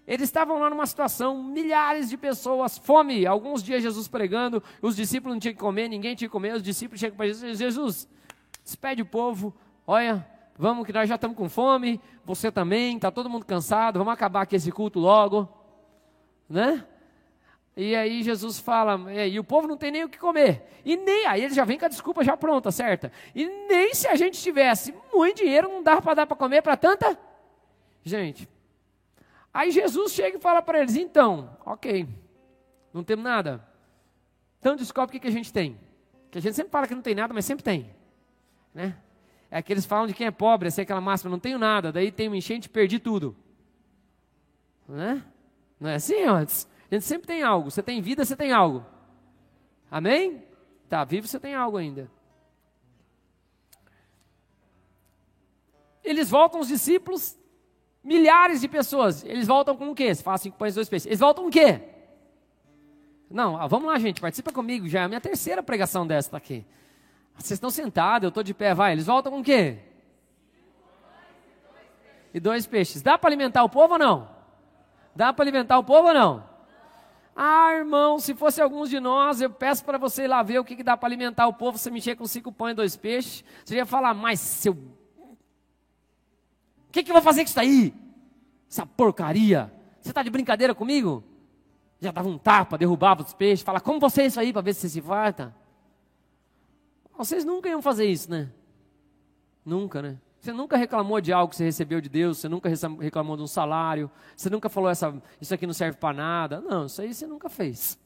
Eles 0.07 0.25
estavam 0.25 0.59
lá 0.59 0.69
numa 0.69 0.87
situação, 0.87 1.43
milhares 1.43 2.11
de 2.11 2.17
pessoas, 2.17 2.77
fome. 2.77 3.27
Alguns 3.27 3.63
dias 3.63 3.83
Jesus 3.83 4.09
pregando, 4.09 4.63
os 4.83 4.97
discípulos 4.97 5.35
não 5.35 5.41
tinham 5.41 5.55
que 5.55 5.61
comer, 5.61 5.89
ninguém 5.89 6.15
tinha 6.15 6.29
que 6.29 6.33
comer. 6.33 6.55
Os 6.55 6.63
discípulos 6.63 7.01
chegam 7.01 7.17
para 7.17 7.27
Jesus: 7.27 7.59
Jesus, 7.59 8.09
despede 8.65 9.03
o 9.03 9.07
povo, 9.07 9.55
olha, 9.91 10.27
Vamos 10.61 10.85
que 10.85 10.93
nós 10.93 11.09
já 11.09 11.15
estamos 11.15 11.39
com 11.39 11.49
fome, 11.49 11.99
você 12.23 12.53
também, 12.53 12.97
está 12.97 13.11
todo 13.11 13.31
mundo 13.31 13.47
cansado, 13.47 13.99
vamos 13.99 14.13
acabar 14.13 14.43
aqui 14.43 14.57
esse 14.57 14.71
culto 14.71 14.99
logo, 14.99 15.49
né? 16.47 16.87
E 17.75 17.97
aí 17.97 18.23
Jesus 18.23 18.59
fala, 18.59 19.11
e, 19.11 19.41
o 19.41 19.45
povo 19.45 19.67
não 19.67 19.79
tem 19.79 19.91
nem 19.91 20.05
o 20.05 20.09
que 20.11 20.19
comer. 20.19 20.71
E 20.85 20.99
nem, 20.99 21.25
aí 21.25 21.43
ele 21.43 21.55
já 21.55 21.65
vem 21.65 21.79
com 21.79 21.87
a 21.87 21.89
desculpa 21.89 22.23
já 22.23 22.37
pronta, 22.37 22.71
certa. 22.71 23.11
E 23.35 23.47
nem 23.47 23.95
se 23.95 24.07
a 24.07 24.15
gente 24.17 24.39
tivesse 24.39 24.95
muito 25.15 25.39
dinheiro, 25.39 25.67
não 25.67 25.83
dava 25.83 26.03
para 26.03 26.13
dar 26.13 26.27
para 26.27 26.37
comer 26.37 26.61
para 26.61 26.77
tanta 26.77 27.19
gente. 28.05 28.47
Aí 29.55 29.71
Jesus 29.71 30.13
chega 30.13 30.37
e 30.37 30.41
fala 30.43 30.61
para 30.61 30.81
eles, 30.81 30.95
então, 30.95 31.57
ok, 31.65 32.07
não 32.93 33.03
temos 33.03 33.25
nada. 33.25 33.67
Então 34.59 34.77
descobre 34.77 35.09
o 35.09 35.13
que, 35.13 35.21
que 35.21 35.29
a 35.29 35.33
gente 35.33 35.51
tem. 35.51 35.81
Que 36.31 36.37
a 36.37 36.43
gente 36.43 36.55
sempre 36.55 36.71
fala 36.71 36.87
que 36.87 36.95
não 36.95 37.01
tem 37.01 37.15
nada, 37.15 37.33
mas 37.33 37.47
sempre 37.47 37.65
tem. 37.65 37.91
Né? 38.75 38.95
É 39.51 39.61
que 39.61 39.73
eles 39.73 39.85
falam 39.85 40.07
de 40.07 40.15
quem 40.15 40.27
é 40.27 40.31
pobre, 40.31 40.69
assim, 40.69 40.83
aquela 40.83 41.01
máxima, 41.01 41.31
não 41.31 41.39
tenho 41.39 41.59
nada, 41.59 41.91
daí 41.91 42.13
tem 42.13 42.29
uma 42.29 42.37
enchente, 42.37 42.69
perdi 42.69 42.99
tudo. 42.99 43.37
Né? 44.89 45.25
Não 45.79 45.91
é 45.91 45.97
assim 45.97 46.23
antes? 46.25 46.69
A 46.91 46.95
gente 46.95 47.05
sempre 47.05 47.27
tem 47.27 47.43
algo. 47.43 47.71
Você 47.71 47.83
tem 47.83 48.01
vida, 48.01 48.25
você 48.25 48.37
tem 48.37 48.53
algo. 48.53 48.85
Amém? 49.91 50.43
Tá 50.89 51.05
vivo, 51.05 51.27
você 51.27 51.41
tem 51.41 51.55
algo 51.55 51.77
ainda. 51.77 52.11
Eles 56.03 56.31
voltam, 56.31 56.61
os 56.61 56.69
discípulos, 56.69 57.39
milhares 58.03 58.61
de 58.61 58.69
pessoas. 58.69 59.25
Eles 59.25 59.47
voltam 59.47 59.77
com 59.77 59.91
o 59.91 59.95
quê? 59.95 60.15
Você 60.15 60.23
fala 60.23 60.39
cinco 60.39 60.57
pães 60.57 60.75
e 60.75 60.77
dois 60.77 60.89
peixes. 60.89 61.07
Eles 61.07 61.21
voltam 61.21 61.45
com 61.45 61.49
o 61.49 61.53
quê? 61.53 61.81
Não, 63.31 63.69
vamos 63.69 63.89
lá, 63.89 63.99
gente, 63.99 64.21
participa 64.21 64.53
comigo. 64.53 64.89
Já 64.89 65.03
é 65.03 65.05
a 65.05 65.09
minha 65.09 65.21
terceira 65.21 65.63
pregação 65.63 66.07
desta 66.07 66.37
aqui. 66.37 66.65
Vocês 67.41 67.57
estão 67.57 67.71
sentados, 67.71 68.25
eu 68.25 68.29
estou 68.29 68.43
de 68.43 68.53
pé, 68.53 68.75
vai. 68.75 68.93
Eles 68.93 69.07
voltam 69.07 69.33
com 69.33 69.41
o 69.41 69.45
quê? 69.45 69.79
E 72.35 72.39
dois 72.39 72.67
peixes. 72.67 73.01
Dá 73.03 73.17
para 73.17 73.31
alimentar 73.31 73.65
o 73.65 73.69
povo 73.69 73.95
ou 73.95 73.99
não? 73.99 74.29
Dá 75.17 75.33
para 75.33 75.43
alimentar 75.43 75.79
o 75.79 75.85
povo 75.85 76.09
ou 76.09 76.15
não? 76.15 76.45
Ah, 77.35 77.73
irmão, 77.73 78.19
se 78.19 78.35
fosse 78.35 78.61
alguns 78.61 78.91
de 78.91 79.01
nós, 79.01 79.41
eu 79.41 79.49
peço 79.49 79.85
para 79.85 79.97
você 79.97 80.25
ir 80.25 80.29
lá 80.29 80.43
ver 80.43 80.59
o 80.59 80.65
que, 80.65 80.77
que 80.77 80.85
dá 80.85 80.97
para 80.97 81.09
alimentar 81.09 81.47
o 81.47 81.55
povo. 81.55 81.79
Você 81.79 81.91
mexer 81.91 82.15
com 82.15 82.27
cinco 82.27 82.53
pães 82.53 82.73
e 82.73 82.77
dois 82.77 82.97
peixes. 82.97 83.43
Você 83.65 83.77
ia 83.77 83.87
falar, 83.87 84.13
mas 84.13 84.39
seu. 84.39 84.73
O 84.75 85.37
que, 86.93 87.03
que 87.03 87.11
eu 87.11 87.15
vou 87.15 87.23
fazer 87.23 87.43
com 87.43 87.51
isso 87.51 87.61
aí? 87.61 87.95
Essa 88.71 88.85
porcaria. 88.85 89.73
Você 90.01 90.11
está 90.11 90.23
de 90.23 90.29
brincadeira 90.31 90.75
comigo? 90.75 91.25
Já 92.01 92.13
dava 92.13 92.29
um 92.29 92.37
tapa, 92.37 92.77
derrubava 92.77 93.23
os 93.23 93.33
peixes. 93.33 93.65
Fala, 93.65 93.81
como 93.81 93.99
você 93.99 94.23
é 94.23 94.27
isso 94.27 94.39
aí 94.39 94.53
para 94.53 94.63
ver 94.63 94.75
se 94.75 94.83
você 94.83 94.89
se 94.91 95.01
farta? 95.01 95.55
Vocês 97.21 97.45
nunca 97.45 97.69
iam 97.69 97.83
fazer 97.83 98.07
isso, 98.07 98.31
né? 98.31 98.51
Nunca, 99.63 100.01
né? 100.01 100.19
Você 100.41 100.55
nunca 100.55 100.75
reclamou 100.79 101.21
de 101.21 101.35
algo 101.35 101.51
que 101.51 101.57
você 101.57 101.65
recebeu 101.65 102.01
de 102.01 102.09
Deus, 102.09 102.39
você 102.39 102.49
nunca 102.49 102.67
reclamou 102.99 103.37
de 103.37 103.43
um 103.43 103.47
salário, 103.47 104.11
você 104.35 104.49
nunca 104.49 104.71
falou 104.71 104.89
essa, 104.89 105.23
isso 105.39 105.53
aqui 105.53 105.67
não 105.67 105.75
serve 105.75 105.99
para 105.99 106.17
nada. 106.17 106.63
Não, 106.63 106.87
isso 106.87 107.03
aí 107.03 107.13
você 107.13 107.27
nunca 107.27 107.51
fez. 107.51 107.99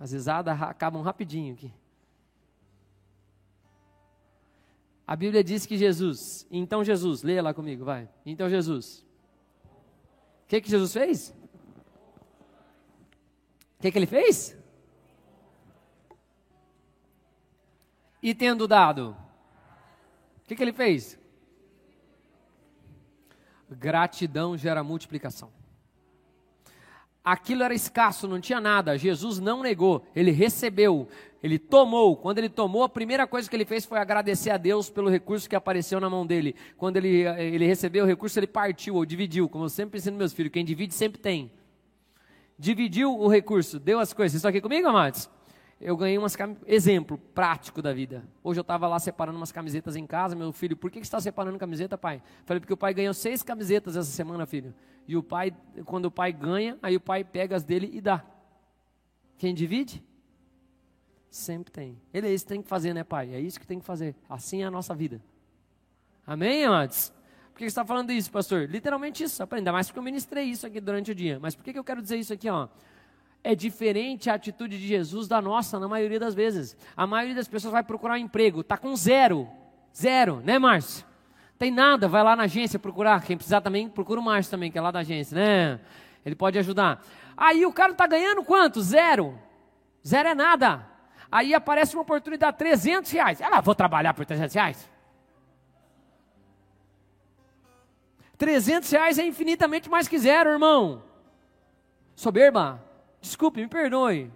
As 0.00 0.10
risadas 0.10 0.60
acabam 0.60 1.00
rapidinho 1.00 1.54
aqui. 1.54 1.72
A 5.06 5.14
Bíblia 5.14 5.44
diz 5.44 5.64
que 5.64 5.78
Jesus, 5.78 6.44
então 6.50 6.82
Jesus, 6.82 7.22
leia 7.22 7.40
lá 7.40 7.54
comigo, 7.54 7.84
vai. 7.84 8.08
Então 8.26 8.50
Jesus. 8.50 9.06
O 10.42 10.48
que, 10.48 10.60
que 10.60 10.68
Jesus 10.68 10.92
fez? 10.92 11.32
O 13.78 13.82
que, 13.82 13.92
que 13.92 13.98
ele 13.98 14.06
fez? 14.06 14.63
E 18.24 18.34
tendo 18.34 18.66
dado, 18.66 19.14
o 20.38 20.48
que, 20.48 20.56
que 20.56 20.62
ele 20.62 20.72
fez? 20.72 21.18
Gratidão 23.70 24.56
gera 24.56 24.82
multiplicação. 24.82 25.52
Aquilo 27.22 27.62
era 27.62 27.74
escasso, 27.74 28.26
não 28.26 28.40
tinha 28.40 28.62
nada. 28.62 28.96
Jesus 28.96 29.38
não 29.38 29.62
negou, 29.62 30.06
ele 30.16 30.30
recebeu, 30.30 31.06
ele 31.42 31.58
tomou. 31.58 32.16
Quando 32.16 32.38
ele 32.38 32.48
tomou, 32.48 32.82
a 32.82 32.88
primeira 32.88 33.26
coisa 33.26 33.48
que 33.48 33.54
ele 33.54 33.66
fez 33.66 33.84
foi 33.84 33.98
agradecer 33.98 34.48
a 34.48 34.56
Deus 34.56 34.88
pelo 34.88 35.10
recurso 35.10 35.46
que 35.46 35.54
apareceu 35.54 36.00
na 36.00 36.08
mão 36.08 36.26
dele. 36.26 36.56
Quando 36.78 36.96
ele, 36.96 37.24
ele 37.26 37.66
recebeu 37.66 38.04
o 38.04 38.08
recurso, 38.08 38.38
ele 38.38 38.46
partiu 38.46 38.94
ou 38.94 39.04
dividiu. 39.04 39.50
Como 39.50 39.66
eu 39.66 39.68
sempre 39.68 39.98
ensino 39.98 40.16
meus 40.16 40.32
filhos, 40.32 40.50
quem 40.50 40.64
divide 40.64 40.94
sempre 40.94 41.20
tem. 41.20 41.52
Dividiu 42.58 43.14
o 43.14 43.28
recurso, 43.28 43.78
deu 43.78 44.00
as 44.00 44.14
coisas. 44.14 44.32
Vocês 44.32 44.38
estão 44.38 44.48
aqui 44.48 44.62
comigo, 44.62 44.88
amados? 44.88 45.28
Eu 45.84 45.98
ganhei 45.98 46.16
umas 46.16 46.34
exemplo 46.66 47.18
prático 47.18 47.82
da 47.82 47.92
vida. 47.92 48.26
Hoje 48.42 48.58
eu 48.58 48.62
estava 48.62 48.88
lá 48.88 48.98
separando 48.98 49.36
umas 49.36 49.52
camisetas 49.52 49.96
em 49.96 50.06
casa, 50.06 50.34
meu 50.34 50.50
filho, 50.50 50.74
por 50.74 50.90
que, 50.90 50.98
que 50.98 51.04
você 51.04 51.08
está 51.08 51.20
separando 51.20 51.58
camiseta, 51.58 51.98
pai? 51.98 52.22
Falei, 52.46 52.58
porque 52.58 52.72
o 52.72 52.76
pai 52.76 52.94
ganhou 52.94 53.12
seis 53.12 53.42
camisetas 53.42 53.94
essa 53.94 54.10
semana, 54.10 54.46
filho. 54.46 54.74
E 55.06 55.14
o 55.14 55.22
pai, 55.22 55.54
quando 55.84 56.06
o 56.06 56.10
pai 56.10 56.32
ganha, 56.32 56.78
aí 56.82 56.96
o 56.96 57.00
pai 57.00 57.22
pega 57.22 57.54
as 57.54 57.62
dele 57.62 57.90
e 57.92 58.00
dá. 58.00 58.24
Quem 59.36 59.54
divide? 59.54 60.02
Sempre 61.28 61.70
tem. 61.70 62.00
Ele 62.14 62.28
é 62.28 62.32
isso 62.32 62.46
que 62.46 62.48
tem 62.48 62.62
que 62.62 62.68
fazer, 62.68 62.94
né, 62.94 63.04
pai? 63.04 63.34
É 63.34 63.40
isso 63.40 63.60
que 63.60 63.66
tem 63.66 63.78
que 63.78 63.84
fazer. 63.84 64.16
Assim 64.26 64.62
é 64.62 64.64
a 64.64 64.70
nossa 64.70 64.94
vida. 64.94 65.20
Amém, 66.26 66.64
amados? 66.64 67.12
Por 67.52 67.58
que 67.58 67.64
você 67.64 67.66
está 67.66 67.84
falando 67.84 68.10
isso, 68.10 68.30
pastor? 68.30 68.70
Literalmente 68.70 69.22
isso, 69.22 69.42
aprenda 69.42 69.70
mais 69.70 69.88
porque 69.88 69.98
eu 69.98 70.02
ministrei 70.02 70.44
isso 70.44 70.66
aqui 70.66 70.80
durante 70.80 71.10
o 71.10 71.14
dia. 71.14 71.38
Mas 71.38 71.54
por 71.54 71.62
que, 71.62 71.74
que 71.74 71.78
eu 71.78 71.84
quero 71.84 72.00
dizer 72.00 72.16
isso 72.16 72.32
aqui, 72.32 72.48
ó? 72.48 72.68
É 73.44 73.54
diferente 73.54 74.30
a 74.30 74.34
atitude 74.34 74.78
de 74.78 74.88
Jesus 74.88 75.28
da 75.28 75.40
nossa, 75.40 75.78
na 75.78 75.86
maioria 75.86 76.18
das 76.18 76.34
vezes. 76.34 76.74
A 76.96 77.06
maioria 77.06 77.34
das 77.34 77.46
pessoas 77.46 77.72
vai 77.72 77.84
procurar 77.84 78.14
um 78.14 78.16
emprego, 78.16 78.62
está 78.62 78.78
com 78.78 78.96
zero. 78.96 79.46
Zero, 79.94 80.40
né, 80.42 80.58
Márcio? 80.58 81.06
Tem 81.58 81.70
nada, 81.70 82.08
vai 82.08 82.24
lá 82.24 82.34
na 82.34 82.44
agência 82.44 82.78
procurar. 82.78 83.22
Quem 83.22 83.36
precisar 83.36 83.60
também, 83.60 83.86
procura 83.86 84.18
o 84.18 84.24
Márcio 84.24 84.50
também, 84.50 84.72
que 84.72 84.78
é 84.78 84.80
lá 84.80 84.90
da 84.90 85.00
agência, 85.00 85.36
né? 85.36 85.80
Ele 86.24 86.34
pode 86.34 86.58
ajudar. 86.58 87.04
Aí 87.36 87.66
o 87.66 87.72
cara 87.72 87.92
está 87.92 88.06
ganhando 88.06 88.42
quanto? 88.42 88.80
Zero. 88.80 89.38
Zero 90.04 90.30
é 90.30 90.34
nada. 90.34 90.86
Aí 91.30 91.54
aparece 91.54 91.94
uma 91.94 92.02
oportunidade, 92.02 92.56
300 92.56 93.10
reais. 93.10 93.42
Ah, 93.42 93.60
vou 93.60 93.74
trabalhar 93.74 94.14
por 94.14 94.24
300 94.24 94.54
reais? 94.54 94.90
300 98.38 98.90
reais 98.90 99.18
é 99.18 99.26
infinitamente 99.26 99.88
mais 99.90 100.08
que 100.08 100.18
zero, 100.18 100.50
irmão. 100.50 101.02
Soberba. 102.16 102.83
Desculpe, 103.24 103.58
me 103.58 103.66
perdoe. 103.66 104.30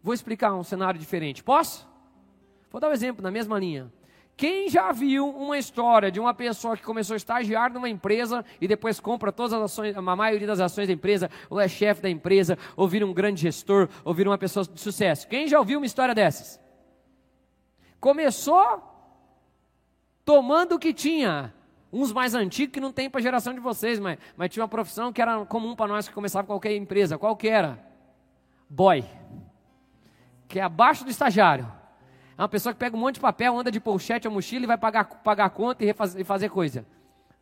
Vou 0.00 0.14
explicar 0.14 0.54
um 0.54 0.62
cenário 0.62 0.98
diferente. 0.98 1.42
Posso? 1.42 1.88
Vou 2.70 2.80
dar 2.80 2.88
um 2.88 2.92
exemplo 2.92 3.20
na 3.20 3.32
mesma 3.32 3.58
linha. 3.58 3.92
Quem 4.36 4.70
já 4.70 4.92
viu 4.92 5.28
uma 5.28 5.58
história 5.58 6.08
de 6.08 6.20
uma 6.20 6.32
pessoa 6.32 6.76
que 6.76 6.84
começou 6.84 7.14
a 7.14 7.16
estagiar 7.16 7.72
numa 7.72 7.88
empresa 7.88 8.44
e 8.60 8.68
depois 8.68 9.00
compra 9.00 9.32
todas 9.32 9.52
as 9.52 9.62
ações, 9.62 9.96
a 9.96 10.00
maioria 10.00 10.46
das 10.46 10.60
ações 10.60 10.86
da 10.86 10.94
empresa, 10.94 11.28
ou 11.50 11.58
é 11.58 11.66
chefe 11.66 12.00
da 12.00 12.08
empresa, 12.08 12.56
ou 12.76 12.86
vira 12.86 13.04
um 13.04 13.12
grande 13.12 13.40
gestor, 13.42 13.88
ou 14.04 14.14
vira 14.14 14.30
uma 14.30 14.38
pessoa 14.38 14.64
de 14.64 14.80
sucesso? 14.80 15.26
Quem 15.26 15.48
já 15.48 15.58
ouviu 15.58 15.80
uma 15.80 15.86
história 15.86 16.14
dessas? 16.14 16.60
Começou 17.98 18.80
tomando 20.24 20.76
o 20.76 20.78
que 20.78 20.94
tinha, 20.94 21.52
Uns 21.92 22.12
mais 22.12 22.34
antigos 22.34 22.72
que 22.72 22.80
não 22.80 22.92
tem 22.92 23.10
para 23.10 23.18
a 23.18 23.22
geração 23.22 23.52
de 23.52 23.60
vocês, 23.60 23.98
mas, 23.98 24.18
mas 24.36 24.48
tinha 24.50 24.62
uma 24.62 24.68
profissão 24.68 25.12
que 25.12 25.20
era 25.20 25.44
comum 25.46 25.74
para 25.74 25.88
nós 25.88 26.06
que 26.06 26.14
começava 26.14 26.46
qualquer 26.46 26.74
empresa. 26.76 27.18
Qual 27.18 27.36
que 27.36 27.48
era? 27.48 27.78
Boy. 28.68 29.04
Que 30.46 30.60
é 30.60 30.62
abaixo 30.62 31.04
do 31.04 31.10
estagiário. 31.10 31.70
É 32.38 32.42
uma 32.42 32.48
pessoa 32.48 32.72
que 32.72 32.78
pega 32.78 32.96
um 32.96 33.00
monte 33.00 33.16
de 33.16 33.20
papel, 33.20 33.58
anda 33.58 33.70
de 33.70 33.80
pochete 33.80 34.28
ou 34.28 34.32
mochila 34.32 34.64
e 34.64 34.66
vai 34.66 34.78
pagar, 34.78 35.04
pagar 35.04 35.46
a 35.46 35.50
conta 35.50 35.82
e, 35.82 35.86
refaz, 35.86 36.14
e 36.14 36.22
fazer 36.22 36.48
coisa. 36.48 36.86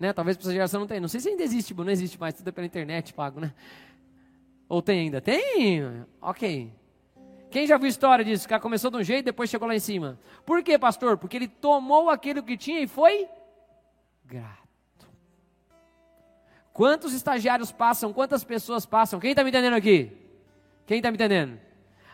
Né? 0.00 0.12
Talvez 0.12 0.36
para 0.36 0.44
essa 0.44 0.52
geração 0.52 0.80
não 0.80 0.86
tenha. 0.86 1.00
Não 1.00 1.08
sei 1.08 1.20
se 1.20 1.28
ainda 1.28 1.42
existe, 1.42 1.74
não 1.74 1.90
existe 1.90 2.18
mais, 2.18 2.34
tudo 2.34 2.48
é 2.48 2.52
pela 2.52 2.66
internet 2.66 3.12
pago, 3.12 3.40
né? 3.40 3.52
Ou 4.68 4.80
tem 4.80 5.00
ainda? 5.00 5.20
Tem? 5.20 6.04
Ok. 6.20 6.72
Quem 7.50 7.66
já 7.66 7.78
viu 7.78 7.88
história 7.88 8.24
disso? 8.24 8.46
O 8.46 8.48
cara 8.48 8.60
começou 8.60 8.90
de 8.90 8.96
um 8.96 9.02
jeito, 9.02 9.24
depois 9.26 9.48
chegou 9.48 9.68
lá 9.68 9.74
em 9.74 9.80
cima. 9.80 10.18
Por 10.44 10.62
quê, 10.62 10.78
pastor? 10.78 11.16
Porque 11.16 11.36
ele 11.36 11.48
tomou 11.48 12.10
aquilo 12.10 12.42
que 12.42 12.56
tinha 12.56 12.80
e 12.80 12.86
foi 12.86 13.28
grato. 14.28 15.08
Quantos 16.72 17.12
estagiários 17.12 17.72
passam? 17.72 18.12
Quantas 18.12 18.44
pessoas 18.44 18.86
passam? 18.86 19.18
Quem 19.18 19.30
está 19.30 19.42
me 19.42 19.50
entendendo 19.50 19.74
aqui? 19.74 20.12
Quem 20.86 20.98
está 20.98 21.10
me 21.10 21.16
entendendo? 21.16 21.58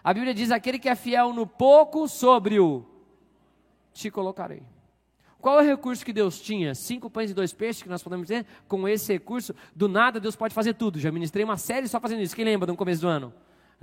A 0.02 0.14
Bíblia 0.14 0.32
diz: 0.32 0.50
aquele 0.50 0.78
que 0.78 0.88
é 0.88 0.94
fiel 0.94 1.34
no 1.34 1.46
pouco, 1.46 2.08
sobre 2.08 2.58
o 2.60 2.86
te 3.92 4.10
colocarei. 4.10 4.62
Qual 5.40 5.60
é 5.60 5.62
o 5.62 5.66
recurso 5.66 6.04
que 6.04 6.12
Deus 6.12 6.40
tinha? 6.40 6.74
Cinco 6.74 7.10
pães 7.10 7.30
e 7.30 7.34
dois 7.34 7.52
peixes, 7.52 7.82
que 7.82 7.88
nós 7.88 8.02
podemos 8.02 8.26
dizer? 8.26 8.46
Com 8.66 8.88
esse 8.88 9.12
recurso, 9.12 9.54
do 9.76 9.86
nada 9.88 10.18
Deus 10.18 10.34
pode 10.34 10.54
fazer 10.54 10.72
tudo. 10.74 10.98
Já 10.98 11.12
ministrei 11.12 11.44
uma 11.44 11.58
série 11.58 11.86
só 11.86 12.00
fazendo 12.00 12.22
isso. 12.22 12.34
Quem 12.34 12.46
lembra 12.46 12.66
no 12.66 12.76
começo 12.76 13.02
do 13.02 13.08
ano? 13.08 13.34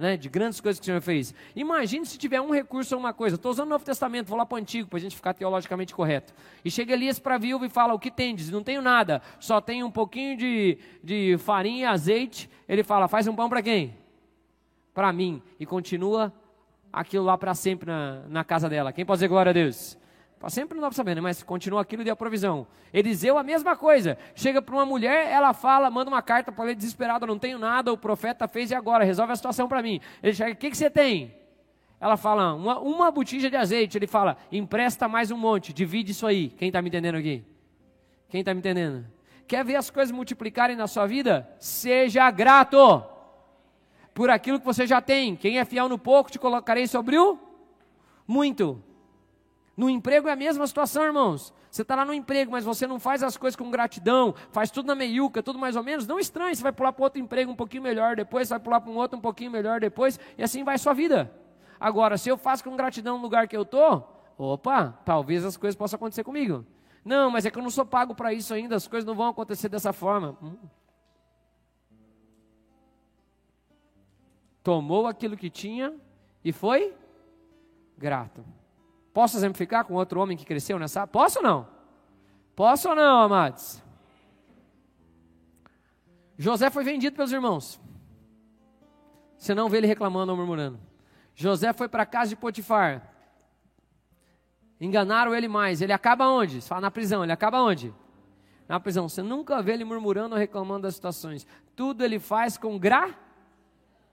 Né, 0.02 0.18
de 0.18 0.28
grandes 0.28 0.60
coisas 0.60 0.80
que 0.80 0.84
o 0.84 0.88
Senhor 0.88 0.99
fez. 0.99 1.34
Imagine 1.56 2.06
se 2.06 2.18
tiver 2.18 2.41
um 2.41 2.49
recurso 2.49 2.95
ou 2.95 2.99
uma 2.99 3.14
coisa. 3.14 3.36
Estou 3.36 3.52
usando 3.52 3.68
o 3.68 3.70
Novo 3.70 3.86
Testamento, 3.86 4.28
vou 4.28 4.38
lá 4.38 4.45
para 4.45 4.56
o 4.56 4.58
Antigo, 4.58 4.89
para 4.89 4.97
a 4.97 5.02
gente 5.02 5.16
ficar 5.16 5.36
teologicamente 5.36 5.93
correto. 5.93 6.34
E 6.66 6.72
chega 6.72 6.93
Elias 6.93 7.20
para 7.20 7.36
a 7.36 7.38
viúva 7.38 7.68
e 7.68 7.70
fala: 7.70 7.93
O 7.93 7.99
que 7.99 8.10
tendes? 8.10 8.49
Não 8.49 8.64
tenho 8.64 8.82
nada, 8.82 9.22
só 9.39 9.62
tenho 9.62 9.86
um 9.86 9.91
pouquinho 9.91 10.36
de, 10.36 10.80
de 11.04 11.38
farinha 11.38 11.82
e 11.82 11.86
azeite. 11.86 12.49
Ele 12.68 12.84
fala: 12.84 13.08
Faz 13.08 13.28
um 13.28 13.36
pão 13.36 13.47
para 13.47 13.62
quem? 13.62 13.95
Para 14.91 15.14
mim. 15.14 15.39
E 15.60 15.66
continua 15.66 16.34
aquilo 16.91 17.24
lá 17.24 17.38
para 17.38 17.54
sempre 17.54 17.86
na, 17.86 18.24
na 18.28 18.43
casa 18.43 18.68
dela. 18.68 18.91
Quem 18.91 19.06
pode 19.06 19.18
dizer 19.18 19.28
glória 19.28 19.52
a 19.52 19.54
Deus? 19.54 20.01
Para 20.42 20.50
sempre 20.50 20.74
não 20.74 20.82
dá 20.82 20.88
para 20.88 20.96
saber, 20.96 21.14
né? 21.14 21.22
mas 21.22 21.44
continua 21.44 21.82
aquilo 21.82 22.02
e 22.02 22.06
deu 22.06 22.14
a 22.14 22.18
provisão. 22.18 22.66
Eliseu, 22.92 23.38
a 23.38 23.44
mesma 23.44 23.76
coisa. 23.76 24.18
Chega 24.34 24.60
para 24.60 24.74
uma 24.74 24.88
mulher, 24.88 25.30
ela 25.30 25.54
fala, 25.54 25.88
manda 25.92 26.10
uma 26.10 26.22
carta 26.24 26.52
para 26.52 26.66
ele 26.66 26.74
desesperado, 26.74 27.28
não 27.28 27.38
tenho 27.38 27.60
nada, 27.60 27.94
o 27.94 27.98
profeta 27.98 28.48
fez 28.48 28.72
e 28.72 28.76
agora, 28.76 29.04
resolve 29.04 29.32
a 29.32 29.36
situação 29.36 29.68
para 29.68 29.84
mim. 29.84 30.02
Ele 30.24 30.34
chega, 30.34 30.54
o 30.54 30.56
que, 30.56 30.72
que 30.72 30.76
você 30.76 30.89
tem? 30.89 31.32
Ela 32.00 32.18
fala, 32.18 32.56
uma, 32.56 32.80
uma 32.80 33.12
botija 33.12 33.52
de 33.52 33.56
azeite. 33.56 34.00
Ele 34.00 34.08
fala, 34.08 34.36
empresta 34.52 35.08
mais 35.08 35.30
um 35.30 35.38
monte, 35.38 35.72
divide 35.72 36.12
isso 36.12 36.26
aí. 36.26 36.50
Quem 36.50 36.70
está 36.70 36.82
me 36.82 36.89
entendendo 36.89 37.18
aqui? 37.18 37.46
Quem 38.28 38.39
está 38.39 38.52
me 38.52 38.62
entendendo? 38.62 39.06
Quer 39.48 39.64
ver 39.64 39.76
as 39.76 39.92
coisas 39.92 40.12
multiplicarem 40.12 40.76
na 40.76 40.88
sua 40.88 41.06
vida? 41.06 41.48
Seja 41.60 42.32
grato 42.32 43.06
por 44.12 44.32
aquilo 44.32 44.60
que 44.60 44.66
você 44.66 44.88
já 44.88 45.00
tem. 45.00 45.36
Quem 45.36 45.60
é 45.60 45.66
fiel 45.66 45.88
no 45.88 46.00
pouco, 46.00 46.32
te 46.32 46.39
colocarei 46.39 46.88
sobre 46.88 47.16
o 47.16 47.38
muito. 48.28 48.84
No 49.76 49.89
emprego 49.89 50.28
é 50.28 50.32
a 50.32 50.36
mesma 50.36 50.67
situação, 50.67 51.03
irmãos. 51.03 51.53
Você 51.72 51.84
está 51.84 51.95
lá 51.95 52.03
no 52.03 52.13
emprego, 52.13 52.51
mas 52.51 52.65
você 52.65 52.86
não 52.86 52.99
faz 52.99 53.24
as 53.24 53.38
coisas 53.38 53.55
com 53.55 53.72
gratidão, 53.72 54.36
faz 54.51 54.69
tudo 54.69 54.88
na 54.88 54.95
meiuca, 54.95 55.41
tudo 55.41 55.57
mais 55.57 55.78
ou 55.78 55.84
menos, 55.84 56.05
não 56.05 56.19
estranhe, 56.19 56.53
você 56.53 56.61
vai 56.61 56.74
pular 56.74 56.91
para 56.91 57.05
outro 57.05 57.22
emprego 57.22 57.49
um 57.49 57.55
pouquinho 57.55 57.82
melhor 57.82 58.13
depois, 58.13 58.49
vai 58.49 58.59
pular 58.59 58.82
para 58.82 58.91
um 58.91 58.97
outro 58.97 59.17
um 59.17 59.22
pouquinho 59.22 59.49
melhor 59.49 59.80
depois, 59.80 60.19
e 60.38 60.43
assim 60.43 60.65
vai 60.65 60.76
a 60.76 60.78
sua 60.78 60.93
vida. 60.93 61.34
Agora, 61.80 62.17
se 62.17 62.28
eu 62.28 62.38
faço 62.38 62.61
com 62.63 62.76
gratidão 62.76 63.15
no 63.17 63.24
lugar 63.24 63.47
que 63.47 63.55
eu 63.55 63.61
estou, 63.61 64.34
opa, 64.38 64.99
talvez 65.05 65.45
as 65.45 65.55
coisas 65.55 65.76
possam 65.76 65.95
acontecer 65.95 66.26
comigo. 66.26 66.65
Não, 67.05 67.32
mas 67.32 67.45
é 67.45 67.49
que 67.49 67.57
eu 67.57 67.63
não 67.63 67.69
sou 67.69 67.86
pago 67.86 68.13
para 68.13 68.34
isso 68.34 68.53
ainda, 68.53 68.76
as 68.76 68.88
coisas 68.88 69.07
não 69.07 69.15
vão 69.15 69.30
acontecer 69.30 69.69
dessa 69.69 69.93
forma. 69.93 70.38
Hum. 70.43 70.57
Tomou 74.61 75.07
aquilo 75.07 75.38
que 75.38 75.49
tinha 75.49 75.95
e 76.43 76.51
foi 76.51 76.93
grato. 77.97 78.43
Posso 79.14 79.38
exemplificar 79.38 79.86
com 79.86 79.93
outro 79.93 80.20
homem 80.22 80.38
que 80.38 80.45
cresceu 80.45 80.80
nessa? 80.80 81.05
Posso 81.05 81.39
ou 81.39 81.43
não? 81.43 81.68
Posso 82.55 82.89
ou 82.89 82.95
não, 82.95 83.22
amados? 83.24 83.82
José 86.38 86.70
foi 86.70 86.84
vendido 86.84 87.16
pelos 87.16 87.32
irmãos. 87.32 87.80
Você 89.38 89.53
não 89.53 89.70
vê 89.70 89.78
ele 89.78 89.88
reclamando 89.88 90.32
ou 90.32 90.38
murmurando. 90.38 90.80
José 91.36 91.74
foi 91.74 91.88
para 91.88 92.03
a 92.03 92.05
casa 92.05 92.30
de 92.30 92.36
Potifar. 92.36 93.12
Enganaram 94.80 95.36
ele 95.36 95.47
mais. 95.47 95.82
Ele 95.82 95.93
acaba 95.93 96.28
onde? 96.28 96.62
Você 96.62 96.68
fala 96.68 96.82
na 96.82 96.91
prisão. 96.91 97.24
Ele 97.24 97.32
acaba 97.32 97.62
onde? 97.62 97.93
Na 98.68 98.80
prisão. 98.80 99.09
Você 99.09 99.22
nunca 99.22 99.62
vê 99.62 99.74
ele 99.74 99.84
murmurando 99.84 100.36
ou 100.36 100.39
reclamando 100.39 100.84
das 100.84 100.95
situações. 100.95 101.45
Tudo 101.76 102.03
ele 102.03 102.20
faz 102.20 102.57
com 102.57 102.78
gra 102.80 103.14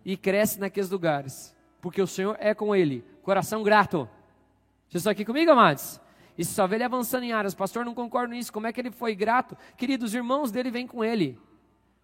e 0.04 0.16
cresce 0.16 0.58
naqueles 0.58 0.90
lugares. 0.90 1.56
Porque 1.80 2.02
o 2.02 2.06
Senhor 2.06 2.36
é 2.40 2.54
com 2.54 2.74
ele. 2.74 3.04
Coração 3.22 3.62
grato. 3.62 4.08
Vocês 4.88 5.00
estão 5.02 5.12
aqui 5.12 5.24
comigo, 5.24 5.50
amados? 5.50 6.00
E 6.36 6.44
só 6.44 6.66
vê 6.66 6.76
ele 6.76 6.84
avançando 6.84 7.24
em 7.24 7.32
áreas, 7.32 7.54
pastor, 7.54 7.84
não 7.84 7.94
concordo 7.94 8.32
nisso. 8.32 8.52
Como 8.52 8.66
é 8.66 8.72
que 8.72 8.80
ele 8.80 8.90
foi 8.90 9.14
grato? 9.14 9.56
Queridos, 9.76 10.10
os 10.10 10.14
irmãos 10.14 10.50
dele 10.50 10.70
vêm 10.70 10.86
com 10.86 11.04
ele. 11.04 11.38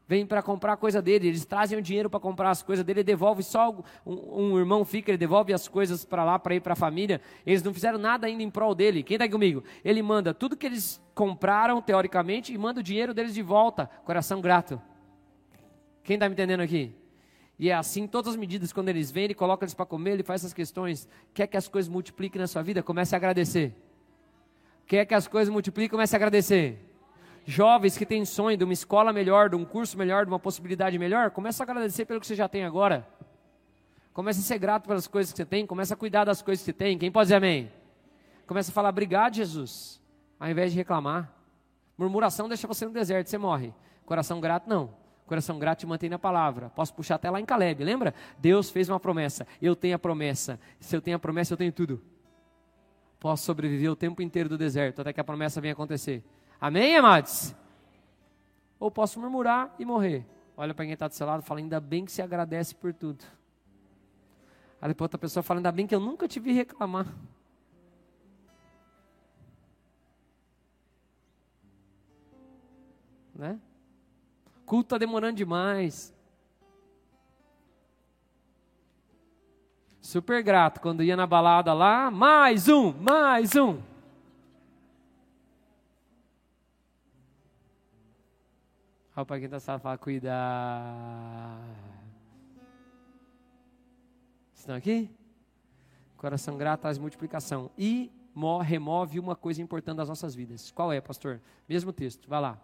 Vêm 0.06 0.26
para 0.26 0.42
comprar 0.42 0.74
a 0.74 0.76
coisa 0.76 1.00
dele, 1.00 1.28
eles 1.28 1.46
trazem 1.46 1.78
o 1.78 1.82
dinheiro 1.82 2.10
para 2.10 2.20
comprar 2.20 2.50
as 2.50 2.62
coisas 2.62 2.84
dele, 2.84 3.00
ele 3.00 3.04
devolve 3.04 3.42
só 3.42 3.74
um, 4.04 4.52
um 4.52 4.58
irmão 4.58 4.84
fica, 4.84 5.10
ele 5.10 5.16
devolve 5.16 5.54
as 5.54 5.66
coisas 5.66 6.04
para 6.04 6.22
lá 6.22 6.38
para 6.38 6.54
ir 6.54 6.60
para 6.60 6.74
a 6.74 6.76
família. 6.76 7.22
Eles 7.46 7.62
não 7.62 7.72
fizeram 7.72 7.98
nada 7.98 8.26
ainda 8.26 8.42
em 8.42 8.50
prol 8.50 8.74
dele. 8.74 9.02
Quem 9.02 9.14
está 9.14 9.26
comigo? 9.26 9.64
Ele 9.82 10.02
manda 10.02 10.34
tudo 10.34 10.58
que 10.58 10.66
eles 10.66 11.00
compraram, 11.14 11.80
teoricamente, 11.80 12.52
e 12.52 12.58
manda 12.58 12.80
o 12.80 12.82
dinheiro 12.82 13.14
deles 13.14 13.32
de 13.32 13.40
volta. 13.40 13.88
Coração 14.04 14.42
grato. 14.42 14.78
Quem 16.02 16.14
está 16.14 16.28
me 16.28 16.34
entendendo 16.34 16.60
aqui? 16.60 16.94
E 17.58 17.70
é 17.70 17.74
assim 17.74 18.06
todas 18.06 18.32
as 18.32 18.36
medidas, 18.36 18.72
quando 18.72 18.88
eles 18.88 19.10
vêm, 19.10 19.24
ele 19.24 19.34
coloca 19.34 19.64
eles 19.64 19.74
para 19.74 19.86
comer, 19.86 20.12
ele 20.12 20.22
faz 20.22 20.40
essas 20.40 20.52
questões. 20.52 21.08
Quer 21.32 21.46
que 21.46 21.56
as 21.56 21.68
coisas 21.68 21.88
multipliquem 21.88 22.40
na 22.40 22.46
sua 22.46 22.62
vida? 22.62 22.82
Comece 22.82 23.14
a 23.14 23.18
agradecer. 23.18 23.74
Quer 24.86 25.04
que 25.06 25.14
as 25.14 25.28
coisas 25.28 25.52
multipliquem? 25.52 25.90
Comece 25.90 26.14
a 26.14 26.18
agradecer. 26.18 26.78
Jovens 27.46 27.96
que 27.96 28.06
têm 28.06 28.24
sonho 28.24 28.56
de 28.56 28.64
uma 28.64 28.72
escola 28.72 29.12
melhor, 29.12 29.50
de 29.50 29.56
um 29.56 29.64
curso 29.64 29.98
melhor, 29.98 30.24
de 30.24 30.30
uma 30.30 30.38
possibilidade 30.38 30.98
melhor, 30.98 31.30
comece 31.30 31.62
a 31.62 31.64
agradecer 31.64 32.06
pelo 32.06 32.18
que 32.18 32.26
você 32.26 32.34
já 32.34 32.48
tem 32.48 32.64
agora. 32.64 33.06
Comece 34.14 34.40
a 34.40 34.42
ser 34.42 34.58
grato 34.58 34.86
pelas 34.86 35.06
coisas 35.06 35.32
que 35.32 35.36
você 35.36 35.44
tem, 35.44 35.66
comece 35.66 35.92
a 35.92 35.96
cuidar 35.96 36.24
das 36.24 36.40
coisas 36.40 36.64
que 36.64 36.66
você 36.66 36.72
tem. 36.72 36.96
Quem 36.96 37.12
pode 37.12 37.26
dizer 37.26 37.36
amém? 37.36 37.70
Comece 38.46 38.70
a 38.70 38.72
falar, 38.72 38.88
obrigado, 38.88 39.34
Jesus, 39.34 40.00
ao 40.40 40.48
invés 40.48 40.72
de 40.72 40.78
reclamar. 40.78 41.32
Murmuração 41.98 42.48
deixa 42.48 42.66
você 42.66 42.86
no 42.86 42.92
deserto, 42.92 43.28
você 43.28 43.36
morre. 43.36 43.74
Coração 44.06 44.40
grato, 44.40 44.68
não. 44.68 45.03
Coração 45.26 45.58
grato 45.58 45.80
te 45.80 45.86
mantém 45.86 46.10
na 46.10 46.18
palavra. 46.18 46.68
Posso 46.70 46.92
puxar 46.92 47.14
até 47.14 47.30
lá 47.30 47.40
em 47.40 47.46
Caleb, 47.46 47.82
lembra? 47.82 48.14
Deus 48.38 48.70
fez 48.70 48.88
uma 48.88 49.00
promessa. 49.00 49.46
Eu 49.60 49.74
tenho 49.74 49.96
a 49.96 49.98
promessa. 49.98 50.60
Se 50.78 50.94
eu 50.94 51.00
tenho 51.00 51.16
a 51.16 51.20
promessa, 51.20 51.54
eu 51.54 51.56
tenho 51.56 51.72
tudo. 51.72 52.02
Posso 53.18 53.44
sobreviver 53.44 53.90
o 53.90 53.96
tempo 53.96 54.20
inteiro 54.20 54.50
do 54.50 54.58
deserto 54.58 55.00
até 55.00 55.12
que 55.12 55.20
a 55.20 55.24
promessa 55.24 55.60
venha 55.60 55.72
acontecer. 55.72 56.22
Amém, 56.60 56.94
amados? 56.96 57.54
Ou 58.78 58.90
posso 58.90 59.18
murmurar 59.18 59.74
e 59.78 59.84
morrer. 59.84 60.26
Olha 60.56 60.74
para 60.74 60.84
quem 60.84 60.92
está 60.92 61.08
do 61.08 61.14
seu 61.14 61.26
lado 61.26 61.42
e 61.42 61.44
fala: 61.44 61.60
ainda 61.60 61.80
bem 61.80 62.04
que 62.04 62.12
se 62.12 62.20
agradece 62.20 62.74
por 62.74 62.92
tudo. 62.92 63.24
Aí 64.80 64.88
depois 64.88 65.06
outra 65.06 65.18
pessoa 65.18 65.42
fala: 65.42 65.58
ainda 65.58 65.72
bem 65.72 65.86
que 65.86 65.94
eu 65.94 66.00
nunca 66.00 66.28
te 66.28 66.38
vi 66.38 66.52
reclamar. 66.52 67.06
Né? 73.34 73.58
Culto 74.64 74.86
está 74.86 74.98
demorando 74.98 75.36
demais. 75.36 76.14
Super 80.00 80.42
grato 80.42 80.80
quando 80.80 81.02
ia 81.02 81.16
na 81.16 81.26
balada 81.26 81.72
lá, 81.72 82.10
mais 82.10 82.68
um, 82.68 82.92
mais 82.92 83.56
um. 83.56 83.80
Olha 89.16 89.24
para 89.24 89.38
quem 89.38 89.44
está 89.44 89.60
sala 89.60 89.78
fala, 89.78 89.96
cuidar. 89.96 91.60
Estão 94.52 94.74
aqui? 94.74 95.10
Coração 96.16 96.56
grato 96.56 96.80
traz 96.80 96.98
multiplicação. 96.98 97.70
E 97.78 98.10
remove 98.62 99.20
uma 99.20 99.36
coisa 99.36 99.62
importante 99.62 99.98
das 99.98 100.08
nossas 100.08 100.34
vidas. 100.34 100.70
Qual 100.70 100.92
é, 100.92 101.00
pastor? 101.00 101.40
Mesmo 101.68 101.92
texto, 101.92 102.28
vai 102.28 102.40
lá. 102.40 102.58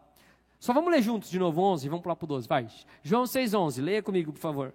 Só 0.60 0.74
vamos 0.74 0.90
ler 0.92 1.00
juntos 1.00 1.30
de 1.30 1.38
novo 1.38 1.62
11, 1.62 1.88
vamos 1.88 2.02
pular 2.02 2.14
para 2.14 2.24
o 2.26 2.28
12, 2.28 2.46
vai. 2.46 2.68
João 3.02 3.24
6,11, 3.24 3.82
leia 3.82 4.02
comigo, 4.02 4.30
por 4.30 4.38
favor. 4.38 4.74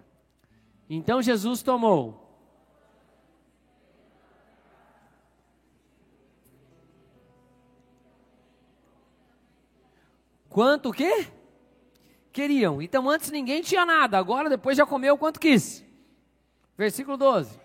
Então 0.90 1.22
Jesus 1.22 1.62
tomou. 1.62 2.26
Quanto 10.48 10.88
o 10.88 10.92
quê? 10.92 11.28
Queriam. 12.32 12.82
Então 12.82 13.08
antes 13.08 13.30
ninguém 13.30 13.62
tinha 13.62 13.86
nada, 13.86 14.18
agora 14.18 14.50
depois 14.50 14.76
já 14.76 14.84
comeu 14.84 15.16
quanto 15.16 15.38
quis. 15.38 15.86
Versículo 16.76 17.16
12. 17.16 17.60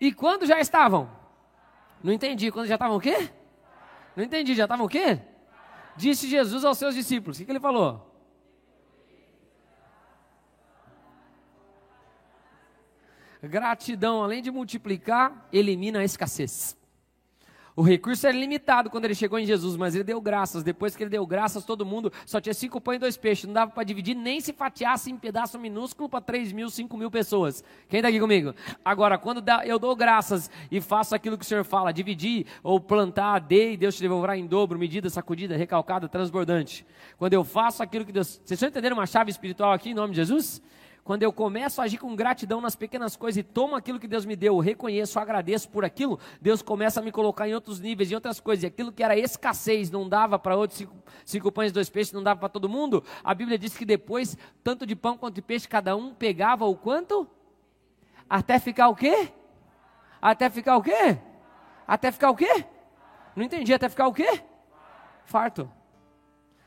E 0.00 0.10
quando 0.10 0.46
já 0.46 0.58
estavam? 0.58 1.10
Não 2.02 2.12
entendi. 2.14 2.50
Quando 2.50 2.66
já 2.66 2.76
estavam 2.76 2.96
o 2.96 3.00
quê? 3.00 3.30
Não 4.16 4.24
entendi. 4.24 4.54
Já 4.54 4.64
estavam 4.64 4.86
o 4.86 4.88
quê? 4.88 5.20
Disse 5.96 6.28
Jesus 6.28 6.64
aos 6.64 6.78
seus 6.78 6.94
discípulos: 6.94 7.36
o 7.36 7.40
que, 7.40 7.44
que 7.44 7.52
ele 7.52 7.60
falou? 7.60 8.06
Gratidão, 13.42 14.22
além 14.22 14.42
de 14.42 14.50
multiplicar, 14.50 15.48
elimina 15.52 16.00
a 16.00 16.04
escassez. 16.04 16.76
O 17.80 17.82
recurso 17.82 18.26
era 18.26 18.36
limitado 18.36 18.90
quando 18.90 19.06
ele 19.06 19.14
chegou 19.14 19.38
em 19.38 19.46
Jesus, 19.46 19.74
mas 19.74 19.94
ele 19.94 20.04
deu 20.04 20.20
graças. 20.20 20.62
Depois 20.62 20.94
que 20.94 21.02
ele 21.02 21.08
deu 21.08 21.26
graças, 21.26 21.64
todo 21.64 21.86
mundo 21.86 22.12
só 22.26 22.38
tinha 22.38 22.52
cinco 22.52 22.78
pães 22.78 22.96
e 22.96 22.98
dois 22.98 23.16
peixes. 23.16 23.46
Não 23.46 23.54
dava 23.54 23.70
para 23.70 23.82
dividir, 23.84 24.14
nem 24.14 24.38
se 24.38 24.52
fatiasse 24.52 25.10
em 25.10 25.16
pedaço 25.16 25.58
minúsculo 25.58 26.06
para 26.06 26.20
três 26.20 26.52
mil, 26.52 26.68
cinco 26.68 26.98
mil 26.98 27.10
pessoas. 27.10 27.64
Quem 27.88 28.00
está 28.00 28.10
aqui 28.10 28.20
comigo? 28.20 28.54
Agora, 28.84 29.16
quando 29.16 29.42
eu 29.64 29.78
dou 29.78 29.96
graças 29.96 30.50
e 30.70 30.78
faço 30.78 31.14
aquilo 31.14 31.38
que 31.38 31.44
o 31.46 31.48
Senhor 31.48 31.64
fala, 31.64 31.90
dividir 31.90 32.44
ou 32.62 32.78
plantar, 32.78 33.42
e 33.50 33.78
Deus 33.78 33.96
te 33.96 34.02
devolverá 34.02 34.36
em 34.36 34.46
dobro, 34.46 34.78
medida, 34.78 35.08
sacudida, 35.08 35.56
recalcada, 35.56 36.06
transbordante. 36.06 36.84
Quando 37.16 37.32
eu 37.32 37.44
faço 37.44 37.82
aquilo 37.82 38.04
que 38.04 38.12
Deus. 38.12 38.42
Vocês 38.44 38.58
estão 38.58 38.68
entendendo 38.68 38.92
uma 38.92 39.06
chave 39.06 39.30
espiritual 39.30 39.72
aqui 39.72 39.92
em 39.92 39.94
nome 39.94 40.10
de 40.10 40.16
Jesus? 40.16 40.60
Quando 41.02 41.22
eu 41.22 41.32
começo 41.32 41.80
a 41.80 41.84
agir 41.84 41.98
com 41.98 42.14
gratidão 42.14 42.60
nas 42.60 42.76
pequenas 42.76 43.16
coisas 43.16 43.38
e 43.38 43.42
tomo 43.42 43.74
aquilo 43.74 43.98
que 43.98 44.06
Deus 44.06 44.24
me 44.24 44.36
deu, 44.36 44.58
reconheço, 44.58 45.18
agradeço 45.18 45.68
por 45.68 45.84
aquilo, 45.84 46.18
Deus 46.40 46.62
começa 46.62 47.00
a 47.00 47.02
me 47.02 47.10
colocar 47.10 47.48
em 47.48 47.54
outros 47.54 47.80
níveis, 47.80 48.10
em 48.10 48.14
outras 48.14 48.38
coisas. 48.38 48.64
E 48.64 48.66
aquilo 48.66 48.92
que 48.92 49.02
era 49.02 49.16
escassez, 49.16 49.90
não 49.90 50.08
dava 50.08 50.38
para 50.38 50.56
outros 50.56 50.78
cinco, 50.78 50.94
cinco 51.24 51.50
pães 51.50 51.72
dois 51.72 51.88
peixes, 51.88 52.12
não 52.12 52.22
dava 52.22 52.40
para 52.40 52.48
todo 52.48 52.68
mundo. 52.68 53.02
A 53.24 53.34
Bíblia 53.34 53.58
diz 53.58 53.76
que 53.76 53.84
depois, 53.84 54.36
tanto 54.62 54.86
de 54.86 54.94
pão 54.94 55.16
quanto 55.16 55.34
de 55.34 55.42
peixe, 55.42 55.66
cada 55.66 55.96
um 55.96 56.14
pegava 56.14 56.66
o 56.66 56.76
quanto? 56.76 57.26
Até 58.28 58.58
ficar 58.58 58.88
o 58.88 58.94
quê? 58.94 59.32
Até 60.20 60.50
ficar 60.50 60.76
o 60.76 60.82
quê? 60.82 61.18
Até 61.86 62.12
ficar 62.12 62.30
o 62.30 62.36
quê? 62.36 62.64
Não 63.34 63.44
entendi, 63.44 63.72
até 63.72 63.88
ficar 63.88 64.06
o 64.06 64.12
quê? 64.12 64.42
Farto. 65.24 65.70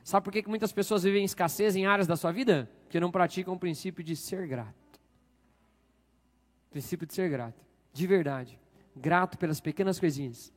Sabe 0.04 0.24
por 0.24 0.34
que 0.34 0.44
muitas 0.50 0.74
pessoas 0.74 1.04
vivem 1.04 1.22
em 1.22 1.26
escassez 1.26 1.76
em 1.76 1.86
áreas 1.86 2.08
da 2.08 2.18
sua 2.18 2.32
vida? 2.32 2.70
Que 2.94 3.00
não 3.00 3.10
praticam 3.10 3.56
o 3.56 3.58
princípio 3.58 4.04
de 4.04 4.16
ser 4.16 4.46
grato. 4.48 5.00
Princípio 6.70 7.08
de 7.08 7.14
ser 7.16 7.28
grato. 7.28 7.60
De 7.92 8.06
verdade. 8.06 8.60
Grato 8.96 9.36
pelas 9.36 9.60
pequenas 9.60 10.00
coisinhas. 10.00 10.54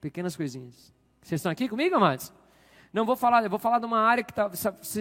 Pequenas 0.00 0.36
coisinhas. 0.36 0.94
Vocês 1.20 1.40
estão 1.40 1.50
aqui 1.50 1.68
comigo, 1.68 1.96
amados? 1.96 2.32
Não 2.92 3.04
vou 3.04 3.16
falar, 3.16 3.42
eu 3.42 3.50
vou 3.50 3.58
falar 3.58 3.80
de 3.80 3.84
uma 3.84 3.98
área 3.98 4.22
que 4.22 4.32
tá, 4.32 4.48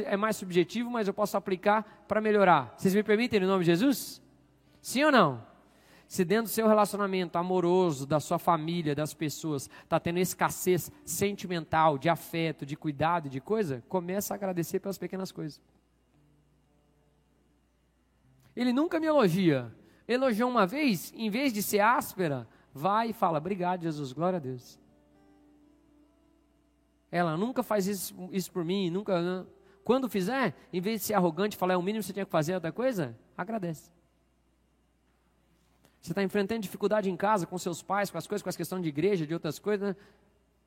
é 0.05 0.17
mais 0.17 0.37
subjetivo, 0.37 0.89
mas 0.89 1.07
eu 1.07 1.13
posso 1.13 1.37
aplicar 1.37 2.03
para 2.07 2.19
melhorar. 2.19 2.73
Vocês 2.75 2.95
me 2.95 3.03
permitem, 3.03 3.41
no 3.41 3.45
nome 3.45 3.63
de 3.63 3.69
Jesus? 3.69 4.19
Sim 4.81 5.03
ou 5.03 5.11
não? 5.11 5.45
Se 6.07 6.25
dentro 6.25 6.45
do 6.45 6.49
seu 6.49 6.67
relacionamento 6.67 7.37
amoroso, 7.37 8.07
da 8.07 8.19
sua 8.19 8.39
família, 8.39 8.95
das 8.95 9.13
pessoas, 9.13 9.69
está 9.83 9.99
tendo 9.99 10.17
escassez 10.17 10.91
sentimental, 11.05 11.99
de 11.99 12.09
afeto, 12.09 12.65
de 12.65 12.75
cuidado, 12.75 13.29
de 13.29 13.39
coisa, 13.39 13.83
começa 13.87 14.33
a 14.33 14.35
agradecer 14.35 14.79
pelas 14.79 14.97
pequenas 14.97 15.31
coisas. 15.31 15.61
Ele 18.59 18.73
nunca 18.73 18.99
me 18.99 19.07
elogia. 19.07 19.73
Elogiou 20.05 20.49
uma 20.49 20.67
vez, 20.67 21.13
em 21.15 21.29
vez 21.29 21.53
de 21.53 21.63
ser 21.63 21.79
áspera, 21.79 22.45
vai 22.73 23.11
e 23.11 23.13
fala: 23.13 23.37
Obrigado, 23.37 23.83
Jesus, 23.83 24.11
glória 24.11 24.35
a 24.35 24.39
Deus. 24.41 24.77
Ela 27.09 27.37
nunca 27.37 27.63
faz 27.63 27.87
isso, 27.87 28.13
isso 28.33 28.51
por 28.51 28.65
mim, 28.65 28.89
nunca. 28.89 29.21
Né? 29.21 29.47
Quando 29.81 30.09
fizer, 30.09 30.53
em 30.73 30.81
vez 30.81 30.99
de 30.99 31.07
ser 31.07 31.13
arrogante 31.13 31.55
falar 31.55 31.75
é 31.75 31.77
o 31.77 31.81
mínimo 31.81 32.01
que 32.01 32.07
você 32.07 32.11
tinha 32.11 32.25
que 32.25 32.31
fazer 32.31 32.53
outra 32.53 32.69
coisa, 32.69 33.17
agradece. 33.37 33.89
Você 36.01 36.11
está 36.11 36.21
enfrentando 36.21 36.59
dificuldade 36.59 37.09
em 37.09 37.15
casa 37.15 37.47
com 37.47 37.57
seus 37.57 37.81
pais, 37.81 38.11
com 38.11 38.17
as 38.17 38.27
coisas, 38.27 38.43
com 38.43 38.49
as 38.49 38.57
questões 38.57 38.83
de 38.83 38.89
igreja, 38.89 39.25
de 39.25 39.33
outras 39.33 39.57
coisas. 39.57 39.87
Né? 39.87 39.95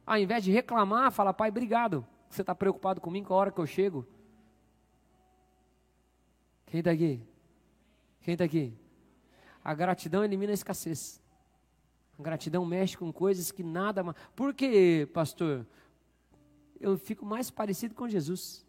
Ao 0.06 0.16
invés 0.16 0.42
de 0.42 0.50
reclamar, 0.50 1.12
fala, 1.12 1.34
pai, 1.34 1.50
obrigado. 1.50 2.06
Você 2.30 2.40
está 2.40 2.54
preocupado 2.54 3.02
comigo 3.02 3.28
com 3.28 3.34
a 3.34 3.36
hora 3.36 3.52
que 3.52 3.60
eu 3.60 3.66
chego. 3.66 4.06
Quem 6.64 6.80
está 6.80 6.90
aqui? 6.90 7.31
Quem 8.22 8.34
está 8.34 8.44
aqui? 8.44 8.72
A 9.64 9.74
gratidão 9.74 10.24
elimina 10.24 10.52
a 10.52 10.54
escassez. 10.54 11.20
A 12.18 12.22
gratidão 12.22 12.64
mexe 12.64 12.96
com 12.96 13.12
coisas 13.12 13.50
que 13.50 13.62
nada 13.62 14.02
mais. 14.02 14.16
Por 14.34 14.54
que, 14.54 15.08
pastor? 15.12 15.66
Eu 16.80 16.96
fico 16.96 17.24
mais 17.24 17.50
parecido 17.50 17.94
com 17.94 18.08
Jesus. 18.08 18.66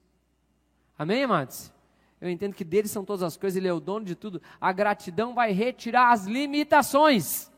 Amém, 0.97 1.23
amados? 1.23 1.71
Eu 2.21 2.29
entendo 2.29 2.53
que 2.53 2.63
dele 2.63 2.87
são 2.87 3.03
todas 3.03 3.23
as 3.23 3.35
coisas, 3.35 3.57
ele 3.57 3.67
é 3.67 3.73
o 3.73 3.79
dono 3.79 4.05
de 4.05 4.15
tudo. 4.15 4.41
A 4.61 4.71
gratidão 4.71 5.33
vai 5.33 5.51
retirar 5.51 6.11
as 6.11 6.25
limitações. 6.25 7.51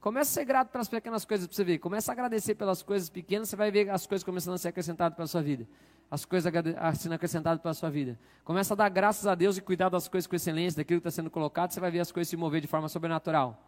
Começa 0.00 0.30
a 0.30 0.34
ser 0.34 0.44
grato 0.44 0.70
pelas 0.70 0.88
pequenas 0.88 1.24
coisas 1.24 1.46
para 1.46 1.54
você 1.54 1.64
ver. 1.64 1.78
Começa 1.78 2.10
a 2.10 2.14
agradecer 2.14 2.54
pelas 2.54 2.82
coisas 2.82 3.10
pequenas, 3.10 3.48
você 3.48 3.56
vai 3.56 3.70
ver 3.70 3.90
as 3.90 4.06
coisas 4.06 4.24
começando 4.24 4.54
a 4.54 4.58
ser 4.58 4.68
acrescentadas 4.68 5.14
para 5.14 5.24
a 5.24 5.28
sua 5.28 5.42
vida. 5.42 5.68
As 6.10 6.24
coisas 6.24 6.52
sendo 6.96 7.12
acrescentadas 7.12 7.60
para 7.60 7.70
a 7.70 7.74
sua 7.74 7.90
vida. 7.90 8.18
Começa 8.44 8.74
a 8.74 8.76
dar 8.76 8.88
graças 8.88 9.26
a 9.26 9.34
Deus 9.34 9.58
e 9.58 9.60
cuidar 9.60 9.88
das 9.90 10.08
coisas 10.08 10.26
com 10.26 10.34
excelência, 10.34 10.78
daquilo 10.78 11.00
que 11.00 11.08
está 11.08 11.22
sendo 11.22 11.30
colocado, 11.30 11.70
você 11.70 11.80
vai 11.80 11.90
ver 11.90 12.00
as 12.00 12.10
coisas 12.10 12.28
se 12.28 12.36
mover 12.36 12.60
de 12.60 12.66
forma 12.66 12.88
sobrenatural. 12.88 13.62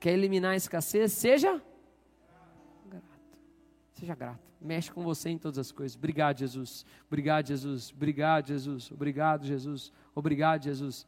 Quer 0.00 0.14
eliminar 0.14 0.52
a 0.52 0.56
escassez? 0.56 1.12
Seja 1.12 1.62
grato. 2.90 3.38
Seja 3.92 4.14
grato 4.14 4.54
mexe 4.64 4.90
com 4.90 5.02
você 5.02 5.28
em 5.28 5.38
todas 5.38 5.58
as 5.58 5.70
coisas. 5.70 5.96
Obrigado, 5.96 6.38
Jesus. 6.38 6.86
Obrigado, 7.06 7.46
Jesus. 7.46 7.92
Obrigado, 7.94 8.46
Jesus. 8.46 8.90
Obrigado, 8.90 9.44
Jesus. 9.44 9.92
Obrigado, 10.14 10.64
Jesus. 10.64 11.06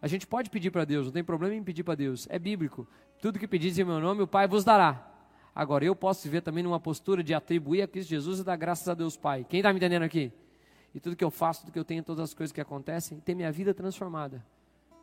A 0.00 0.06
gente 0.06 0.26
pode 0.26 0.48
pedir 0.48 0.70
para 0.70 0.84
Deus, 0.84 1.06
não 1.06 1.12
tem 1.12 1.24
problema 1.24 1.54
em 1.54 1.62
pedir 1.62 1.82
para 1.82 1.96
Deus. 1.96 2.26
É 2.30 2.38
bíblico. 2.38 2.86
Tudo 3.20 3.38
que 3.38 3.48
pedis 3.48 3.78
em 3.78 3.84
meu 3.84 3.98
nome, 3.98 4.22
o 4.22 4.26
Pai 4.26 4.46
vos 4.46 4.64
dará. 4.64 5.13
Agora, 5.54 5.84
eu 5.84 5.94
posso 5.94 6.24
viver 6.24 6.40
também 6.40 6.64
numa 6.64 6.80
postura 6.80 7.22
de 7.22 7.32
atribuir 7.32 7.82
a 7.82 7.86
Cristo 7.86 8.08
Jesus 8.08 8.40
e 8.40 8.44
dar 8.44 8.56
graças 8.56 8.88
a 8.88 8.94
Deus 8.94 9.16
Pai. 9.16 9.46
Quem 9.48 9.60
está 9.60 9.72
me 9.72 9.76
entendendo 9.76 10.02
aqui? 10.02 10.32
E 10.94 10.98
tudo 10.98 11.14
que 11.14 11.24
eu 11.24 11.30
faço, 11.30 11.60
tudo 11.60 11.72
que 11.72 11.78
eu 11.78 11.84
tenho, 11.84 12.02
todas 12.02 12.24
as 12.24 12.34
coisas 12.34 12.52
que 12.52 12.60
acontecem, 12.60 13.20
ter 13.20 13.34
minha 13.34 13.52
vida 13.52 13.72
transformada. 13.72 14.44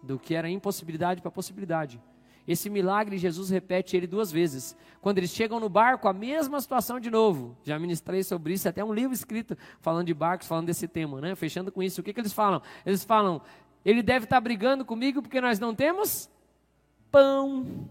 Do 0.03 0.19
que 0.19 0.35
era 0.35 0.49
impossibilidade 0.49 1.21
para 1.21 1.31
possibilidade. 1.31 2.01
Esse 2.47 2.69
milagre 2.69 3.17
Jesus 3.17 3.49
repete 3.49 3.95
ele 3.95 4.07
duas 4.07 4.31
vezes. 4.31 4.75
Quando 4.99 5.19
eles 5.19 5.29
chegam 5.29 5.59
no 5.59 5.69
barco, 5.69 6.07
a 6.07 6.13
mesma 6.13 6.59
situação 6.59 6.99
de 6.99 7.09
novo. 7.09 7.55
Já 7.63 7.77
ministrei 7.77 8.23
sobre 8.23 8.53
isso, 8.53 8.67
até 8.67 8.83
um 8.83 8.93
livro 8.93 9.13
escrito 9.13 9.57
falando 9.79 10.07
de 10.07 10.13
barcos, 10.13 10.47
falando 10.47 10.65
desse 10.65 10.87
tema, 10.87 11.21
né? 11.21 11.35
Fechando 11.35 11.71
com 11.71 11.83
isso. 11.83 12.01
O 12.01 12.03
que, 12.03 12.13
que 12.13 12.19
eles 12.19 12.33
falam? 12.33 12.61
Eles 12.85 13.03
falam: 13.03 13.41
ele 13.85 14.01
deve 14.01 14.25
estar 14.25 14.41
brigando 14.41 14.83
comigo 14.83 15.21
porque 15.21 15.39
nós 15.39 15.59
não 15.59 15.75
temos 15.75 16.29
pão. 17.11 17.87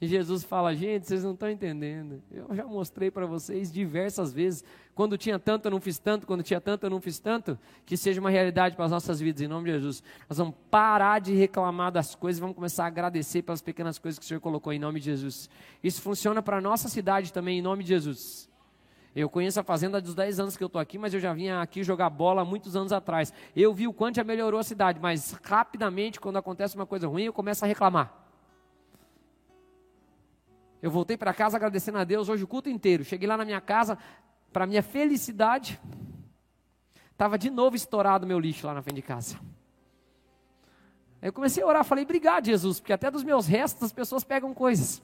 E 0.00 0.06
Jesus 0.06 0.44
fala: 0.44 0.74
gente, 0.74 1.06
vocês 1.06 1.24
não 1.24 1.32
estão 1.32 1.50
entendendo. 1.50 2.22
Eu 2.30 2.54
já 2.54 2.66
mostrei 2.66 3.10
para 3.10 3.24
vocês 3.26 3.72
diversas 3.72 4.32
vezes. 4.32 4.62
Quando 4.94 5.16
tinha 5.16 5.38
tanto, 5.38 5.66
eu 5.66 5.70
não 5.70 5.80
fiz 5.80 5.98
tanto. 5.98 6.26
Quando 6.26 6.42
tinha 6.42 6.60
tanto, 6.60 6.84
eu 6.84 6.90
não 6.90 7.00
fiz 7.00 7.18
tanto. 7.18 7.58
Que 7.84 7.96
seja 7.96 8.20
uma 8.20 8.30
realidade 8.30 8.76
para 8.76 8.84
as 8.84 8.90
nossas 8.90 9.20
vidas, 9.20 9.40
em 9.40 9.48
nome 9.48 9.66
de 9.66 9.72
Jesus. 9.72 10.02
Nós 10.28 10.38
vamos 10.38 10.54
parar 10.70 11.18
de 11.20 11.34
reclamar 11.34 11.90
das 11.90 12.14
coisas 12.14 12.38
e 12.38 12.40
vamos 12.40 12.54
começar 12.56 12.84
a 12.84 12.88
agradecer 12.88 13.42
pelas 13.42 13.62
pequenas 13.62 13.98
coisas 13.98 14.18
que 14.18 14.24
o 14.24 14.28
Senhor 14.28 14.40
colocou, 14.40 14.72
em 14.72 14.78
nome 14.78 15.00
de 15.00 15.06
Jesus. 15.06 15.48
Isso 15.82 16.02
funciona 16.02 16.42
para 16.42 16.58
a 16.58 16.60
nossa 16.60 16.88
cidade 16.88 17.32
também, 17.32 17.58
em 17.58 17.62
nome 17.62 17.82
de 17.82 17.88
Jesus. 17.90 18.50
Eu 19.14 19.30
conheço 19.30 19.58
a 19.58 19.62
fazenda 19.62 19.98
dos 19.98 20.14
10 20.14 20.40
anos 20.40 20.56
que 20.58 20.62
eu 20.62 20.66
estou 20.66 20.78
aqui, 20.78 20.98
mas 20.98 21.14
eu 21.14 21.20
já 21.20 21.32
vinha 21.32 21.62
aqui 21.62 21.82
jogar 21.82 22.10
bola 22.10 22.42
há 22.42 22.44
muitos 22.44 22.76
anos 22.76 22.92
atrás. 22.92 23.32
Eu 23.56 23.72
vi 23.72 23.88
o 23.88 23.92
quanto 23.94 24.16
já 24.16 24.24
melhorou 24.24 24.60
a 24.60 24.62
cidade, 24.62 25.00
mas 25.00 25.32
rapidamente, 25.42 26.20
quando 26.20 26.36
acontece 26.36 26.76
uma 26.76 26.84
coisa 26.84 27.08
ruim, 27.08 27.22
eu 27.22 27.32
começo 27.32 27.64
a 27.64 27.68
reclamar. 27.68 28.25
Eu 30.86 30.90
voltei 30.92 31.16
para 31.16 31.34
casa 31.34 31.56
agradecendo 31.56 31.98
a 31.98 32.04
Deus 32.04 32.28
hoje 32.28 32.44
o 32.44 32.46
culto 32.46 32.70
inteiro. 32.70 33.02
Cheguei 33.04 33.26
lá 33.26 33.36
na 33.36 33.44
minha 33.44 33.60
casa, 33.60 33.98
para 34.52 34.68
minha 34.68 34.84
felicidade, 34.84 35.80
estava 37.10 37.36
de 37.36 37.50
novo 37.50 37.74
estourado 37.74 38.24
meu 38.24 38.38
lixo 38.38 38.68
lá 38.68 38.72
na 38.72 38.80
frente 38.80 38.94
de 38.94 39.02
casa. 39.02 39.36
Eu 41.20 41.32
comecei 41.32 41.60
a 41.60 41.66
orar, 41.66 41.84
falei, 41.84 42.04
obrigado 42.04 42.46
Jesus, 42.46 42.78
porque 42.78 42.92
até 42.92 43.10
dos 43.10 43.24
meus 43.24 43.48
restos 43.48 43.82
as 43.82 43.92
pessoas 43.92 44.22
pegam 44.22 44.54
coisas. 44.54 45.02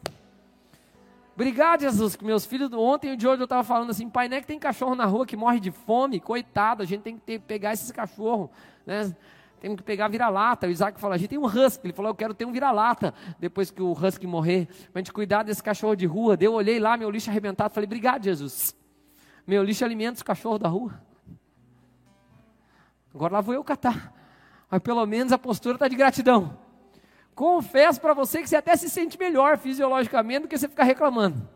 Obrigado, 1.35 1.81
Jesus, 1.81 2.15
que 2.15 2.25
meus 2.25 2.47
filhos, 2.47 2.73
ontem 2.73 3.15
e 3.15 3.17
de 3.17 3.27
hoje 3.27 3.43
eu 3.43 3.45
estava 3.47 3.65
falando 3.65 3.91
assim, 3.91 4.09
pai, 4.09 4.29
não 4.29 4.37
é 4.37 4.41
que 4.41 4.47
tem 4.47 4.61
cachorro 4.61 4.95
na 4.95 5.05
rua 5.05 5.27
que 5.27 5.37
morre 5.37 5.59
de 5.59 5.73
fome, 5.73 6.21
coitado, 6.21 6.85
a 6.85 6.87
gente 6.87 7.03
tem 7.03 7.19
que 7.19 7.25
ter, 7.25 7.41
pegar 7.41 7.73
esses 7.73 7.91
cachorros, 7.91 8.51
né? 8.87 9.13
Temos 9.63 9.77
que 9.77 9.85
pegar 9.85 10.09
vira-lata. 10.09 10.67
O 10.67 10.71
Isaac 10.71 11.01
falou, 11.01 11.15
a 11.15 11.17
gente 11.17 11.29
tem 11.29 11.39
um 11.39 11.45
husky. 11.47 11.87
Ele 11.87 11.93
falou, 11.93 12.11
eu 12.11 12.17
quero 12.17 12.35
ter 12.35 12.45
um 12.45 12.51
vira-lata 12.51 13.15
depois 13.39 13.71
que 13.71 13.81
o 13.81 13.93
husky 13.93 14.27
morrer. 14.27 14.67
Para 14.93 14.97
a 14.97 14.99
gente 14.99 15.13
cuidar 15.13 15.45
desse 15.45 15.63
cachorro 15.63 15.95
de 15.95 16.05
rua. 16.05 16.37
Eu 16.41 16.55
olhei 16.55 16.81
lá, 16.81 16.97
meu 16.97 17.09
lixo 17.09 17.31
arrebentado. 17.31 17.73
Falei, 17.73 17.87
obrigado, 17.87 18.25
Jesus. 18.25 18.75
Meu 19.47 19.63
lixo 19.63 19.85
alimenta 19.85 20.15
os 20.15 20.23
cachorros 20.25 20.59
da 20.59 20.69
rua. 20.69 21.01
Agora 23.15 23.35
lá 23.35 23.41
vou 23.41 23.55
eu 23.55 23.63
catar. 23.63 24.13
Mas 24.69 24.83
pelo 24.83 25.07
menos 25.07 25.33
a 25.33 25.39
postura 25.39 25.77
está 25.77 25.87
de 25.87 25.95
gratidão. 25.95 26.59
Confesso 27.33 28.01
para 28.01 28.15
você 28.15 28.43
que 28.43 28.49
você 28.49 28.57
até 28.57 28.75
se 28.75 28.91
sente 28.91 29.17
melhor 29.17 29.57
fisiologicamente 29.59 30.41
do 30.41 30.49
que 30.49 30.59
você 30.59 30.69
ficar 30.69 30.83
reclamando. 30.83 31.49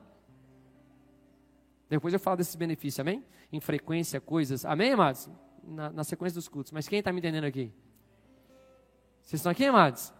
Depois 1.90 2.14
eu 2.14 2.20
falo 2.20 2.36
desses 2.36 2.54
benefícios, 2.54 3.00
amém? 3.00 3.24
Em 3.52 3.58
frequência, 3.58 4.20
coisas. 4.20 4.64
Amém, 4.64 4.92
amados? 4.92 5.28
Na, 5.64 5.90
na 5.90 6.04
sequência 6.04 6.36
dos 6.36 6.46
cultos. 6.46 6.70
Mas 6.70 6.86
quem 6.86 7.00
está 7.00 7.12
me 7.12 7.18
entendendo 7.18 7.46
aqui? 7.46 7.72
Vocês 9.26 9.40
estão 9.40 9.50
aqui, 9.50 9.64
amados? 9.64 10.14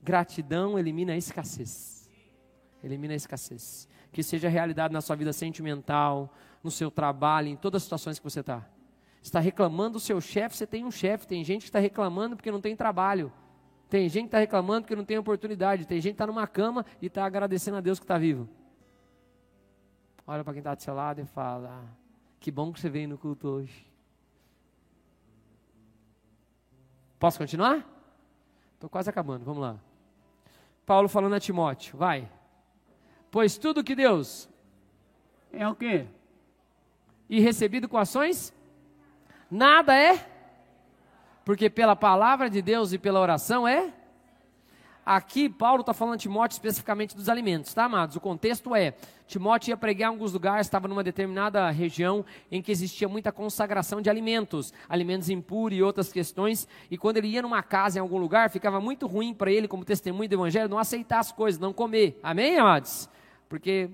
Gratidão 0.00 0.78
elimina 0.78 1.14
a 1.14 1.16
escassez. 1.16 2.08
Elimina 2.84 3.14
a 3.14 3.16
escassez. 3.16 3.88
Que 4.12 4.22
seja 4.22 4.48
realidade 4.48 4.94
na 4.94 5.00
sua 5.00 5.16
vida 5.16 5.32
sentimental, 5.32 6.32
no 6.62 6.70
seu 6.70 6.88
trabalho, 6.88 7.48
em 7.48 7.56
todas 7.56 7.80
as 7.80 7.82
situações 7.82 8.16
que 8.16 8.24
você 8.24 8.40
está. 8.40 8.64
Está 9.20 9.40
reclamando 9.40 9.94
do 9.94 10.00
seu 10.00 10.20
chefe, 10.20 10.56
você 10.56 10.68
tem 10.68 10.84
um 10.84 10.90
chefe. 10.92 11.26
Tem 11.26 11.42
gente 11.42 11.62
que 11.62 11.68
está 11.68 11.80
reclamando 11.80 12.36
porque 12.36 12.52
não 12.52 12.60
tem 12.60 12.76
trabalho. 12.76 13.32
Tem 13.90 14.08
gente 14.08 14.22
que 14.22 14.28
está 14.28 14.38
reclamando 14.38 14.82
porque 14.82 14.94
não 14.94 15.04
tem 15.04 15.18
oportunidade. 15.18 15.84
Tem 15.84 16.00
gente 16.00 16.12
que 16.12 16.14
está 16.14 16.28
numa 16.28 16.46
cama 16.46 16.86
e 17.02 17.06
está 17.06 17.24
agradecendo 17.24 17.78
a 17.78 17.80
Deus 17.80 17.98
que 17.98 18.04
está 18.04 18.18
vivo. 18.18 18.48
Olha 20.24 20.44
para 20.44 20.52
quem 20.52 20.60
está 20.60 20.76
do 20.76 20.82
seu 20.82 20.94
lado 20.94 21.20
e 21.20 21.24
fala: 21.24 21.84
Que 22.38 22.52
bom 22.52 22.72
que 22.72 22.78
você 22.78 22.88
veio 22.88 23.08
no 23.08 23.18
culto 23.18 23.48
hoje. 23.48 23.87
Posso 27.18 27.38
continuar? 27.38 27.84
Estou 28.74 28.88
quase 28.88 29.10
acabando, 29.10 29.44
vamos 29.44 29.60
lá. 29.60 29.76
Paulo 30.86 31.08
falando 31.08 31.34
a 31.34 31.40
Timóteo, 31.40 31.98
vai. 31.98 32.28
Pois 33.30 33.58
tudo 33.58 33.84
que 33.84 33.94
Deus 33.94 34.48
é 35.52 35.66
o 35.66 35.74
quê? 35.74 36.06
E 37.28 37.40
recebido 37.40 37.88
com 37.88 37.98
ações? 37.98 38.54
Nada 39.50 39.94
é? 39.94 40.26
Porque 41.44 41.68
pela 41.68 41.96
palavra 41.96 42.48
de 42.48 42.62
Deus 42.62 42.92
e 42.92 42.98
pela 42.98 43.20
oração 43.20 43.66
é? 43.66 43.92
Aqui, 45.10 45.48
Paulo 45.48 45.80
está 45.80 45.94
falando 45.94 46.16
a 46.16 46.18
Timóteo 46.18 46.56
especificamente 46.56 47.16
dos 47.16 47.30
alimentos, 47.30 47.72
tá, 47.72 47.84
amados? 47.86 48.14
O 48.14 48.20
contexto 48.20 48.74
é: 48.74 48.92
Timóteo 49.26 49.70
ia 49.70 49.76
pregar 49.78 50.10
em 50.10 50.12
alguns 50.12 50.34
lugares, 50.34 50.66
estava 50.66 50.86
numa 50.86 51.02
determinada 51.02 51.70
região 51.70 52.26
em 52.52 52.60
que 52.60 52.70
existia 52.70 53.08
muita 53.08 53.32
consagração 53.32 54.02
de 54.02 54.10
alimentos, 54.10 54.70
alimentos 54.86 55.30
impuros 55.30 55.78
e 55.78 55.82
outras 55.82 56.12
questões, 56.12 56.68
e 56.90 56.98
quando 56.98 57.16
ele 57.16 57.28
ia 57.28 57.40
numa 57.40 57.62
casa 57.62 57.98
em 57.98 58.02
algum 58.02 58.18
lugar, 58.18 58.50
ficava 58.50 58.82
muito 58.82 59.06
ruim 59.06 59.32
para 59.32 59.50
ele, 59.50 59.66
como 59.66 59.82
testemunho 59.82 60.28
do 60.28 60.34
evangelho, 60.34 60.68
não 60.68 60.78
aceitar 60.78 61.20
as 61.20 61.32
coisas, 61.32 61.58
não 61.58 61.72
comer. 61.72 62.20
Amém, 62.22 62.58
amados? 62.58 63.08
Porque 63.48 63.88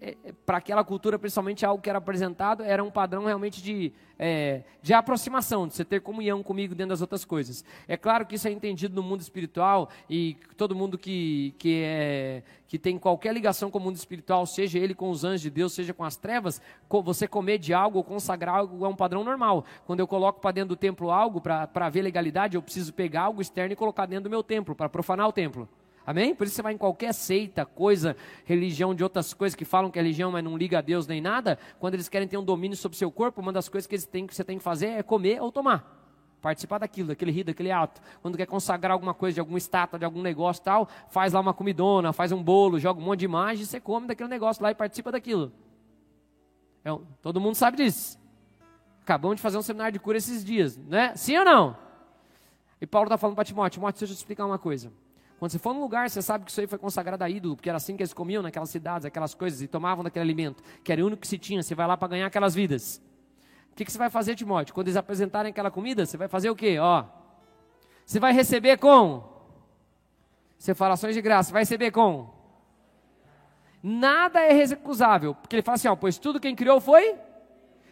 é, 0.00 0.16
é, 0.24 0.32
para 0.44 0.58
aquela 0.58 0.84
cultura, 0.84 1.18
principalmente 1.18 1.64
algo 1.64 1.82
que 1.82 1.88
era 1.88 1.98
apresentado, 1.98 2.62
era 2.62 2.84
um 2.84 2.90
padrão 2.90 3.24
realmente 3.24 3.62
de, 3.62 3.92
é, 4.18 4.62
de 4.82 4.92
aproximação, 4.92 5.66
de 5.66 5.74
você 5.74 5.84
ter 5.84 6.00
comunhão 6.00 6.42
comigo 6.42 6.74
dentro 6.74 6.90
das 6.90 7.00
outras 7.00 7.24
coisas. 7.24 7.64
É 7.88 7.96
claro 7.96 8.26
que 8.26 8.34
isso 8.34 8.46
é 8.46 8.50
entendido 8.50 8.94
no 8.94 9.02
mundo 9.02 9.20
espiritual 9.22 9.88
e 10.08 10.36
todo 10.56 10.74
mundo 10.74 10.98
que, 10.98 11.54
que, 11.58 11.82
é, 11.82 12.42
que 12.68 12.78
tem 12.78 12.98
qualquer 12.98 13.32
ligação 13.32 13.70
com 13.70 13.78
o 13.78 13.80
mundo 13.80 13.96
espiritual, 13.96 14.44
seja 14.44 14.78
ele 14.78 14.94
com 14.94 15.08
os 15.08 15.24
anjos 15.24 15.40
de 15.40 15.50
Deus, 15.50 15.72
seja 15.72 15.94
com 15.94 16.04
as 16.04 16.16
trevas, 16.16 16.60
você 16.88 17.26
comer 17.26 17.58
de 17.58 17.72
algo 17.72 17.98
ou 17.98 18.04
consagrar 18.04 18.56
algo 18.56 18.84
é 18.84 18.88
um 18.88 18.96
padrão 18.96 19.24
normal. 19.24 19.64
Quando 19.86 20.00
eu 20.00 20.06
coloco 20.06 20.40
para 20.40 20.52
dentro 20.52 20.70
do 20.70 20.76
templo 20.76 21.10
algo, 21.10 21.40
para 21.40 21.88
ver 21.88 22.02
legalidade, 22.02 22.56
eu 22.56 22.62
preciso 22.62 22.92
pegar 22.92 23.22
algo 23.22 23.40
externo 23.40 23.72
e 23.72 23.76
colocar 23.76 24.04
dentro 24.04 24.24
do 24.24 24.30
meu 24.30 24.42
templo, 24.42 24.74
para 24.74 24.88
profanar 24.88 25.26
o 25.26 25.32
templo. 25.32 25.68
Amém? 26.06 26.36
Por 26.36 26.46
isso 26.46 26.54
você 26.54 26.62
vai 26.62 26.72
em 26.72 26.78
qualquer 26.78 27.12
seita, 27.12 27.66
coisa, 27.66 28.16
religião 28.44 28.94
de 28.94 29.02
outras 29.02 29.34
coisas 29.34 29.56
que 29.56 29.64
falam 29.64 29.90
que 29.90 29.98
é 29.98 30.02
religião, 30.02 30.30
mas 30.30 30.44
não 30.44 30.56
liga 30.56 30.78
a 30.78 30.80
Deus 30.80 31.04
nem 31.04 31.20
nada. 31.20 31.58
Quando 31.80 31.94
eles 31.94 32.08
querem 32.08 32.28
ter 32.28 32.38
um 32.38 32.44
domínio 32.44 32.76
sobre 32.76 32.96
seu 32.96 33.10
corpo, 33.10 33.40
uma 33.40 33.52
das 33.52 33.68
coisas 33.68 33.88
que, 33.88 33.96
eles 33.96 34.06
têm, 34.06 34.24
que 34.24 34.32
você 34.32 34.44
tem 34.44 34.56
que 34.56 34.62
fazer 34.62 34.86
é 34.86 35.02
comer 35.02 35.42
ou 35.42 35.50
tomar. 35.50 35.94
Participar 36.40 36.78
daquilo, 36.78 37.08
daquele 37.08 37.32
rito, 37.32 37.48
daquele 37.48 37.72
ato. 37.72 38.00
Quando 38.22 38.36
quer 38.36 38.46
consagrar 38.46 38.92
alguma 38.92 39.12
coisa, 39.12 39.34
de 39.34 39.40
alguma 39.40 39.58
estátua, 39.58 39.98
de 39.98 40.04
algum 40.04 40.22
negócio 40.22 40.62
tal, 40.62 40.88
faz 41.08 41.32
lá 41.32 41.40
uma 41.40 41.52
comidona, 41.52 42.12
faz 42.12 42.30
um 42.30 42.40
bolo, 42.40 42.78
joga 42.78 43.00
um 43.00 43.04
monte 43.04 43.20
de 43.20 43.24
imagem, 43.24 43.64
você 43.64 43.80
come 43.80 44.06
daquele 44.06 44.28
negócio 44.28 44.62
lá 44.62 44.70
e 44.70 44.76
participa 44.76 45.10
daquilo. 45.10 45.50
É, 46.84 46.96
todo 47.20 47.40
mundo 47.40 47.56
sabe 47.56 47.78
disso. 47.78 48.16
Acabamos 49.02 49.36
de 49.36 49.42
fazer 49.42 49.58
um 49.58 49.62
seminário 49.62 49.92
de 49.92 49.98
cura 49.98 50.18
esses 50.18 50.44
dias, 50.44 50.76
né? 50.76 51.16
Sim 51.16 51.38
ou 51.38 51.44
não? 51.44 51.76
E 52.80 52.86
Paulo 52.86 53.06
está 53.06 53.18
falando 53.18 53.34
para 53.34 53.44
Timóteo, 53.44 53.74
Timóteo, 53.74 53.98
deixa 53.98 54.12
eu 54.12 54.16
te 54.16 54.20
explicar 54.20 54.46
uma 54.46 54.58
coisa. 54.58 54.92
Quando 55.38 55.50
você 55.52 55.58
for 55.58 55.74
num 55.74 55.80
lugar, 55.80 56.08
você 56.08 56.22
sabe 56.22 56.44
que 56.44 56.50
isso 56.50 56.60
aí 56.60 56.66
foi 56.66 56.78
consagrado 56.78 57.22
a 57.22 57.28
ídolo, 57.28 57.56
porque 57.56 57.68
era 57.68 57.76
assim 57.76 57.96
que 57.96 58.02
eles 58.02 58.14
comiam 58.14 58.42
naquelas 58.42 58.70
cidades, 58.70 59.04
aquelas 59.04 59.34
coisas, 59.34 59.60
e 59.60 59.68
tomavam 59.68 60.02
daquele 60.02 60.22
alimento, 60.22 60.62
que 60.82 60.90
era 60.90 61.02
o 61.02 61.06
único 61.06 61.20
que 61.20 61.28
se 61.28 61.36
tinha. 61.36 61.62
Você 61.62 61.74
vai 61.74 61.86
lá 61.86 61.96
para 61.96 62.08
ganhar 62.08 62.26
aquelas 62.26 62.54
vidas. 62.54 63.02
O 63.70 63.76
que, 63.76 63.84
que 63.84 63.92
você 63.92 63.98
vai 63.98 64.08
fazer, 64.08 64.34
Timóteo? 64.34 64.74
Quando 64.74 64.86
eles 64.88 64.96
apresentarem 64.96 65.50
aquela 65.50 65.70
comida, 65.70 66.06
você 66.06 66.16
vai 66.16 66.28
fazer 66.28 66.48
o 66.48 66.56
quê? 66.56 66.78
Ó, 66.78 67.04
você 68.06 68.18
vai 68.18 68.32
receber 68.32 68.78
com? 68.78 69.22
Você 70.58 70.74
fala 70.74 70.94
ações 70.94 71.14
de 71.14 71.20
graça, 71.20 71.52
vai 71.52 71.62
receber 71.62 71.90
com? 71.90 72.30
Nada 73.82 74.40
é 74.40 74.52
recusável, 74.52 75.34
porque 75.34 75.56
ele 75.56 75.62
fala 75.62 75.74
assim, 75.74 75.88
ó, 75.88 75.94
pois 75.94 76.16
tudo 76.16 76.40
quem 76.40 76.56
criou 76.56 76.80
foi 76.80 77.14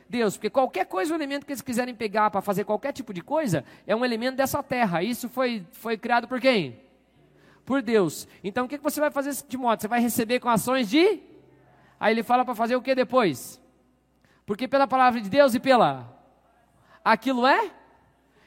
Deus, 0.09 0.36
porque 0.36 0.49
qualquer 0.49 0.86
coisa, 0.86 1.12
o 1.12 1.16
elemento 1.16 1.45
que 1.45 1.53
eles 1.53 1.61
quiserem 1.61 1.95
pegar 1.95 2.30
para 2.30 2.40
fazer 2.40 2.64
qualquer 2.64 2.92
tipo 2.92 3.12
de 3.12 3.20
coisa, 3.20 3.64
é 3.86 3.95
um 3.95 4.05
elemento 4.05 4.36
dessa 4.36 4.62
terra. 4.62 5.03
Isso 5.03 5.28
foi, 5.28 5.66
foi 5.72 5.99
criado 5.99 6.26
por 6.26 6.40
quem? 6.40 6.84
Por 7.64 7.82
Deus. 7.82 8.28
Então 8.42 8.66
o 8.66 8.68
que 8.68 8.78
você 8.78 9.00
vai 9.00 9.10
fazer, 9.10 9.34
Timóteo? 9.46 9.82
Você 9.82 9.88
vai 9.88 10.00
receber 10.00 10.40
com 10.40 10.48
ações 10.48 10.88
de. 10.88 11.20
Aí 11.98 12.12
ele 12.12 12.22
fala 12.22 12.44
para 12.44 12.54
fazer 12.54 12.76
o 12.76 12.82
que 12.82 12.94
depois? 12.94 13.60
Porque 14.46 14.68
pela 14.68 14.86
palavra 14.86 15.20
de 15.20 15.28
Deus 15.28 15.54
e 15.54 15.60
pela. 15.60 16.12
Aquilo 17.04 17.46
é? 17.46 17.70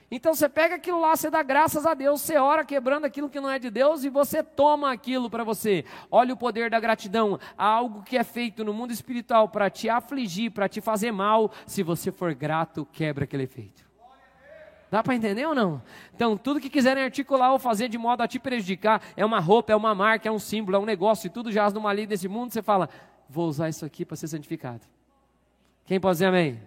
Então 0.10 0.34
você 0.34 0.48
pega 0.48 0.76
aquilo 0.76 1.02
lá, 1.02 1.16
você 1.16 1.30
dá 1.30 1.44
graças 1.44 1.86
a 1.86 1.94
Deus, 1.94 2.22
você 2.22 2.38
ora 2.38 2.64
quebrando 2.64 3.04
aquilo 3.04 3.30
que 3.30 3.42
não 3.42 3.50
é 3.50 3.60
de 3.60 3.70
Deus 3.70 4.06
e 4.06 4.10
você 4.10 4.42
toma 4.42 4.92
aquilo 4.92 5.30
para 5.30 5.44
você. 5.44 5.84
Olha 6.10 6.34
o 6.34 6.38
poder 6.38 6.70
da 6.70 6.80
gratidão, 6.80 7.38
algo 7.58 8.04
que 8.04 8.18
é 8.18 8.24
feito 8.24 8.64
no 8.64 8.74
mundo 8.74 8.94
espiritual 8.94 9.50
para 9.50 9.70
te 9.70 9.90
afligir, 9.90 10.52
para 10.52 10.70
te 10.70 10.80
fazer 10.80 11.12
mal. 11.12 11.52
Se 11.66 11.84
você 11.84 12.10
for 12.10 12.34
grato, 12.34 12.86
quebra 12.86 13.26
aquele 13.26 13.44
efeito. 13.44 13.87
Dá 14.90 15.04
para 15.04 15.16
entender 15.16 15.46
ou 15.46 15.54
não? 15.54 15.82
Então, 16.16 16.38
tudo 16.38 16.60
que 16.60 16.70
quiserem 16.70 17.04
articular 17.04 17.52
ou 17.52 17.60
fazer 17.60 17.90
de 17.90 17.98
modo 17.98 18.22
a 18.22 18.28
te 18.28 18.40
prejudicar, 18.40 19.02
é 19.18 19.26
uma 19.26 19.40
roupa, 19.40 19.74
é 19.74 19.76
uma 19.76 19.94
marca, 19.94 20.30
é 20.30 20.32
um 20.32 20.40
símbolo, 20.40 20.78
é 20.78 20.80
um 20.80 20.86
negócio, 20.86 21.28
e 21.28 21.30
tudo 21.30 21.52
jaz 21.52 21.74
numa 21.74 21.92
lei 21.92 22.08
desse 22.08 22.28
mundo, 22.28 22.54
você 22.54 22.62
fala, 22.62 22.90
vou 23.30 23.48
usar 23.48 23.68
isso 23.68 23.86
aqui 23.86 24.06
para 24.06 24.16
ser 24.16 24.28
santificado. 24.28 24.86
Quem 25.86 26.00
pode 26.00 26.16
dizer 26.16 26.28
amém? 26.28 26.62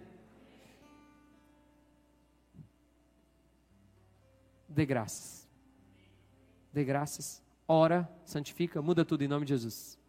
Dê 4.67 4.85
graças. 4.85 5.47
Dê 6.71 6.83
graças. 6.83 7.41
Ora, 7.67 8.09
santifica, 8.25 8.81
muda 8.81 9.03
tudo 9.03 9.23
em 9.23 9.27
nome 9.27 9.45
de 9.45 9.49
Jesus. 9.49 9.99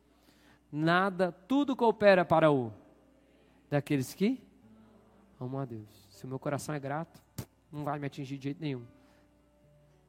Nada, 0.71 1.33
tudo 1.33 1.77
coopera 1.77 2.25
para 2.25 2.51
o 2.51 2.73
daqueles 3.69 4.15
que 4.15 4.41
amam 5.41 5.61
a 5.61 5.65
Deus. 5.65 6.09
Se 6.11 6.25
o 6.25 6.29
meu 6.29 6.39
coração 6.39 6.75
é 6.75 6.79
grato, 6.79 7.21
não 7.73 7.85
vai 7.85 7.99
me 7.99 8.07
atingir 8.07 8.37
de 8.37 8.45
jeito 8.45 8.61
nenhum. 8.61 8.85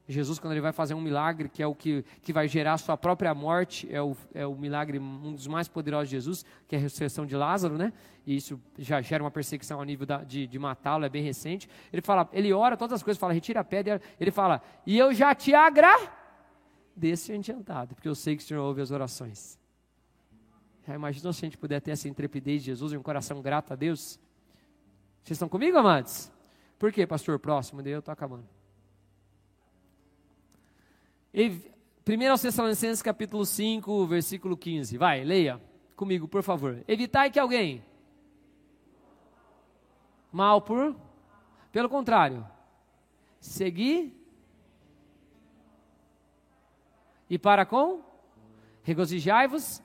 Jesus, 0.08 0.38
quando 0.38 0.52
ele 0.52 0.62
vai 0.62 0.74
fazer 0.74 0.94
um 0.94 1.02
milagre, 1.02 1.48
que 1.48 1.64
é 1.64 1.68
o 1.68 1.74
que, 1.74 2.04
que 2.22 2.34
vai 2.34 2.46
gerar 2.46 2.74
a 2.74 2.78
sua 2.78 2.98
própria 2.98 3.34
morte, 3.34 3.88
é 3.90 4.02
o, 4.02 4.18
é 4.34 4.46
o 4.46 4.54
milagre, 4.54 5.00
um 5.00 5.34
dos 5.34 5.48
mais 5.48 5.70
poderosos 5.70 6.10
de 6.10 6.16
Jesus, 6.18 6.46
que 6.68 6.76
é 6.76 6.78
a 6.78 6.82
ressurreição 6.82 7.26
de 7.26 7.38
Lázaro, 7.38 7.78
né? 7.78 7.94
E 8.26 8.36
isso 8.36 8.60
já 8.78 9.02
gera 9.02 9.24
uma 9.24 9.32
perseguição 9.32 9.80
a 9.80 9.86
nível 9.86 10.06
da, 10.06 10.22
de, 10.22 10.46
de 10.46 10.60
matá-lo, 10.60 11.06
é 11.06 11.10
bem 11.10 11.24
recente. 11.24 11.70
Ele 11.92 12.02
fala, 12.02 12.30
ele 12.34 12.52
ora 12.52 12.76
todas 12.76 12.96
as 12.96 13.04
coisas, 13.04 13.18
fala, 13.18 13.32
retira 13.32 13.62
a 13.62 13.64
pedra, 13.64 14.02
ele 14.20 14.32
fala, 14.32 14.62
e 14.86 14.98
eu 14.98 15.14
já 15.14 15.34
te 15.34 15.54
agradeço 15.54 17.32
adiantado, 17.32 17.96
porque 17.96 18.10
eu 18.10 18.16
sei 18.16 18.36
que 18.36 18.44
o 18.44 18.46
Senhor 18.46 18.62
ouve 18.62 18.82
as 18.82 18.92
orações. 18.92 19.58
Já 20.86 21.00
se 21.14 21.28
a 21.28 21.32
gente 21.32 21.58
puder 21.58 21.80
ter 21.80 21.92
essa 21.92 22.10
intrepidez 22.10 22.62
de 22.62 22.66
Jesus 22.66 22.92
e 22.92 22.98
um 22.98 23.04
coração 23.04 23.42
grato 23.42 23.72
a 23.72 23.76
Deus? 23.76 24.20
Vocês 25.24 25.38
estão 25.38 25.48
comigo, 25.48 25.78
amados? 25.78 26.33
Por 26.84 26.92
quê, 26.92 27.08
pastor? 27.08 27.40
Próximo, 27.40 27.82
daí 27.82 27.94
eu 27.94 28.00
estou 28.00 28.12
acabando. 28.12 28.46
1 31.34 32.42
Tessalonicenses 32.42 33.02
capítulo 33.02 33.46
5, 33.46 34.06
versículo 34.06 34.58
15. 34.58 34.98
Vai, 34.98 35.24
leia 35.24 35.62
comigo, 35.96 36.28
por 36.28 36.44
favor. 36.44 36.84
Evitai 36.86 37.32
que 37.32 37.40
alguém 37.40 37.86
mal 40.30 40.62
por 40.62 40.94
pelo 41.72 41.88
contrário, 41.88 42.46
seguir 43.40 44.14
e 47.30 47.40
para 47.40 47.66
com 47.66 48.04
regozijai-vos 48.82 49.82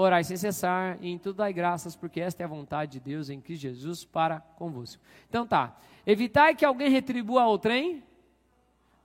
orai 0.00 0.22
sem 0.22 0.36
cessar, 0.36 0.96
e 1.00 1.10
em 1.10 1.18
tudo 1.18 1.38
dai 1.38 1.52
graças, 1.52 1.96
porque 1.96 2.20
esta 2.20 2.42
é 2.42 2.44
a 2.44 2.48
vontade 2.48 2.92
de 2.92 3.00
Deus 3.00 3.28
em 3.28 3.40
Cristo 3.40 3.62
Jesus 3.62 4.04
para 4.04 4.40
convosco. 4.40 5.02
Então 5.28 5.44
tá, 5.44 5.76
evitai 6.06 6.54
que 6.54 6.64
alguém 6.64 6.88
retribua 6.88 7.42
ao 7.42 7.58
trem 7.58 8.02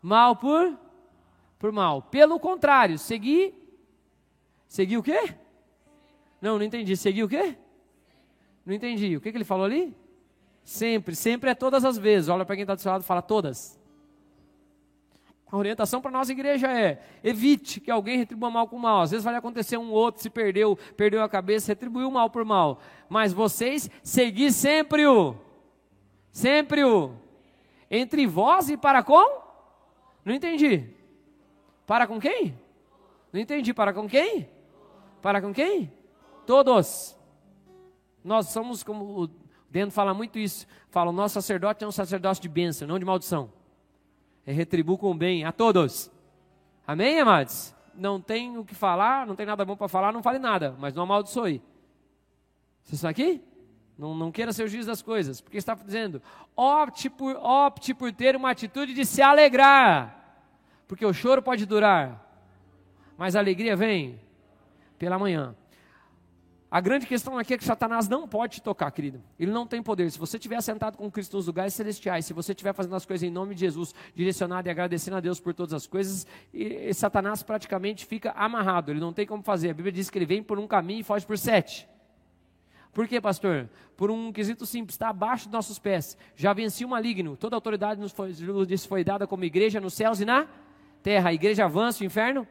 mal 0.01 0.35
por 0.35 0.77
por 1.57 1.71
mal. 1.71 2.01
Pelo 2.03 2.39
contrário, 2.39 2.99
seguir 2.99 3.55
seguir 4.67 4.97
o 4.97 5.03
quê? 5.03 5.33
Não, 6.39 6.57
não 6.57 6.65
entendi. 6.65 6.95
Seguir 6.95 7.23
o 7.23 7.29
quê? 7.29 7.57
Não 8.65 8.73
entendi. 8.73 9.15
O 9.15 9.21
que, 9.21 9.31
que 9.31 9.37
ele 9.37 9.45
falou 9.45 9.65
ali? 9.65 9.95
Sempre, 10.63 11.15
sempre 11.15 11.49
é 11.49 11.55
todas 11.55 11.83
as 11.83 11.97
vezes. 11.97 12.29
Olha 12.29 12.45
para 12.45 12.55
quem 12.55 12.63
está 12.63 12.75
do 12.75 12.81
seu 12.81 12.91
lado 12.91 13.01
e 13.01 13.05
fala 13.05 13.21
todas. 13.21 13.79
A 15.53 15.57
orientação 15.57 16.01
para 16.01 16.09
nossa 16.09 16.31
igreja 16.31 16.67
é: 16.67 16.99
evite 17.23 17.79
que 17.79 17.91
alguém 17.91 18.17
retribua 18.17 18.49
mal 18.49 18.67
com 18.67 18.79
mal. 18.79 19.01
Às 19.01 19.11
vezes 19.11 19.23
vai 19.23 19.35
acontecer 19.35 19.77
um 19.77 19.91
outro 19.91 20.19
se 20.19 20.27
perdeu, 20.27 20.75
perdeu 20.97 21.21
a 21.21 21.29
cabeça, 21.29 21.71
retribuiu 21.71 22.09
mal 22.09 22.27
por 22.27 22.43
mal. 22.43 22.79
Mas 23.07 23.31
vocês 23.31 23.87
seguir 24.01 24.51
sempre 24.51 25.05
o, 25.05 25.35
sempre 26.31 26.83
o, 26.83 27.13
entre 27.87 28.25
vós 28.25 28.67
e 28.67 28.75
para 28.75 29.03
com? 29.03 29.43
Não 30.25 30.33
entendi. 30.33 30.89
Para 31.85 32.07
com 32.07 32.19
quem? 32.19 32.59
Não 33.31 33.39
entendi. 33.39 33.75
Para 33.75 33.93
com 33.93 34.09
quem? 34.09 34.49
Para 35.21 35.39
com 35.39 35.53
quem? 35.53 35.93
Todos. 36.47 37.15
Nós 38.23 38.47
somos 38.47 38.81
como 38.81 39.21
o 39.21 39.29
Dentro 39.69 39.91
fala 39.91 40.15
muito 40.15 40.39
isso. 40.39 40.65
Fala, 40.89 41.11
o 41.11 41.13
nosso 41.13 41.35
sacerdote 41.35 41.83
é 41.83 41.87
um 41.87 41.91
sacerdócio 41.91 42.41
de 42.41 42.49
bênção, 42.49 42.87
não 42.87 42.97
de 42.97 43.05
maldição 43.05 43.51
é 44.45 44.51
retribuo 44.51 44.97
com 44.97 45.15
bem 45.15 45.45
a 45.45 45.51
todos. 45.51 46.11
Amém, 46.85 47.19
amados? 47.19 47.73
Não 47.95 48.19
tem 48.19 48.57
o 48.57 48.65
que 48.65 48.75
falar, 48.75 49.25
não 49.25 49.35
tem 49.35 49.45
nada 49.45 49.63
bom 49.63 49.75
para 49.75 49.87
falar, 49.87 50.11
não 50.11 50.23
fale 50.23 50.39
nada, 50.39 50.75
mas 50.79 50.93
não 50.93 51.03
amaldiçoe. 51.03 51.61
Você 52.83 52.95
está 52.95 53.09
aqui? 53.09 53.41
Não, 53.97 54.15
não 54.15 54.31
queira 54.31 54.51
ser 54.51 54.63
o 54.63 54.67
juiz 54.67 54.85
das 54.85 55.01
coisas, 55.01 55.39
porque 55.39 55.57
está 55.57 55.75
dizendo, 55.75 56.21
opte 56.55 57.09
por, 57.09 57.35
opte 57.35 57.93
por 57.93 58.11
ter 58.11 58.35
uma 58.35 58.49
atitude 58.49 58.93
de 58.93 59.05
se 59.05 59.21
alegrar, 59.21 60.41
porque 60.87 61.05
o 61.05 61.13
choro 61.13 61.41
pode 61.41 61.65
durar, 61.65 62.19
mas 63.17 63.35
a 63.35 63.39
alegria 63.39 63.75
vem 63.75 64.19
pela 64.97 65.19
manhã. 65.19 65.55
A 66.73 66.81
grande 66.81 67.05
questão 67.05 67.37
aqui 67.37 67.53
é 67.53 67.57
que 67.59 67.63
Satanás 67.63 68.09
não 68.09 68.27
pode 68.27 68.55
te 68.55 68.61
tocar, 68.63 68.89
querido. 68.89 69.21
Ele 69.39 69.51
não 69.51 69.67
tem 69.67 69.83
poder. 69.83 70.09
Se 70.09 70.17
você 70.17 70.37
estiver 70.37 70.59
sentado 70.59 70.97
com 70.97 71.11
Cristo 71.11 71.37
nos 71.37 71.45
lugares 71.45 71.71
celestiais, 71.75 72.25
se 72.25 72.33
você 72.33 72.51
estiver 72.51 72.73
fazendo 72.73 72.95
as 72.95 73.05
coisas 73.05 73.21
em 73.21 73.29
nome 73.29 73.53
de 73.53 73.59
Jesus, 73.59 73.93
direcionado 74.15 74.67
e 74.67 74.71
agradecendo 74.71 75.17
a 75.17 75.19
Deus 75.19 75.39
por 75.39 75.53
todas 75.53 75.71
as 75.71 75.85
coisas, 75.85 76.25
e, 76.51 76.63
e 76.63 76.91
Satanás 76.95 77.43
praticamente 77.43 78.07
fica 78.07 78.31
amarrado. 78.31 78.91
Ele 78.91 78.99
não 78.99 79.13
tem 79.13 79.23
como 79.23 79.43
fazer. 79.43 79.69
A 79.69 79.73
Bíblia 79.75 79.91
diz 79.91 80.09
que 80.09 80.17
ele 80.17 80.25
vem 80.25 80.41
por 80.41 80.57
um 80.57 80.65
caminho 80.65 81.01
e 81.01 81.03
foge 81.03 81.27
por 81.27 81.37
sete. 81.37 81.87
Por 82.91 83.07
quê, 83.07 83.21
pastor? 83.21 83.69
Por 83.95 84.09
um 84.09 84.31
quesito 84.31 84.65
simples, 84.65 84.95
está 84.95 85.09
abaixo 85.09 85.45
dos 85.45 85.53
nossos 85.53 85.77
pés. 85.77 86.17
Já 86.35 86.53
venci 86.53 86.83
o 86.83 86.89
maligno. 86.89 87.37
Toda 87.37 87.55
autoridade 87.55 88.01
nos 88.01 88.11
foi, 88.11 88.29
nos 88.29 88.85
foi 88.87 89.03
dada 89.03 89.27
como 89.27 89.45
igreja 89.45 89.79
nos 89.79 89.93
céus 89.93 90.19
e 90.19 90.25
na 90.25 90.47
terra. 91.03 91.29
A 91.29 91.33
igreja 91.35 91.65
avança, 91.65 92.01
o 92.01 92.05
inferno 92.07 92.47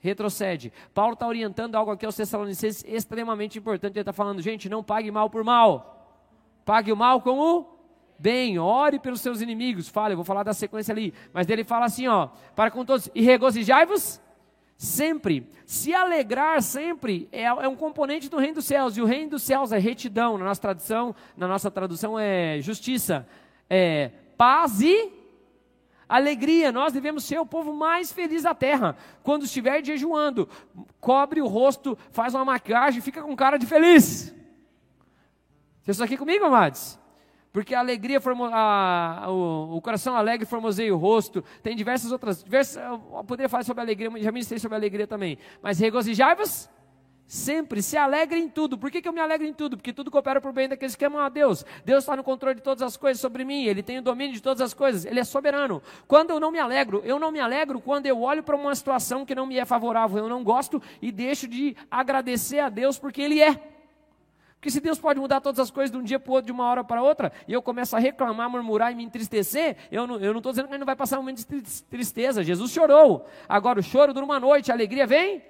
retrocede. 0.00 0.72
Paulo 0.92 1.12
está 1.12 1.26
orientando 1.26 1.76
algo 1.76 1.92
aqui 1.92 2.04
aos 2.04 2.16
Tessalonicenses 2.16 2.84
extremamente 2.88 3.58
importante. 3.58 3.92
Ele 3.92 4.00
está 4.00 4.12
falando, 4.12 4.42
gente, 4.42 4.68
não 4.68 4.82
pague 4.82 5.10
mal 5.10 5.30
por 5.30 5.44
mal. 5.44 6.18
Pague 6.64 6.90
o 6.90 6.96
mal 6.96 7.20
com 7.20 7.38
o 7.38 7.66
bem. 8.18 8.58
Ore 8.58 8.98
pelos 8.98 9.20
seus 9.20 9.40
inimigos. 9.40 9.88
Fala, 9.88 10.12
eu 10.12 10.16
vou 10.16 10.24
falar 10.24 10.42
da 10.42 10.52
sequência 10.52 10.92
ali. 10.92 11.14
Mas 11.32 11.48
ele 11.48 11.62
fala 11.62 11.86
assim, 11.86 12.08
ó, 12.08 12.28
para 12.56 12.70
com 12.70 12.84
todos. 12.84 13.10
E 13.14 13.22
regozijai-vos 13.22 14.20
sempre. 14.76 15.46
Se 15.66 15.92
alegrar 15.94 16.62
sempre 16.62 17.28
é, 17.30 17.44
é, 17.44 17.68
um 17.68 17.76
componente 17.76 18.28
do 18.28 18.38
reino 18.38 18.54
dos 18.54 18.64
céus. 18.64 18.96
E 18.96 19.02
o 19.02 19.06
reino 19.06 19.30
dos 19.30 19.42
céus 19.42 19.70
é 19.70 19.78
retidão. 19.78 20.38
Na 20.38 20.46
nossa 20.46 20.60
tradução, 20.60 21.14
na 21.36 21.46
nossa 21.46 21.70
tradução 21.70 22.18
é 22.18 22.58
justiça. 22.60 23.26
É 23.68 24.10
paz 24.36 24.80
e 24.80 25.19
alegria. 26.10 26.72
Nós 26.72 26.92
devemos 26.92 27.24
ser 27.24 27.38
o 27.38 27.46
povo 27.46 27.72
mais 27.72 28.12
feliz 28.12 28.42
da 28.42 28.52
terra. 28.52 28.96
Quando 29.22 29.44
estiver 29.44 29.84
jejuando, 29.84 30.48
cobre 31.00 31.40
o 31.40 31.46
rosto, 31.46 31.96
faz 32.10 32.34
uma 32.34 32.44
maquiagem, 32.44 33.00
fica 33.00 33.22
com 33.22 33.34
cara 33.36 33.56
de 33.56 33.66
feliz. 33.66 34.34
Vocês 35.82 35.96
estão 35.96 36.04
aqui 36.04 36.16
comigo, 36.16 36.44
amados? 36.44 36.98
Porque 37.52 37.74
a 37.74 37.80
alegria, 37.80 38.20
a, 38.52 39.26
o, 39.28 39.76
o, 39.76 39.80
coração 39.80 40.14
alegre 40.14 40.46
formoseia 40.46 40.94
o 40.94 40.98
rosto. 40.98 41.42
Tem 41.62 41.74
diversas 41.74 42.12
outras. 42.12 42.44
Diversas, 42.44 42.76
eu 42.82 43.24
poderia 43.24 43.48
falar 43.48 43.64
sobre 43.64 43.82
alegria, 43.82 44.10
já 44.18 44.30
ministrei 44.30 44.58
sobre 44.58 44.76
a 44.76 44.78
alegria 44.78 45.06
também. 45.06 45.38
Mas 45.62 45.78
regozijai-vos 45.78 46.68
Sempre 47.30 47.80
se 47.80 47.96
alegre 47.96 48.40
em 48.40 48.48
tudo. 48.48 48.76
Por 48.76 48.90
que, 48.90 49.00
que 49.00 49.08
eu 49.08 49.12
me 49.12 49.20
alegro 49.20 49.46
em 49.46 49.54
tudo? 49.54 49.76
Porque 49.76 49.92
tudo 49.92 50.10
coopera 50.10 50.40
para 50.40 50.50
o 50.50 50.52
bem 50.52 50.68
daqueles 50.68 50.96
que 50.96 51.04
amam 51.04 51.20
a 51.20 51.28
Deus. 51.28 51.64
Deus 51.84 52.02
está 52.02 52.16
no 52.16 52.24
controle 52.24 52.56
de 52.56 52.60
todas 52.60 52.82
as 52.82 52.96
coisas 52.96 53.20
sobre 53.20 53.44
mim. 53.44 53.66
Ele 53.66 53.84
tem 53.84 53.98
o 53.98 54.02
domínio 54.02 54.34
de 54.34 54.42
todas 54.42 54.60
as 54.60 54.74
coisas. 54.74 55.04
Ele 55.04 55.20
é 55.20 55.22
soberano. 55.22 55.80
Quando 56.08 56.30
eu 56.30 56.40
não 56.40 56.50
me 56.50 56.58
alegro, 56.58 57.02
eu 57.04 57.20
não 57.20 57.30
me 57.30 57.38
alegro 57.38 57.80
quando 57.80 58.06
eu 58.06 58.20
olho 58.20 58.42
para 58.42 58.56
uma 58.56 58.74
situação 58.74 59.24
que 59.24 59.32
não 59.32 59.46
me 59.46 59.58
é 59.58 59.64
favorável. 59.64 60.18
Eu 60.18 60.28
não 60.28 60.42
gosto 60.42 60.82
e 61.00 61.12
deixo 61.12 61.46
de 61.46 61.76
agradecer 61.88 62.58
a 62.58 62.68
Deus 62.68 62.98
porque 62.98 63.22
Ele 63.22 63.40
é. 63.40 63.54
Porque 64.54 64.68
se 64.72 64.80
Deus 64.80 64.98
pode 64.98 65.20
mudar 65.20 65.40
todas 65.40 65.60
as 65.60 65.70
coisas 65.70 65.92
de 65.92 65.98
um 65.98 66.02
dia 66.02 66.18
para 66.18 66.32
o 66.32 66.34
outro, 66.34 66.46
de 66.46 66.52
uma 66.52 66.68
hora 66.68 66.82
para 66.82 67.00
outra, 67.00 67.30
e 67.46 67.52
eu 67.52 67.62
começo 67.62 67.94
a 67.94 68.00
reclamar, 68.00 68.50
murmurar 68.50 68.90
e 68.90 68.96
me 68.96 69.04
entristecer, 69.04 69.76
eu 69.92 70.04
não 70.04 70.16
estou 70.16 70.50
dizendo 70.50 70.66
que 70.66 70.72
ele 70.72 70.80
não 70.80 70.86
vai 70.86 70.96
passar 70.96 71.16
um 71.16 71.22
momento 71.22 71.46
de 71.48 71.82
tristeza. 71.84 72.42
Jesus 72.42 72.72
chorou. 72.72 73.24
Agora 73.48 73.78
o 73.78 73.82
choro 73.84 74.12
dura 74.12 74.26
uma 74.26 74.40
noite, 74.40 74.72
a 74.72 74.74
alegria 74.74 75.06
vem 75.06 75.48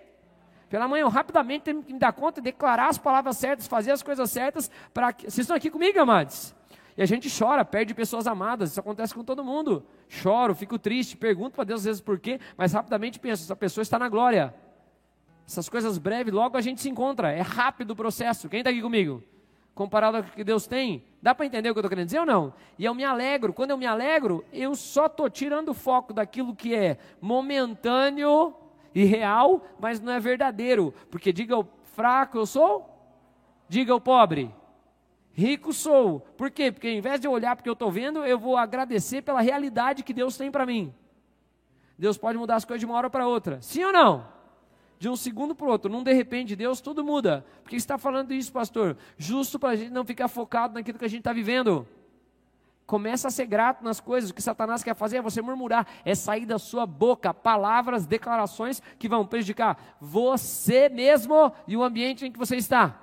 pela 0.71 0.87
manhã, 0.87 1.03
eu 1.03 1.09
rapidamente 1.09 1.65
tenho 1.65 1.83
que 1.83 1.93
me 1.93 1.99
dar 1.99 2.13
conta, 2.13 2.41
declarar 2.41 2.89
as 2.89 2.97
palavras 2.97 3.37
certas, 3.37 3.67
fazer 3.67 3.91
as 3.91 4.05
coisas 4.05 4.31
certas. 4.31 4.71
Que... 5.17 5.25
Vocês 5.25 5.41
estão 5.41 5.57
aqui 5.57 5.69
comigo, 5.69 5.99
amados? 5.99 6.55
E 6.97 7.03
a 7.03 7.07
gente 7.07 7.29
chora, 7.29 7.65
perde 7.65 7.93
pessoas 7.93 8.29
amadas. 8.29 8.71
Isso 8.71 8.79
acontece 8.79 9.13
com 9.13 9.25
todo 9.25 9.43
mundo. 9.43 9.85
Choro, 10.09 10.55
fico 10.55 10.79
triste, 10.79 11.17
pergunto 11.17 11.57
para 11.57 11.65
Deus 11.65 11.81
às 11.81 11.85
vezes 11.87 12.01
por 12.01 12.21
quê, 12.21 12.39
mas 12.57 12.73
rapidamente 12.73 13.19
penso: 13.19 13.43
essa 13.43 13.57
pessoa 13.57 13.83
está 13.83 13.99
na 13.99 14.09
glória. 14.09 14.55
Essas 15.45 15.69
coisas 15.69 15.99
breves, 15.99 16.33
logo 16.33 16.57
a 16.57 16.61
gente 16.61 16.81
se 16.81 16.89
encontra. 16.89 17.33
É 17.33 17.41
rápido 17.41 17.91
o 17.91 17.97
processo. 17.97 18.49
Quem 18.49 18.61
está 18.61 18.71
aqui 18.71 18.81
comigo? 18.81 19.25
Comparado 19.75 20.19
ao 20.19 20.23
que 20.23 20.45
Deus 20.45 20.69
tem. 20.69 21.05
Dá 21.21 21.35
para 21.35 21.47
entender 21.47 21.69
o 21.69 21.75
que 21.75 21.79
eu 21.79 21.81
estou 21.81 21.91
querendo 21.91 22.07
dizer 22.07 22.21
ou 22.21 22.27
não? 22.27 22.55
E 22.79 22.85
eu 22.85 22.95
me 22.95 23.03
alegro. 23.03 23.53
Quando 23.53 23.73
eu 23.73 23.77
me 23.77 23.87
alegro, 23.87 24.45
eu 24.53 24.77
só 24.77 25.07
estou 25.07 25.29
tirando 25.29 25.71
o 25.71 25.75
foco 25.75 26.15
daquilo 26.15 26.55
que 26.55 26.73
é 26.73 26.97
momentâneo 27.21 28.55
e 28.95 29.05
real, 29.05 29.65
mas 29.79 30.01
não 30.01 30.13
é 30.13 30.21
verdadeiro. 30.21 30.95
Porque 31.11 31.33
diga 31.33 31.59
o 31.59 31.69
fraco 31.95 32.39
eu 32.39 32.47
sou, 32.47 32.89
diga 33.69 33.95
o 33.95 34.01
pobre. 34.01 34.55
Rico 35.33 35.73
sou. 35.73 36.21
Por 36.37 36.51
quê? 36.51 36.73
Porque 36.73 36.89
ao 36.89 36.95
invés 36.95 37.21
de 37.21 37.27
eu 37.27 37.33
olhar 37.33 37.57
porque 37.57 37.69
eu 37.69 37.75
estou 37.75 37.91
vendo, 37.91 38.25
eu 38.25 38.39
vou 38.39 38.57
agradecer 38.57 39.23
pela 39.23 39.41
realidade 39.41 40.03
que 40.03 40.13
Deus 40.13 40.37
tem 40.37 40.51
para 40.51 40.67
mim. 40.67 40.93
Deus 41.99 42.17
pode 42.17 42.39
mudar 42.39 42.57
as 42.57 42.65
coisas 42.65 42.81
de 42.81 42.87
uma 42.87 42.97
hora 42.97 43.11
para 43.11 43.27
outra. 43.27 43.61
Sim 43.61 43.85
ou 43.85 43.93
não? 43.93 44.27
De 44.99 45.09
um 45.09 45.17
segundo 45.17 45.55
para 45.55 45.67
o 45.67 45.71
outro. 45.71 45.91
Num 45.91 46.03
de 46.03 46.13
repente, 46.13 46.57
Deus, 46.57 46.81
tudo 46.81 47.05
muda. 47.05 47.45
Por 47.63 47.71
que 47.71 47.77
está 47.77 47.97
falando 47.97 48.33
isso, 48.33 48.53
pastor? 48.53 48.97
Justo 49.17 49.59
para 49.59 49.71
a 49.71 49.77
gente 49.77 49.91
não 49.91 50.05
ficar 50.05 50.29
focado 50.29 50.75
naquilo 50.75 50.99
que 50.99 51.05
a 51.05 51.09
gente 51.09 51.21
está 51.21 51.33
vivendo. 51.33 51.87
Começa 52.91 53.29
a 53.29 53.31
ser 53.31 53.47
grato 53.47 53.85
nas 53.85 54.01
coisas. 54.01 54.31
O 54.31 54.35
que 54.35 54.43
Satanás 54.43 54.83
quer 54.83 54.97
fazer 54.97 55.19
é 55.19 55.23
você 55.23 55.41
murmurar, 55.41 55.87
é 56.05 56.13
sair 56.13 56.45
da 56.45 56.59
sua 56.59 56.85
boca 56.85 57.33
palavras, 57.33 58.05
declarações 58.05 58.83
que 58.99 59.09
vão 59.09 59.25
prejudicar 59.25 59.97
você 60.01 60.89
mesmo 60.89 61.53
e 61.69 61.77
o 61.77 61.85
ambiente 61.85 62.27
em 62.27 62.33
que 62.33 62.39
você 62.39 62.57
está. 62.57 63.01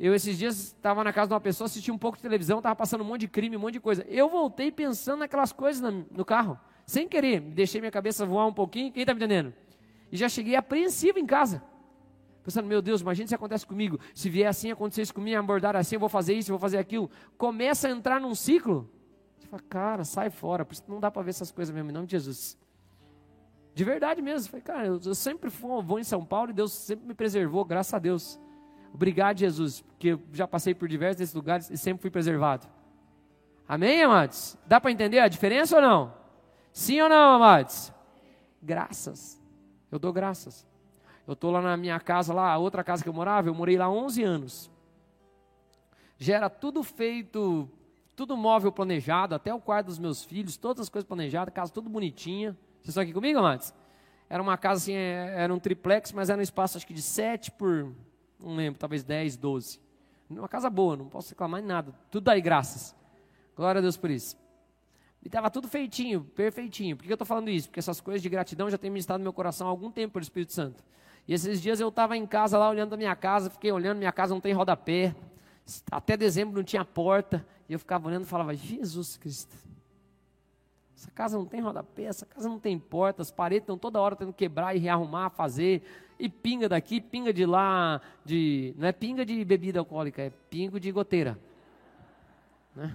Eu 0.00 0.16
esses 0.16 0.36
dias 0.36 0.58
estava 0.58 1.04
na 1.04 1.12
casa 1.12 1.28
de 1.28 1.34
uma 1.34 1.40
pessoa, 1.40 1.66
assisti 1.66 1.92
um 1.92 1.96
pouco 1.96 2.16
de 2.16 2.24
televisão, 2.24 2.58
estava 2.58 2.74
passando 2.74 3.02
um 3.02 3.04
monte 3.04 3.20
de 3.20 3.28
crime, 3.28 3.56
um 3.56 3.60
monte 3.60 3.74
de 3.74 3.80
coisa. 3.80 4.04
Eu 4.08 4.28
voltei 4.28 4.72
pensando 4.72 5.20
naquelas 5.20 5.52
coisas 5.52 5.80
no 6.10 6.24
carro, 6.24 6.58
sem 6.84 7.06
querer, 7.06 7.38
deixei 7.38 7.80
minha 7.80 7.92
cabeça 7.92 8.26
voar 8.26 8.48
um 8.48 8.52
pouquinho. 8.52 8.90
Quem 8.90 9.02
está 9.02 9.14
me 9.14 9.20
entendendo? 9.20 9.54
E 10.10 10.16
já 10.16 10.28
cheguei 10.28 10.56
apreensivo 10.56 11.20
em 11.20 11.24
casa. 11.24 11.62
Pensando, 12.50 12.66
meu 12.66 12.82
Deus, 12.82 13.00
imagina 13.00 13.28
se 13.28 13.34
acontece 13.34 13.64
comigo. 13.64 14.00
Se 14.12 14.28
vier 14.28 14.48
assim, 14.48 14.72
acontecer 14.72 15.02
isso 15.02 15.14
comigo, 15.14 15.38
abordar 15.38 15.76
assim, 15.76 15.94
eu 15.94 16.00
vou 16.00 16.08
fazer 16.08 16.34
isso, 16.34 16.50
eu 16.50 16.54
vou 16.54 16.58
fazer 16.58 16.78
aquilo. 16.78 17.08
Começa 17.38 17.86
a 17.86 17.92
entrar 17.92 18.20
num 18.20 18.34
ciclo. 18.34 18.90
Você 19.38 19.46
fala, 19.46 19.62
cara, 19.68 20.04
sai 20.04 20.30
fora. 20.30 20.64
Por 20.64 20.72
isso 20.72 20.82
não 20.88 20.98
dá 20.98 21.12
para 21.12 21.22
ver 21.22 21.30
essas 21.30 21.52
coisas 21.52 21.72
mesmo, 21.72 21.90
em 21.90 21.92
nome 21.92 22.08
de 22.08 22.10
Jesus. 22.10 22.58
De 23.72 23.84
verdade 23.84 24.20
mesmo. 24.20 24.50
Falei, 24.50 24.64
cara, 24.64 24.86
eu, 24.88 25.00
eu 25.04 25.14
sempre 25.14 25.48
fui, 25.48 25.80
vou 25.80 26.00
em 26.00 26.02
São 26.02 26.24
Paulo 26.24 26.50
e 26.50 26.52
Deus 26.52 26.72
sempre 26.72 27.06
me 27.06 27.14
preservou, 27.14 27.64
graças 27.64 27.94
a 27.94 28.00
Deus. 28.00 28.36
Obrigado, 28.92 29.38
Jesus, 29.38 29.82
porque 29.82 30.08
eu 30.08 30.20
já 30.32 30.48
passei 30.48 30.74
por 30.74 30.88
diversos 30.88 31.18
desses 31.18 31.34
lugares 31.36 31.70
e 31.70 31.78
sempre 31.78 32.02
fui 32.02 32.10
preservado. 32.10 32.66
Amém, 33.68 34.02
amados? 34.02 34.58
Dá 34.66 34.80
para 34.80 34.90
entender 34.90 35.20
a 35.20 35.28
diferença 35.28 35.76
ou 35.76 35.82
não? 35.82 36.12
Sim 36.72 37.00
ou 37.00 37.08
não, 37.08 37.36
amados? 37.36 37.92
Graças. 38.60 39.40
Eu 39.88 40.00
dou 40.00 40.12
graças. 40.12 40.68
Eu 41.30 41.34
estou 41.34 41.52
lá 41.52 41.62
na 41.62 41.76
minha 41.76 42.00
casa, 42.00 42.34
lá, 42.34 42.52
a 42.52 42.58
outra 42.58 42.82
casa 42.82 43.04
que 43.04 43.08
eu 43.08 43.12
morava, 43.12 43.48
eu 43.48 43.54
morei 43.54 43.78
lá 43.78 43.88
11 43.88 44.20
anos. 44.24 44.70
Já 46.18 46.34
era 46.34 46.50
tudo 46.50 46.82
feito, 46.82 47.70
tudo 48.16 48.36
móvel 48.36 48.72
planejado, 48.72 49.36
até 49.36 49.54
o 49.54 49.60
quarto 49.60 49.86
dos 49.86 49.98
meus 50.00 50.24
filhos, 50.24 50.56
todas 50.56 50.80
as 50.80 50.88
coisas 50.88 51.06
planejadas, 51.06 51.54
casa 51.54 51.72
tudo 51.72 51.88
bonitinha. 51.88 52.58
Vocês 52.78 52.88
estão 52.88 53.04
aqui 53.04 53.12
comigo, 53.12 53.38
amados? 53.38 53.72
Era 54.28 54.42
uma 54.42 54.58
casa 54.58 54.80
assim, 54.80 54.92
é, 54.92 55.34
era 55.36 55.54
um 55.54 55.60
triplex, 55.60 56.10
mas 56.10 56.30
era 56.30 56.40
um 56.40 56.42
espaço 56.42 56.76
acho 56.76 56.84
que 56.84 56.92
de 56.92 57.00
7 57.00 57.52
por, 57.52 57.94
não 58.40 58.56
lembro, 58.56 58.80
talvez 58.80 59.04
10, 59.04 59.36
12. 59.36 59.80
Uma 60.28 60.48
casa 60.48 60.68
boa, 60.68 60.96
não 60.96 61.08
posso 61.08 61.28
reclamar 61.28 61.60
em 61.62 61.64
nada. 61.64 61.94
Tudo 62.10 62.28
aí, 62.28 62.40
graças. 62.40 62.92
Glória 63.54 63.78
a 63.78 63.82
Deus 63.82 63.96
por 63.96 64.10
isso. 64.10 64.36
E 65.22 65.28
estava 65.28 65.48
tudo 65.48 65.68
feitinho, 65.68 66.24
perfeitinho. 66.24 66.96
Por 66.96 67.04
que 67.04 67.12
eu 67.12 67.14
estou 67.14 67.26
falando 67.26 67.50
isso? 67.50 67.68
Porque 67.68 67.78
essas 67.78 68.00
coisas 68.00 68.20
de 68.20 68.28
gratidão 68.28 68.68
já 68.68 68.76
têm 68.76 68.90
ministrado 68.90 69.20
no 69.20 69.24
meu 69.26 69.32
coração 69.32 69.68
há 69.68 69.70
algum 69.70 69.92
tempo 69.92 70.14
pelo 70.14 70.24
Espírito 70.24 70.52
Santo. 70.52 70.82
E 71.26 71.34
esses 71.34 71.60
dias 71.60 71.80
eu 71.80 71.88
estava 71.88 72.16
em 72.16 72.26
casa 72.26 72.58
lá 72.58 72.68
olhando 72.68 72.94
a 72.94 72.96
minha 72.96 73.14
casa, 73.14 73.50
fiquei 73.50 73.70
olhando, 73.70 73.98
minha 73.98 74.12
casa 74.12 74.34
não 74.34 74.40
tem 74.40 74.52
rodapé. 74.52 75.14
Até 75.90 76.16
dezembro 76.16 76.56
não 76.56 76.64
tinha 76.64 76.84
porta. 76.84 77.46
E 77.68 77.72
eu 77.72 77.78
ficava 77.78 78.08
olhando 78.08 78.24
e 78.24 78.26
falava, 78.26 78.54
Jesus 78.54 79.16
Cristo. 79.16 79.54
Essa 80.96 81.10
casa 81.12 81.38
não 81.38 81.46
tem 81.46 81.60
rodapé, 81.60 82.04
essa 82.04 82.26
casa 82.26 82.46
não 82.46 82.58
tem 82.58 82.78
porta, 82.78 83.22
as 83.22 83.30
paredes 83.30 83.62
estão 83.62 83.78
toda 83.78 83.98
hora 83.98 84.14
tendo 84.14 84.34
que 84.34 84.40
quebrar 84.40 84.76
e 84.76 84.78
rearrumar, 84.78 85.30
fazer. 85.30 85.82
E 86.18 86.28
pinga 86.28 86.68
daqui, 86.68 87.00
pinga 87.00 87.32
de 87.32 87.46
lá, 87.46 88.02
de. 88.22 88.74
Não 88.76 88.86
é 88.86 88.92
pinga 88.92 89.24
de 89.24 89.42
bebida 89.42 89.78
alcoólica, 89.78 90.20
é 90.20 90.30
pingo 90.50 90.78
de 90.78 90.92
goteira. 90.92 91.38
Né? 92.76 92.92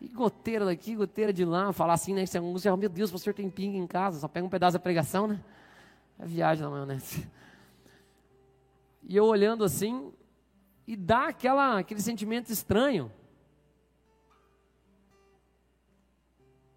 E 0.00 0.08
goteira 0.08 0.64
daqui, 0.64 0.94
goteira 0.94 1.32
de 1.32 1.44
lá, 1.44 1.72
falar 1.72 1.94
assim, 1.94 2.14
né? 2.14 2.24
Você, 2.24 2.40
meu 2.40 2.88
Deus, 2.88 3.12
o 3.12 3.18
senhor 3.18 3.34
tem 3.34 3.50
pinga 3.50 3.76
em 3.76 3.86
casa, 3.86 4.20
só 4.20 4.28
pega 4.28 4.46
um 4.46 4.50
pedaço 4.50 4.74
da 4.74 4.78
pregação, 4.78 5.26
né? 5.26 5.40
É 6.18 6.26
viagem 6.26 6.64
na 6.64 6.70
maionese. 6.70 7.28
E 9.02 9.16
eu 9.16 9.24
olhando 9.24 9.64
assim, 9.64 10.12
e 10.86 10.96
dá 10.96 11.28
aquela, 11.28 11.78
aquele 11.78 12.00
sentimento 12.00 12.50
estranho. 12.50 13.10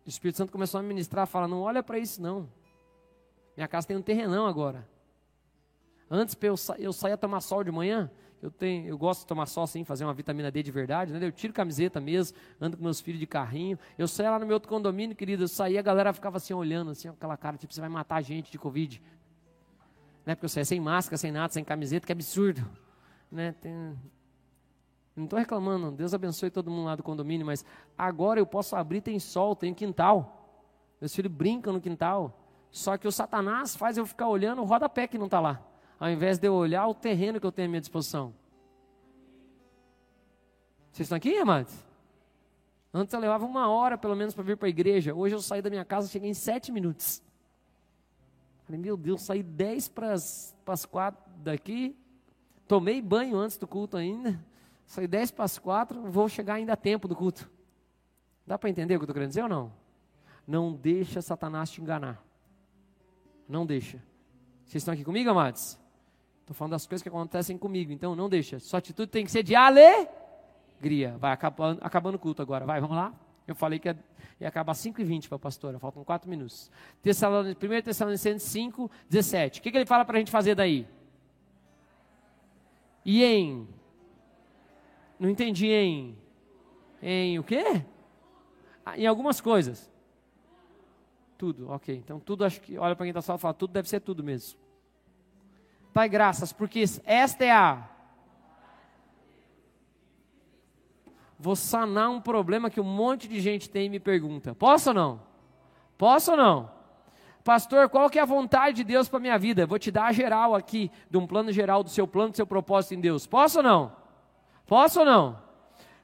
O 0.06 0.10
Espírito 0.10 0.38
Santo 0.38 0.52
começou 0.52 0.80
a 0.80 0.82
me 0.82 0.90
ministrar, 0.90 1.28
fala, 1.28 1.48
não 1.48 1.62
olha 1.62 1.84
para 1.84 2.00
isso 2.00 2.22
não. 2.22 2.50
Minha 3.56 3.68
casa 3.68 3.88
tem 3.88 3.98
um 3.98 4.02
terrenão 4.02 4.46
agora. 4.46 4.88
Antes 6.10 6.38
eu, 6.42 6.56
sa 6.56 6.78
eu 6.78 6.94
saía 6.94 7.18
tomar 7.18 7.42
sol 7.42 7.64
de 7.64 7.72
manhã, 7.72 8.10
eu, 8.42 8.50
tenho, 8.50 8.88
eu 8.88 8.98
gosto 8.98 9.22
de 9.22 9.28
tomar 9.28 9.46
sol 9.46 9.64
assim, 9.64 9.84
fazer 9.84 10.06
uma 10.06 10.14
vitamina 10.14 10.50
D 10.50 10.64
de 10.64 10.72
verdade, 10.72 11.12
né? 11.12 11.26
Eu 11.26 11.32
tiro 11.32 11.52
camiseta 11.52 12.00
mesmo, 12.00 12.38
ando 12.62 12.78
com 12.78 12.84
meus 12.84 13.02
filhos 13.02 13.20
de 13.20 13.28
carrinho. 13.28 13.78
Eu 13.98 14.08
saía 14.08 14.32
lá 14.32 14.40
no 14.40 14.46
meu 14.46 14.54
outro 14.54 14.70
condomínio, 14.70 15.16
querido, 15.16 15.44
eu 15.44 15.48
saía, 15.48 15.80
a 15.80 15.84
galera 15.84 16.14
ficava 16.14 16.38
assim 16.38 16.54
olhando, 16.54 16.92
assim, 16.92 17.10
aquela 17.10 17.36
cara, 17.36 17.58
tipo, 17.58 17.74
você 17.74 17.82
vai 17.82 17.90
matar 17.90 18.18
a 18.18 18.22
gente 18.22 18.52
de 18.52 18.58
Covid 18.58 19.02
né? 20.28 20.36
Porque 20.36 20.50
você 20.50 20.60
é 20.60 20.64
sem 20.66 20.78
máscara, 20.78 21.16
sem 21.16 21.32
nada, 21.32 21.54
sem 21.54 21.64
camiseta, 21.64 22.06
que 22.06 22.12
absurdo, 22.12 22.70
né? 23.32 23.54
Tem... 23.62 23.98
Não 25.16 25.24
estou 25.24 25.40
reclamando, 25.40 25.90
Deus 25.90 26.14
abençoe 26.14 26.52
todo 26.52 26.70
mundo 26.70 26.84
lá 26.84 26.98
do 26.98 27.02
condomínio, 27.02 27.46
mas 27.46 27.64
agora 27.98 28.38
eu 28.38 28.46
posso 28.46 28.76
abrir, 28.76 29.00
tem 29.00 29.18
sol, 29.20 29.56
tem 29.56 29.74
quintal. 29.74 30.60
Meus 31.00 31.16
filhos 31.16 31.32
brincam 31.32 31.72
no 31.72 31.80
quintal. 31.80 32.44
Só 32.70 32.98
que 32.98 33.08
o 33.08 33.12
Satanás 33.12 33.74
faz 33.74 33.98
eu 33.98 34.06
ficar 34.06 34.28
olhando 34.28 34.62
o 34.62 34.66
rodapé 34.66 35.08
que 35.08 35.18
não 35.18 35.28
está 35.28 35.40
lá, 35.40 35.66
ao 35.98 36.10
invés 36.10 36.38
de 36.38 36.46
eu 36.46 36.54
olhar 36.54 36.86
o 36.88 36.94
terreno 36.94 37.40
que 37.40 37.46
eu 37.46 37.52
tenho 37.52 37.70
à 37.70 37.70
minha 37.70 37.82
disposição. 37.82 38.34
Vocês 40.92 41.06
estão 41.06 41.16
aqui, 41.16 41.38
amados? 41.38 41.74
Antes 42.94 43.14
eu 43.14 43.20
levava 43.22 43.46
uma 43.46 43.70
hora 43.70 43.98
pelo 43.98 44.16
menos 44.16 44.34
para 44.34 44.44
vir 44.44 44.58
para 44.58 44.68
a 44.68 44.70
igreja. 44.70 45.16
Hoje 45.16 45.36
eu 45.36 45.40
saí 45.40 45.62
da 45.62 45.70
minha 45.70 45.86
casa, 45.86 46.10
cheguei 46.10 46.30
em 46.30 46.34
sete 46.34 46.70
minutos. 46.70 47.24
Falei, 48.68 48.82
meu 48.82 48.98
Deus, 48.98 49.22
saí 49.22 49.42
10 49.42 49.88
para 49.88 50.12
as 50.12 50.86
4 50.92 51.24
daqui, 51.38 51.98
tomei 52.68 53.02
banho 53.02 53.38
antes 53.38 53.58
do 53.58 53.66
culto 53.66 53.96
ainda, 53.96 54.38
saí 54.86 55.08
10 55.08 55.32
para 55.32 55.46
as 55.46 55.58
4, 55.58 56.02
vou 56.12 56.28
chegar 56.28 56.56
ainda 56.56 56.74
a 56.74 56.76
tempo 56.76 57.08
do 57.08 57.16
culto. 57.16 57.50
Dá 58.46 58.58
para 58.58 58.70
entender 58.70 58.96
o 58.96 59.00
que 59.00 59.04
eu 59.04 59.06
estou 59.06 59.14
querendo 59.14 59.30
dizer 59.30 59.44
ou 59.44 59.48
não? 59.48 59.72
Não 60.46 60.74
deixa 60.74 61.22
Satanás 61.22 61.70
te 61.70 61.82
enganar. 61.82 62.22
Não 63.48 63.66
deixa. 63.66 64.04
Vocês 64.66 64.82
estão 64.82 64.94
aqui 64.94 65.06
comigo, 65.06 65.30
amados? 65.30 65.80
Estou 66.42 66.54
falando 66.54 66.72
das 66.72 66.86
coisas 66.86 67.02
que 67.02 67.08
acontecem 67.08 67.58
comigo, 67.58 67.94
então 67.94 68.18
não 68.18 68.28
deixa. 68.28 68.60
Sua 68.60 68.80
atitude 68.80 69.10
tem 69.10 69.24
que 69.24 69.32
ser 69.32 69.44
de 69.44 69.56
alegria. 69.56 71.18
Vai 71.18 71.32
acabando, 71.32 71.80
acabando 71.82 72.16
o 72.16 72.20
culto 72.20 72.42
agora. 72.42 72.66
Vai, 72.66 72.82
vamos 72.82 72.98
lá? 72.98 73.14
Eu 73.48 73.56
falei 73.56 73.80
que 73.80 73.88
ia, 73.88 73.98
ia 74.42 74.48
acabar 74.48 74.74
5 74.74 75.00
e 75.00 75.04
20 75.06 75.30
para 75.30 75.38
a 75.38 75.40
pastora, 75.40 75.80
faltam 75.80 76.04
4 76.04 76.30
minutos. 76.30 76.70
1 77.06 77.82
Tessalonicenses 77.82 78.44
5, 78.44 78.92
17. 79.10 79.60
O 79.60 79.64
que, 79.64 79.72
que 79.72 79.78
ele 79.78 79.86
fala 79.86 80.04
para 80.04 80.18
a 80.18 80.20
gente 80.20 80.30
fazer 80.30 80.54
daí? 80.54 80.86
E 83.06 83.24
em. 83.24 83.68
Não 85.18 85.30
entendi 85.30 85.68
em. 85.68 86.18
Em 87.02 87.40
o 87.40 87.44
quê? 87.44 87.84
Ah, 88.86 88.98
em 88.98 89.08
algumas 89.08 89.40
coisas. 89.40 89.90
Tudo, 91.38 91.70
ok. 91.70 91.96
Então 91.96 92.20
tudo 92.20 92.44
acho 92.44 92.60
que, 92.60 92.78
olha 92.78 92.96
para 92.96 93.06
quem 93.06 93.12
está 93.12 93.22
só 93.22 93.36
e 93.36 93.38
fala, 93.38 93.54
tudo 93.54 93.72
deve 93.72 93.88
ser 93.88 94.02
tudo 94.02 94.24
mesmo. 94.24 94.60
Pai, 95.94 96.10
graças, 96.10 96.52
porque 96.52 96.84
esta 97.06 97.46
é 97.46 97.52
a. 97.52 97.97
Vou 101.40 101.56
sanar 101.56 102.10
um 102.10 102.20
problema 102.20 102.70
que 102.70 102.80
um 102.80 102.84
monte 102.84 103.28
de 103.28 103.40
gente 103.40 103.70
tem 103.70 103.86
e 103.86 103.90
me 103.90 104.00
pergunta. 104.00 104.56
Posso 104.56 104.90
ou 104.90 104.96
não? 104.96 105.22
Posso 105.98 106.32
ou 106.32 106.38
não? 106.38 106.72
Pastor, 107.44 107.88
qual 107.88 108.10
que 108.10 108.20
é 108.20 108.22
a 108.22 108.26
vontade 108.26 108.78
de 108.78 108.84
Deus 108.84 109.08
para 109.08 109.20
minha 109.20 109.38
vida? 109.38 109.66
Vou 109.66 109.80
te 109.80 109.90
dar 109.90 110.08
a 110.08 110.12
geral 110.12 110.54
aqui, 110.54 110.92
de 111.10 111.18
um 111.18 111.26
plano 111.26 111.52
geral 111.52 111.84
do 111.84 111.90
seu 111.90 112.08
plano, 112.08 112.32
do 112.32 112.36
seu 112.36 112.46
propósito 112.46 112.96
em 112.96 113.00
Deus. 113.00 113.26
Posso 113.26 113.60
ou 113.60 113.64
não? 113.64 113.92
Posso 114.66 115.00
ou 115.00 115.06
não? 115.06 115.40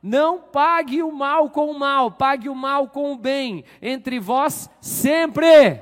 Não 0.01 0.39
pague 0.39 1.01
o 1.01 1.11
mal 1.11 1.49
com 1.49 1.69
o 1.69 1.77
mal, 1.77 2.11
pague 2.11 2.47
o 2.47 2.55
mal 2.55 2.87
com 2.87 3.11
o 3.11 3.17
bem. 3.17 3.65
Entre 3.81 4.19
vós 4.19 4.69
sempre. 4.79 5.81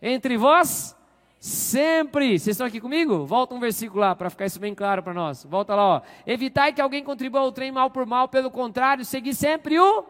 Entre 0.00 0.36
vós 0.36 0.96
sempre. 1.42 2.38
Vocês 2.38 2.54
estão 2.54 2.64
aqui 2.64 2.80
comigo? 2.80 3.26
Volta 3.26 3.52
um 3.52 3.58
versículo 3.58 4.00
lá 4.00 4.14
para 4.14 4.30
ficar 4.30 4.46
isso 4.46 4.60
bem 4.60 4.72
claro 4.76 5.02
para 5.02 5.12
nós. 5.12 5.44
Volta 5.44 5.74
lá, 5.74 5.96
ó. 5.96 6.02
Evitai 6.24 6.72
que 6.72 6.80
alguém 6.80 7.02
contribua 7.02 7.40
ao 7.40 7.50
trem 7.50 7.72
mal 7.72 7.90
por 7.90 8.06
mal, 8.06 8.28
pelo 8.28 8.48
contrário, 8.48 9.04
segui 9.04 9.34
sempre 9.34 9.76
o 9.78 10.04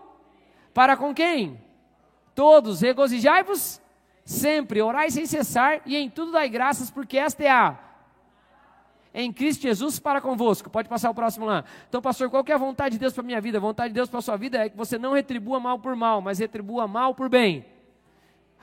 para 0.75 0.95
com 0.95 1.15
quem? 1.15 1.59
Todos, 2.35 2.83
regozijai-vos 2.83 3.81
sempre, 4.27 4.83
orai 4.83 5.11
sem 5.11 5.25
cessar 5.25 5.81
e 5.87 5.97
em 5.97 6.11
tudo 6.11 6.33
dai 6.33 6.51
graças, 6.51 6.91
porque 6.91 7.17
esta 7.17 7.43
é 7.43 7.51
a 7.51 7.79
em 9.15 9.33
Cristo 9.33 9.63
Jesus 9.63 9.99
para 9.99 10.21
convosco. 10.21 10.71
Pode 10.71 10.89
passar 10.89 11.11
o 11.11 11.15
próximo 11.15 11.47
lá. 11.47 11.65
Então, 11.89 12.01
pastor, 12.01 12.31
qual 12.31 12.45
que 12.45 12.53
é 12.53 12.55
a 12.55 12.59
vontade 12.59 12.95
de 12.95 12.99
Deus 12.99 13.13
para 13.13 13.23
minha 13.23 13.41
vida? 13.41 13.57
A 13.59 13.61
vontade 13.61 13.89
de 13.89 13.95
Deus 13.95 14.09
para 14.09 14.19
a 14.19 14.23
sua 14.23 14.37
vida 14.37 14.59
é 14.59 14.69
que 14.69 14.77
você 14.77 14.99
não 14.99 15.13
retribua 15.13 15.61
mal 15.61 15.79
por 15.79 15.97
mal, 15.97 16.21
mas 16.21 16.39
retribua 16.39 16.87
mal 16.87 17.15
por 17.15 17.29
bem. 17.29 17.72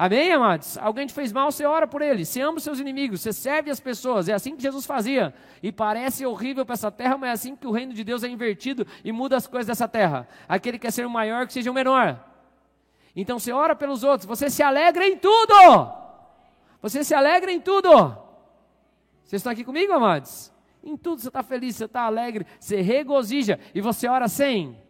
Amém, 0.02 0.32
amados? 0.32 0.78
Alguém 0.78 1.06
te 1.06 1.14
fez 1.14 1.34
mal, 1.34 1.52
você 1.52 1.66
ora 1.66 1.86
por 1.86 2.02
ele. 2.02 2.24
Você 2.24 2.40
ama 2.40 2.58
os 2.58 2.64
seus 2.64 2.80
inimigos, 2.80 3.20
você 3.20 3.34
serve 3.34 3.70
as 3.70 3.82
pessoas. 3.82 4.30
É 4.30 4.34
assim 4.34 4.56
que 4.56 4.64
Jesus 4.64 4.86
fazia. 4.86 5.34
E 5.62 5.74
parece 5.74 6.26
horrível 6.26 6.66
para 6.66 6.76
essa 6.76 6.90
terra, 6.90 7.18
mas 7.18 7.30
é 7.30 7.34
assim 7.34 7.54
que 7.54 7.68
o 7.68 7.72
reino 7.72 7.94
de 7.94 8.02
Deus 8.02 8.24
é 8.24 8.30
invertido 8.30 8.88
e 9.04 9.12
muda 9.12 9.36
as 9.36 9.46
coisas 9.46 9.68
dessa 9.68 9.90
terra. 9.90 10.26
Aquele 10.48 10.80
que 10.80 10.84
quer 10.84 10.92
ser 10.92 11.06
o 11.06 11.10
maior, 11.10 11.46
que 11.46 11.52
seja 11.52 11.70
o 11.70 11.74
menor. 11.74 12.18
Então 13.14 13.38
você 13.38 13.52
ora 13.52 13.76
pelos 13.76 14.06
outros, 14.06 14.26
você 14.26 14.50
se 14.50 14.64
alegra 14.64 15.06
em 15.06 15.18
tudo. 15.18 15.92
Você 16.82 17.04
se 17.04 17.14
alegra 17.14 17.52
em 17.52 17.60
tudo. 17.60 17.90
Vocês 19.26 19.42
estão 19.42 19.52
aqui 19.52 19.66
comigo, 19.66 19.92
amados? 19.92 20.50
Em 20.82 20.96
tudo 20.96 21.20
você 21.20 21.28
está 21.28 21.44
feliz, 21.44 21.76
você 21.76 21.84
está 21.84 22.04
alegre, 22.04 22.48
você 22.58 22.80
regozija 22.80 23.60
e 23.76 23.82
você 23.82 24.08
ora 24.08 24.30
sem. 24.30 24.82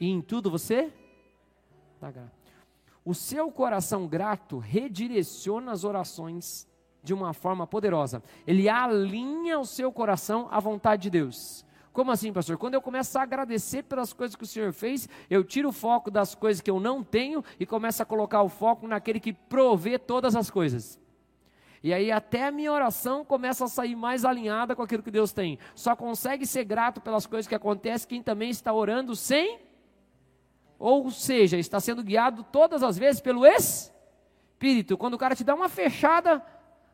E 0.00 0.08
em 0.08 0.22
tudo 0.22 0.50
você 0.50 0.90
dá 2.00 2.10
graça. 2.10 2.39
O 3.04 3.14
seu 3.14 3.50
coração 3.50 4.06
grato 4.06 4.58
redireciona 4.58 5.72
as 5.72 5.84
orações 5.84 6.68
de 7.02 7.14
uma 7.14 7.32
forma 7.32 7.66
poderosa. 7.66 8.22
Ele 8.46 8.68
alinha 8.68 9.58
o 9.58 9.64
seu 9.64 9.90
coração 9.90 10.48
à 10.50 10.60
vontade 10.60 11.02
de 11.02 11.10
Deus. 11.10 11.64
Como 11.92 12.12
assim, 12.12 12.32
pastor? 12.32 12.56
Quando 12.56 12.74
eu 12.74 12.82
começo 12.82 13.18
a 13.18 13.22
agradecer 13.22 13.82
pelas 13.82 14.12
coisas 14.12 14.36
que 14.36 14.44
o 14.44 14.46
Senhor 14.46 14.72
fez, 14.72 15.08
eu 15.28 15.42
tiro 15.42 15.70
o 15.70 15.72
foco 15.72 16.10
das 16.10 16.34
coisas 16.34 16.60
que 16.60 16.70
eu 16.70 16.78
não 16.78 17.02
tenho 17.02 17.42
e 17.58 17.66
começo 17.66 18.02
a 18.02 18.06
colocar 18.06 18.42
o 18.42 18.48
foco 18.48 18.86
naquele 18.86 19.18
que 19.18 19.32
provê 19.32 19.98
todas 19.98 20.36
as 20.36 20.50
coisas. 20.50 21.00
E 21.82 21.94
aí 21.94 22.12
até 22.12 22.46
a 22.46 22.50
minha 22.50 22.70
oração 22.70 23.24
começa 23.24 23.64
a 23.64 23.68
sair 23.68 23.96
mais 23.96 24.24
alinhada 24.24 24.76
com 24.76 24.82
aquilo 24.82 25.02
que 25.02 25.10
Deus 25.10 25.32
tem. 25.32 25.58
Só 25.74 25.96
consegue 25.96 26.46
ser 26.46 26.64
grato 26.64 27.00
pelas 27.00 27.26
coisas 27.26 27.48
que 27.48 27.54
acontecem 27.54 28.08
quem 28.08 28.22
também 28.22 28.50
está 28.50 28.72
orando 28.72 29.16
sem 29.16 29.58
ou 30.80 31.10
seja, 31.10 31.58
está 31.58 31.78
sendo 31.78 32.02
guiado 32.02 32.42
todas 32.42 32.82
as 32.82 32.96
vezes 32.96 33.20
pelo 33.20 33.44
Espírito. 33.44 34.96
Quando 34.96 35.12
o 35.12 35.18
cara 35.18 35.36
te 35.36 35.44
dá 35.44 35.54
uma 35.54 35.68
fechada 35.68 36.42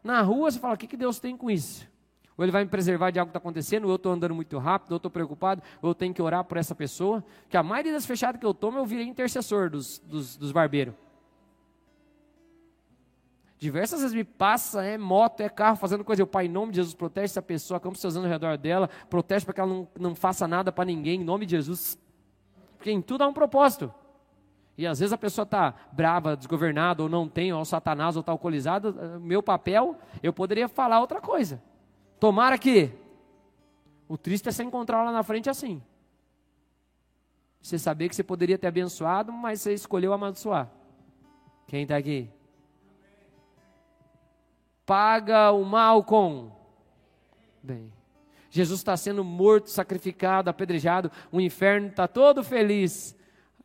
na 0.03 0.21
rua, 0.23 0.51
você 0.51 0.59
fala: 0.59 0.75
o 0.75 0.77
que, 0.77 0.89
que 0.89 0.97
Deus 0.97 1.21
tem 1.21 1.37
com 1.37 1.49
isso? 1.49 1.89
Ou 2.37 2.45
ele 2.45 2.51
vai 2.51 2.65
me 2.65 2.69
preservar 2.69 3.13
de 3.13 3.21
algo 3.21 3.31
que 3.31 3.31
está 3.31 3.39
acontecendo, 3.39 3.85
ou 3.85 3.91
eu 3.91 3.97
estou 3.97 4.13
andando 4.13 4.35
muito 4.35 4.59
rápido, 4.59 4.91
ou 4.91 4.95
eu 4.97 4.99
estou 4.99 5.11
preocupado, 5.11 5.63
ou 5.81 5.91
eu 5.91 5.95
tenho 5.95 6.13
que 6.13 6.21
orar 6.21 6.45
por 6.45 6.59
essa 6.59 6.75
pessoa. 6.75 7.25
Que 7.49 7.57
a 7.57 7.63
maioria 7.63 7.93
das 7.93 8.05
fechadas 8.05 8.41
que 8.41 8.45
eu 8.45 8.53
tomo, 8.53 8.77
eu 8.77 8.85
virei 8.85 9.07
intercessor 9.07 9.71
dos, 9.71 10.01
dos, 10.01 10.37
dos 10.37 10.51
barbeiros. 10.51 10.93
Diversas 13.57 14.01
vezes 14.01 14.15
me 14.15 14.25
passa, 14.25 14.85
é 14.85 14.99
moto, 14.99 15.41
é 15.41 15.49
carro, 15.49 15.77
fazendo 15.77 16.05
coisa. 16.05 16.21
Eu, 16.21 16.27
Pai, 16.27 16.47
em 16.47 16.49
nome 16.49 16.73
de 16.73 16.77
Jesus, 16.77 16.95
protege 16.95 17.27
essa 17.27 17.41
pessoa, 17.41 17.79
acampa 17.79 17.97
seus 17.97 18.17
anos 18.17 18.27
ao 18.27 18.33
redor 18.33 18.59
dela, 18.59 18.91
protege 19.09 19.47
para 19.47 19.55
que 19.55 19.61
ela 19.61 19.73
não, 19.73 19.89
não 19.99 20.15
faça 20.15 20.47
nada 20.47 20.71
para 20.71 20.85
ninguém, 20.85 21.21
em 21.21 21.25
nome 21.25 21.47
de 21.47 21.53
Jesus. 21.53 21.97
Porque 22.87 22.95
em 22.95 23.03
tudo 23.03 23.25
há 23.25 23.27
um 23.27 23.33
propósito. 23.33 23.93
E 24.79 24.87
às 24.87 25.01
vezes 25.01 25.13
a 25.13 25.19
pessoa 25.19 25.43
está 25.43 25.75
brava, 25.91 26.37
desgovernada, 26.37 27.03
ou 27.03 27.09
não 27.09 27.29
tem, 27.29 27.53
ou 27.53 27.65
Satanás, 27.65 28.15
ou 28.15 28.21
está 28.21 28.31
alcoolizado. 28.31 28.97
Eh, 28.97 29.19
meu 29.19 29.43
papel, 29.43 29.97
eu 30.23 30.33
poderia 30.33 30.69
falar 30.69 31.01
outra 31.01 31.21
coisa. 31.21 31.61
Tomara 32.21 32.57
que. 32.57 32.93
O 34.09 34.17
triste 34.17 34.49
é 34.49 34.53
você 34.53 34.63
encontrar 34.63 35.03
lá 35.03 35.11
na 35.11 35.25
frente 35.25 35.51
assim. 35.51 35.83
Você 37.61 37.77
saber 37.77 38.09
que 38.09 38.15
você 38.15 38.23
poderia 38.23 38.57
ter 38.57 38.69
abençoado, 38.69 39.33
mas 39.33 39.63
você 39.63 39.75
escolheu 39.75 40.13
amaldiçoar. 40.13 40.71
Quem 41.67 41.83
está 41.83 41.97
aqui? 41.97 42.31
paga 44.85 45.51
o 45.51 45.65
mal 45.65 46.05
com 46.05 46.53
bem. 47.61 47.96
Jesus 48.51 48.81
está 48.81 48.97
sendo 48.97 49.25
morto, 49.25 49.71
sacrificado, 49.71 50.51
apedrejado, 50.51 51.11
o 51.31 51.41
inferno 51.41 51.89
está 51.89 52.07
todo 52.07 52.43
feliz. 52.43 53.17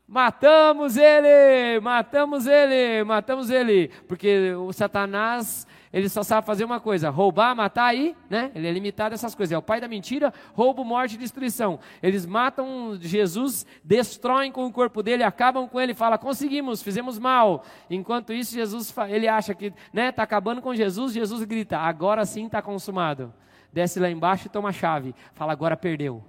Matamos 0.08 0.98
ele, 0.98 1.80
matamos 1.80 2.46
ele, 2.46 3.04
matamos 3.04 3.50
ele, 3.50 3.90
porque 4.08 4.54
o 4.54 4.74
Satanás 4.74 5.66
ele 5.94 6.08
só 6.08 6.24
sabe 6.24 6.46
fazer 6.46 6.64
uma 6.64 6.80
coisa: 6.80 7.10
roubar, 7.10 7.56
matar 7.56 7.94
e, 7.96 8.16
né? 8.30 8.52
Ele 8.56 8.68
é 8.68 8.72
limitado 8.72 9.14
a 9.14 9.16
essas 9.16 9.36
coisas. 9.36 9.52
É 9.52 9.58
o 9.58 9.62
pai 9.62 9.82
da 9.82 9.88
mentira, 9.88 10.34
roubo, 10.54 10.86
morte 10.86 11.16
e 11.16 11.18
destruição. 11.18 11.80
Eles 12.02 12.26
matam 12.26 12.98
Jesus, 13.00 13.66
destroem 13.84 14.52
com 14.52 14.66
o 14.66 14.72
corpo 14.72 15.04
dele, 15.04 15.24
acabam 15.24 15.68
com 15.68 15.80
ele, 15.80 15.94
fala: 15.94 16.18
conseguimos, 16.18 16.82
fizemos 16.82 17.20
mal. 17.20 17.66
Enquanto 17.90 18.32
isso, 18.32 18.54
Jesus, 18.54 18.94
ele 19.10 19.28
acha 19.28 19.54
que, 19.54 19.74
né? 19.94 20.10
Está 20.10 20.24
acabando 20.24 20.62
com 20.62 20.74
Jesus. 20.74 21.14
Jesus 21.14 21.44
grita: 21.44 21.78
agora 21.78 22.26
sim 22.26 22.46
está 22.46 22.62
consumado. 22.62 23.34
Desce 23.72 24.00
lá 24.00 24.10
embaixo 24.10 24.48
e 24.48 24.50
toma 24.50 24.70
a 24.70 24.74
chave. 24.74 25.16
Fala: 25.34 25.52
agora 25.52 25.78
perdeu. 25.78 26.24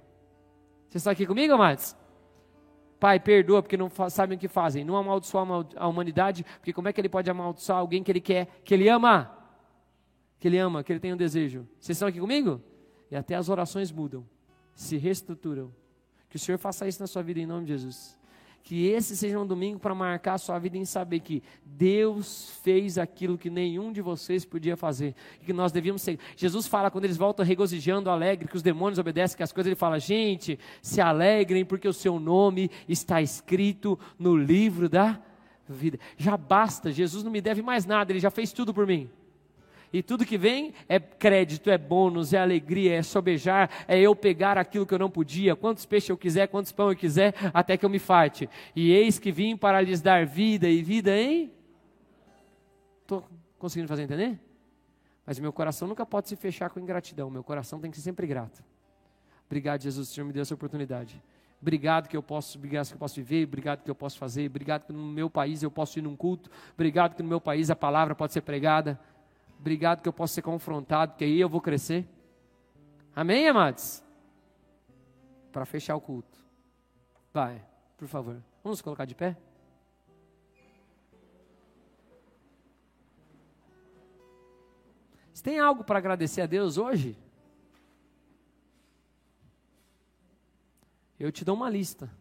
Vocês 0.89 1.01
estão 1.01 1.11
aqui 1.11 1.25
comigo, 1.25 1.53
amados? 1.53 1.95
Pai, 2.99 3.19
perdoa 3.19 3.61
porque 3.61 3.75
não 3.75 3.89
sabem 4.09 4.37
o 4.37 4.39
que 4.39 4.47
fazem. 4.47 4.85
Não 4.85 4.95
amaldiçoar 4.95 5.45
a 5.75 5.87
humanidade, 5.87 6.45
porque 6.59 6.71
como 6.71 6.87
é 6.87 6.93
que 6.93 7.01
ele 7.01 7.09
pode 7.09 7.29
amaldiçoar 7.29 7.79
alguém 7.79 8.01
que 8.01 8.11
ele 8.11 8.21
quer, 8.21 8.47
que 8.63 8.73
ele 8.73 8.87
ama? 8.87 9.43
que 10.43 10.49
Ele 10.49 10.57
ama, 10.57 10.83
que 10.83 10.91
Ele 10.91 10.99
tem 10.99 11.13
um 11.13 11.15
desejo. 11.15 11.65
Vocês 11.79 11.95
estão 11.95 12.05
aqui 12.05 12.19
comigo? 12.19 12.61
E 13.09 13.15
até 13.15 13.33
as 13.33 13.47
orações 13.47 13.93
mudam, 13.93 14.27
se 14.75 14.97
reestruturam. 14.97 15.73
Que 16.29 16.35
o 16.35 16.39
Senhor 16.39 16.57
faça 16.57 16.85
isso 16.85 16.99
na 16.99 17.07
sua 17.07 17.23
vida 17.23 17.39
em 17.39 17.45
nome 17.45 17.65
de 17.65 17.71
Jesus. 17.71 18.17
Que 18.63 18.87
esse 18.87 19.15
seja 19.17 19.37
um 19.37 19.45
domingo 19.45 19.77
para 19.77 19.93
marcar 19.93 20.35
a 20.35 20.37
sua 20.37 20.57
vida 20.57 20.77
em 20.77 20.85
saber 20.85 21.19
que 21.19 21.43
Deus 21.65 22.49
fez 22.63 22.97
aquilo 22.97 23.37
que 23.37 23.49
nenhum 23.49 23.91
de 23.91 24.01
vocês 24.01 24.45
podia 24.45 24.77
fazer. 24.77 25.13
E 25.41 25.45
que 25.45 25.51
nós 25.51 25.71
devíamos 25.71 26.01
ser. 26.01 26.17
Jesus 26.37 26.65
fala, 26.65 26.89
quando 26.89 27.03
eles 27.03 27.17
voltam 27.17 27.45
regozijando, 27.45 28.09
alegre, 28.09 28.47
que 28.47 28.55
os 28.55 28.63
demônios 28.63 28.99
obedecem, 28.99 29.35
que 29.35 29.43
as 29.43 29.51
coisas, 29.51 29.67
ele 29.67 29.75
fala: 29.75 29.99
gente, 29.99 30.57
se 30.81 31.01
alegrem, 31.01 31.65
porque 31.65 31.87
o 31.87 31.93
seu 31.93 32.19
nome 32.19 32.71
está 32.87 33.21
escrito 33.21 33.99
no 34.17 34.35
livro 34.35 34.87
da 34.87 35.19
vida. 35.67 35.99
Já 36.17 36.37
basta, 36.37 36.91
Jesus 36.91 37.23
não 37.23 37.31
me 37.31 37.41
deve 37.41 37.61
mais 37.61 37.85
nada, 37.85 38.11
ele 38.11 38.19
já 38.19 38.31
fez 38.31 38.53
tudo 38.53 38.73
por 38.73 38.87
mim. 38.87 39.09
E 39.93 40.01
tudo 40.01 40.25
que 40.25 40.39
vem 40.39 40.73
é 40.89 40.99
crédito, 40.99 41.69
é 41.69 41.77
bônus, 41.77 42.33
é 42.33 42.39
alegria, 42.39 42.95
é 42.95 43.03
sobejar, 43.03 43.69
é 43.87 43.99
eu 43.99 44.15
pegar 44.15 44.57
aquilo 44.57 44.87
que 44.87 44.93
eu 44.93 44.99
não 44.99 45.09
podia, 45.09 45.55
quantos 45.55 45.85
peixes 45.85 46.09
eu 46.09 46.17
quiser, 46.17 46.47
quantos 46.47 46.71
pão 46.71 46.89
eu 46.89 46.95
quiser, 46.95 47.35
até 47.53 47.77
que 47.77 47.85
eu 47.85 47.89
me 47.89 47.99
farte. 47.99 48.49
E 48.75 48.91
eis 48.91 49.19
que 49.19 49.31
vim 49.31 49.55
para 49.55 49.79
lhes 49.79 50.01
dar 50.01 50.25
vida 50.25 50.67
e 50.67 50.81
vida 50.81 51.15
em 51.15 51.51
estou 53.03 53.23
conseguindo 53.59 53.87
fazer 53.87 54.03
entender? 54.03 54.39
Mas 55.25 55.39
meu 55.39 55.53
coração 55.53 55.87
nunca 55.87 56.05
pode 56.05 56.27
se 56.27 56.35
fechar 56.35 56.69
com 56.69 56.79
ingratidão. 56.79 57.29
Meu 57.29 57.43
coração 57.43 57.79
tem 57.79 57.91
que 57.91 57.97
ser 57.97 58.03
sempre 58.03 58.25
grato. 58.25 58.63
Obrigado, 59.45 59.81
Jesus, 59.81 60.09
o 60.09 60.11
Senhor 60.11 60.25
me 60.25 60.33
deu 60.33 60.41
essa 60.41 60.53
oportunidade. 60.53 61.21
Obrigado 61.61 62.09
que 62.09 62.17
eu 62.17 62.21
posso, 62.21 62.57
obrigado 62.57 62.87
que 62.87 62.93
eu 62.93 62.97
posso 62.97 63.15
viver, 63.15 63.45
obrigado 63.45 63.83
que 63.83 63.89
eu 63.89 63.95
posso 63.95 64.17
fazer, 64.17 64.47
obrigado 64.47 64.85
que 64.85 64.91
no 64.91 64.99
meu 64.99 65.29
país 65.29 65.63
eu 65.63 65.71
posso 65.71 65.97
ir 65.97 66.01
num 66.01 66.13
culto, 66.13 66.49
obrigado 66.73 67.15
que 67.15 67.23
no 67.23 67.29
meu 67.29 67.39
país 67.39 67.69
a 67.69 67.75
palavra 67.75 68.13
pode 68.13 68.33
ser 68.33 68.41
pregada, 68.41 68.99
obrigado 69.63 70.01
que 70.01 70.09
eu 70.09 70.13
posso 70.13 70.33
ser 70.33 70.41
confrontado, 70.41 71.13
porque 71.13 71.23
aí 71.23 71.39
eu 71.39 71.47
vou 71.47 71.61
crescer. 71.61 72.05
Amém, 73.15 73.47
amados? 73.47 74.03
Para 75.53 75.65
fechar 75.65 75.95
o 75.95 76.01
culto. 76.01 76.37
Vai, 77.33 77.65
por 77.97 78.09
favor. 78.09 78.43
Vamos 78.61 78.81
colocar 78.81 79.05
de 79.05 79.15
pé? 79.15 79.37
Você 85.33 85.43
tem 85.43 85.59
algo 85.59 85.85
para 85.85 85.97
agradecer 85.97 86.41
a 86.41 86.45
Deus 86.45 86.77
hoje? 86.77 87.17
Eu 91.17 91.31
te 91.31 91.45
dou 91.45 91.55
uma 91.55 91.69
lista. 91.69 92.11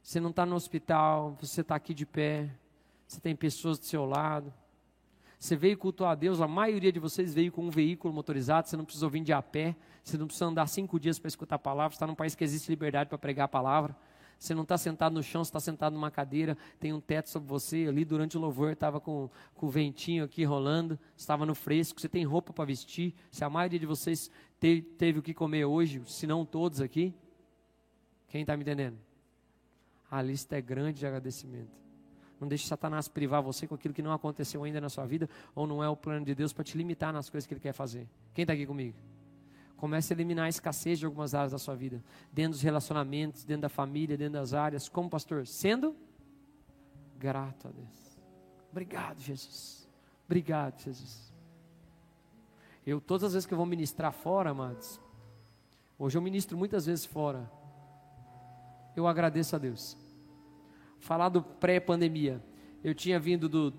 Você 0.00 0.20
não 0.20 0.30
está 0.30 0.46
no 0.46 0.54
hospital, 0.54 1.36
você 1.40 1.62
está 1.62 1.74
aqui 1.74 1.92
de 1.92 2.06
pé, 2.06 2.54
você 3.04 3.20
tem 3.20 3.34
pessoas 3.34 3.80
do 3.80 3.84
seu 3.84 4.04
lado. 4.04 4.54
Você 5.38 5.56
veio 5.56 5.76
cultuar 5.76 6.12
a 6.12 6.14
Deus, 6.14 6.40
a 6.40 6.48
maioria 6.48 6.90
de 6.90 6.98
vocês 6.98 7.34
veio 7.34 7.52
com 7.52 7.66
um 7.66 7.70
veículo 7.70 8.14
motorizado, 8.14 8.68
você 8.68 8.76
não 8.76 8.84
precisou 8.84 9.10
vir 9.10 9.22
de 9.22 9.32
a 9.32 9.42
pé, 9.42 9.76
você 10.02 10.16
não 10.16 10.26
precisa 10.26 10.46
andar 10.46 10.66
cinco 10.66 10.98
dias 10.98 11.18
para 11.18 11.28
escutar 11.28 11.56
a 11.56 11.58
palavra, 11.58 11.90
você 11.90 11.96
está 11.96 12.06
num 12.06 12.14
país 12.14 12.34
que 12.34 12.44
existe 12.44 12.70
liberdade 12.70 13.08
para 13.08 13.18
pregar 13.18 13.44
a 13.44 13.48
palavra. 13.48 13.96
Você 14.38 14.54
não 14.54 14.62
está 14.62 14.76
sentado 14.76 15.14
no 15.14 15.22
chão, 15.22 15.42
você 15.42 15.48
está 15.48 15.60
sentado 15.60 15.94
numa 15.94 16.10
cadeira, 16.10 16.56
tem 16.78 16.92
um 16.92 17.00
teto 17.00 17.30
sobre 17.30 17.48
você. 17.48 17.86
Ali 17.88 18.04
durante 18.04 18.36
o 18.36 18.40
louvor 18.40 18.72
estava 18.72 19.00
com, 19.00 19.30
com 19.54 19.66
o 19.66 19.70
ventinho 19.70 20.24
aqui 20.24 20.44
rolando, 20.44 20.98
estava 21.16 21.46
no 21.46 21.54
fresco. 21.54 22.00
Você 22.00 22.08
tem 22.08 22.24
roupa 22.24 22.52
para 22.52 22.64
vestir. 22.64 23.14
Se 23.30 23.44
a 23.44 23.48
maioria 23.48 23.78
de 23.78 23.86
vocês 23.86 24.30
te, 24.60 24.82
teve 24.98 25.18
o 25.18 25.22
que 25.22 25.32
comer 25.32 25.64
hoje, 25.64 26.02
se 26.06 26.26
não 26.26 26.44
todos 26.44 26.80
aqui, 26.80 27.14
quem 28.28 28.42
está 28.42 28.56
me 28.56 28.62
entendendo? 28.62 28.98
A 30.10 30.20
lista 30.20 30.56
é 30.56 30.60
grande 30.60 30.98
de 30.98 31.06
agradecimento. 31.06 31.83
Não 32.44 32.48
deixe 32.48 32.66
Satanás 32.66 33.08
privar 33.08 33.42
você 33.42 33.66
com 33.66 33.74
aquilo 33.74 33.94
que 33.94 34.02
não 34.02 34.12
aconteceu 34.12 34.62
ainda 34.64 34.78
na 34.78 34.90
sua 34.90 35.06
vida, 35.06 35.28
ou 35.54 35.66
não 35.66 35.82
é 35.82 35.88
o 35.88 35.96
plano 35.96 36.26
de 36.26 36.34
Deus 36.34 36.52
para 36.52 36.62
te 36.62 36.76
limitar 36.76 37.10
nas 37.10 37.30
coisas 37.30 37.46
que 37.46 37.54
Ele 37.54 37.60
quer 37.60 37.72
fazer. 37.72 38.06
Quem 38.34 38.42
está 38.42 38.52
aqui 38.52 38.66
comigo? 38.66 38.96
Comece 39.78 40.12
a 40.12 40.14
eliminar 40.14 40.44
a 40.44 40.48
escassez 40.50 40.98
de 40.98 41.06
algumas 41.06 41.34
áreas 41.34 41.52
da 41.52 41.58
sua 41.58 41.74
vida, 41.74 42.04
dentro 42.30 42.52
dos 42.52 42.60
relacionamentos, 42.60 43.44
dentro 43.44 43.62
da 43.62 43.68
família, 43.70 44.14
dentro 44.14 44.34
das 44.34 44.52
áreas. 44.52 44.90
Como 44.90 45.08
pastor? 45.08 45.46
Sendo 45.46 45.96
grato 47.18 47.68
a 47.68 47.70
Deus. 47.70 48.18
Obrigado, 48.70 49.20
Jesus. 49.20 49.88
Obrigado, 50.26 50.82
Jesus. 50.82 51.32
Eu, 52.86 53.00
todas 53.00 53.24
as 53.24 53.32
vezes 53.32 53.46
que 53.46 53.54
eu 53.54 53.58
vou 53.58 53.66
ministrar 53.66 54.12
fora, 54.12 54.50
amados, 54.50 55.00
hoje 55.98 56.18
eu 56.18 56.20
ministro 56.20 56.58
muitas 56.58 56.84
vezes 56.84 57.06
fora 57.06 57.50
eu 58.96 59.08
agradeço 59.08 59.56
a 59.56 59.58
Deus. 59.58 59.96
Falar 61.04 61.28
do 61.28 61.42
pré-pandemia. 61.42 62.42
Eu 62.82 62.94
tinha 62.94 63.20
vindo 63.20 63.46
do 63.46 63.74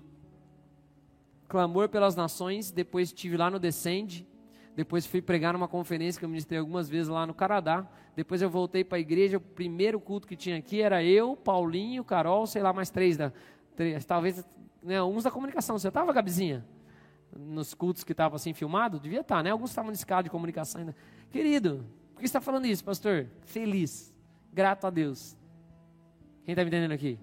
clamor 1.48 1.88
pelas 1.88 2.14
nações, 2.14 2.70
depois 2.70 3.08
estive 3.08 3.36
lá 3.36 3.50
no 3.50 3.58
Descende, 3.58 4.24
depois 4.76 5.04
fui 5.04 5.20
pregar 5.20 5.52
numa 5.52 5.66
conferência 5.66 6.20
que 6.20 6.24
eu 6.24 6.28
ministrei 6.28 6.60
algumas 6.60 6.88
vezes 6.88 7.08
lá 7.08 7.26
no 7.26 7.34
Canadá. 7.34 7.84
Depois 8.14 8.42
eu 8.42 8.48
voltei 8.48 8.84
para 8.84 8.98
a 8.98 9.00
igreja, 9.00 9.38
o 9.38 9.40
primeiro 9.40 9.98
culto 9.98 10.24
que 10.24 10.36
tinha 10.36 10.56
aqui 10.56 10.80
era 10.80 11.02
eu, 11.02 11.34
Paulinho, 11.34 12.04
Carol, 12.04 12.46
sei 12.46 12.62
lá, 12.62 12.72
mais 12.72 12.90
três 12.90 13.16
da. 13.16 13.32
Três, 13.74 14.04
talvez 14.04 14.46
né, 14.80 15.02
uns 15.02 15.24
da 15.24 15.30
comunicação. 15.30 15.76
Você 15.76 15.88
estava, 15.88 16.12
Gabizinha? 16.12 16.64
Nos 17.36 17.74
cultos 17.74 18.04
que 18.04 18.12
estavam 18.12 18.36
assim 18.36 18.54
filmado? 18.54 19.00
Devia 19.00 19.22
estar, 19.22 19.38
tá, 19.38 19.42
né? 19.42 19.50
Alguns 19.50 19.70
estavam 19.70 19.90
nesse 19.90 20.02
escala 20.02 20.22
de 20.22 20.30
comunicação 20.30 20.80
ainda. 20.80 20.94
Querido, 21.32 21.84
por 22.14 22.20
que 22.20 22.20
você 22.20 22.26
está 22.26 22.40
falando 22.40 22.66
isso, 22.66 22.84
pastor? 22.84 23.26
Feliz 23.46 24.14
grato 24.52 24.86
a 24.86 24.90
Deus. 24.90 25.36
Quem 26.46 26.52
está 26.52 26.62
me 26.62 26.68
entendendo 26.68 26.92
aqui? 26.92 27.18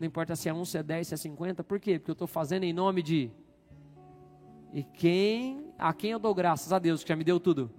Não 0.00 0.08
importa 0.08 0.34
se 0.34 0.48
é 0.48 0.52
1, 0.52 0.64
se 0.64 0.76
é 0.76 0.82
10, 0.82 1.06
se 1.06 1.14
é 1.14 1.16
50, 1.16 1.62
por 1.62 1.78
quê? 1.78 2.00
Porque 2.00 2.10
eu 2.10 2.14
estou 2.14 2.26
fazendo 2.26 2.64
em 2.64 2.72
nome 2.72 3.00
de. 3.00 3.30
E 4.72 4.82
quem, 4.82 5.72
a 5.78 5.92
quem 5.92 6.10
eu 6.10 6.18
dou 6.18 6.34
graças 6.34 6.72
a 6.72 6.80
Deus, 6.80 7.04
que 7.04 7.10
já 7.10 7.14
me 7.14 7.22
deu 7.22 7.38
tudo, 7.38 7.70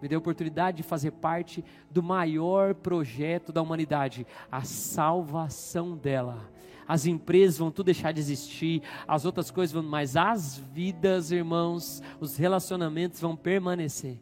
me 0.00 0.06
deu 0.06 0.18
a 0.18 0.20
oportunidade 0.20 0.76
de 0.76 0.82
fazer 0.84 1.10
parte 1.10 1.64
do 1.90 2.00
maior 2.00 2.76
projeto 2.76 3.52
da 3.52 3.60
humanidade, 3.60 4.24
a 4.52 4.62
salvação 4.62 5.96
dela. 5.96 6.48
As 6.86 7.06
empresas 7.06 7.58
vão 7.58 7.72
tudo 7.72 7.86
deixar 7.86 8.12
de 8.12 8.20
existir, 8.20 8.82
as 9.08 9.24
outras 9.24 9.50
coisas 9.50 9.74
vão, 9.74 9.82
mas 9.82 10.16
as 10.16 10.58
vidas, 10.58 11.32
irmãos, 11.32 12.00
os 12.20 12.36
relacionamentos 12.36 13.20
vão 13.20 13.34
permanecer 13.34 14.16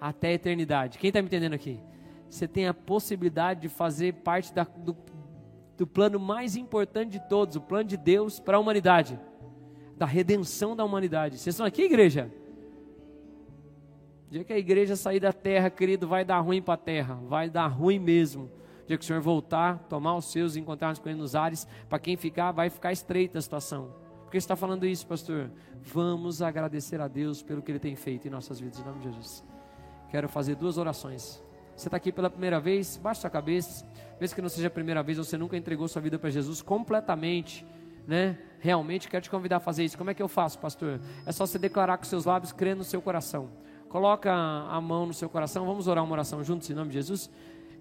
até 0.00 0.28
a 0.28 0.32
eternidade. 0.32 0.96
Quem 0.96 1.08
está 1.08 1.20
me 1.20 1.26
entendendo 1.26 1.52
aqui? 1.52 1.78
você 2.32 2.48
tem 2.48 2.66
a 2.66 2.72
possibilidade 2.72 3.60
de 3.60 3.68
fazer 3.68 4.14
parte 4.14 4.54
da, 4.54 4.64
do, 4.64 4.96
do 5.82 5.86
plano 5.86 6.20
mais 6.20 6.54
importante 6.54 7.10
de 7.10 7.28
todos, 7.28 7.56
o 7.56 7.60
plano 7.60 7.88
de 7.88 7.96
Deus 7.96 8.38
para 8.38 8.56
a 8.56 8.60
humanidade, 8.60 9.18
da 9.96 10.06
redenção 10.06 10.76
da 10.76 10.84
humanidade. 10.84 11.36
Vocês 11.36 11.54
estão 11.56 11.66
aqui, 11.66 11.82
igreja? 11.82 12.30
O 14.28 14.30
dia 14.30 14.44
que 14.44 14.52
a 14.52 14.58
igreja 14.58 14.94
sair 14.94 15.18
da 15.18 15.32
terra, 15.32 15.68
querido, 15.70 16.06
vai 16.06 16.24
dar 16.24 16.38
ruim 16.38 16.62
para 16.62 16.74
a 16.74 16.76
terra, 16.76 17.16
vai 17.26 17.50
dar 17.50 17.66
ruim 17.66 17.98
mesmo. 17.98 18.44
O 18.44 18.86
dia 18.86 18.96
que 18.96 19.02
o 19.02 19.06
Senhor 19.06 19.20
voltar, 19.20 19.80
tomar 19.88 20.14
os 20.14 20.30
seus 20.30 20.54
e 20.54 20.60
encontrar 20.60 20.96
com 20.96 21.08
ele 21.08 21.18
nos 21.18 21.34
ares, 21.34 21.66
para 21.88 21.98
quem 21.98 22.16
ficar, 22.16 22.52
vai 22.52 22.70
ficar 22.70 22.92
estreita 22.92 23.38
a 23.38 23.42
situação. 23.42 23.92
Por 24.22 24.30
que 24.30 24.40
você 24.40 24.44
está 24.44 24.54
falando 24.54 24.86
isso, 24.86 25.04
pastor? 25.04 25.50
Vamos 25.82 26.42
agradecer 26.42 27.00
a 27.00 27.08
Deus 27.08 27.42
pelo 27.42 27.60
que 27.60 27.72
Ele 27.72 27.80
tem 27.80 27.96
feito 27.96 28.28
em 28.28 28.30
nossas 28.30 28.60
vidas, 28.60 28.78
em 28.78 28.84
nome 28.84 29.00
de 29.00 29.08
Jesus. 29.08 29.44
Quero 30.12 30.28
fazer 30.28 30.54
duas 30.54 30.78
orações. 30.78 31.42
Você 31.76 31.88
está 31.88 31.96
aqui 31.96 32.12
pela 32.12 32.30
primeira 32.30 32.60
vez, 32.60 32.96
baixa 32.96 33.22
sua 33.22 33.30
cabeça. 33.30 33.84
Mesmo 34.22 34.36
que 34.36 34.40
não 34.40 34.48
seja 34.48 34.68
a 34.68 34.70
primeira 34.70 35.02
vez, 35.02 35.18
você 35.18 35.36
nunca 35.36 35.56
entregou 35.56 35.88
sua 35.88 36.00
vida 36.00 36.16
para 36.16 36.30
Jesus 36.30 36.62
completamente, 36.62 37.66
né? 38.06 38.38
Realmente 38.60 39.08
quero 39.08 39.20
te 39.20 39.28
convidar 39.28 39.56
a 39.56 39.58
fazer 39.58 39.82
isso. 39.82 39.98
Como 39.98 40.10
é 40.10 40.14
que 40.14 40.22
eu 40.22 40.28
faço, 40.28 40.60
pastor? 40.60 41.00
É 41.26 41.32
só 41.32 41.44
você 41.44 41.58
declarar 41.58 41.98
com 41.98 42.04
seus 42.04 42.24
lábios, 42.24 42.52
crendo 42.52 42.78
no 42.78 42.84
seu 42.84 43.02
coração. 43.02 43.50
Coloca 43.88 44.32
a 44.32 44.80
mão 44.80 45.06
no 45.06 45.12
seu 45.12 45.28
coração. 45.28 45.66
Vamos 45.66 45.88
orar 45.88 46.04
uma 46.04 46.12
oração 46.12 46.40
juntos 46.44 46.70
em 46.70 46.72
nome 46.72 46.90
de 46.90 46.94
Jesus. 46.94 47.28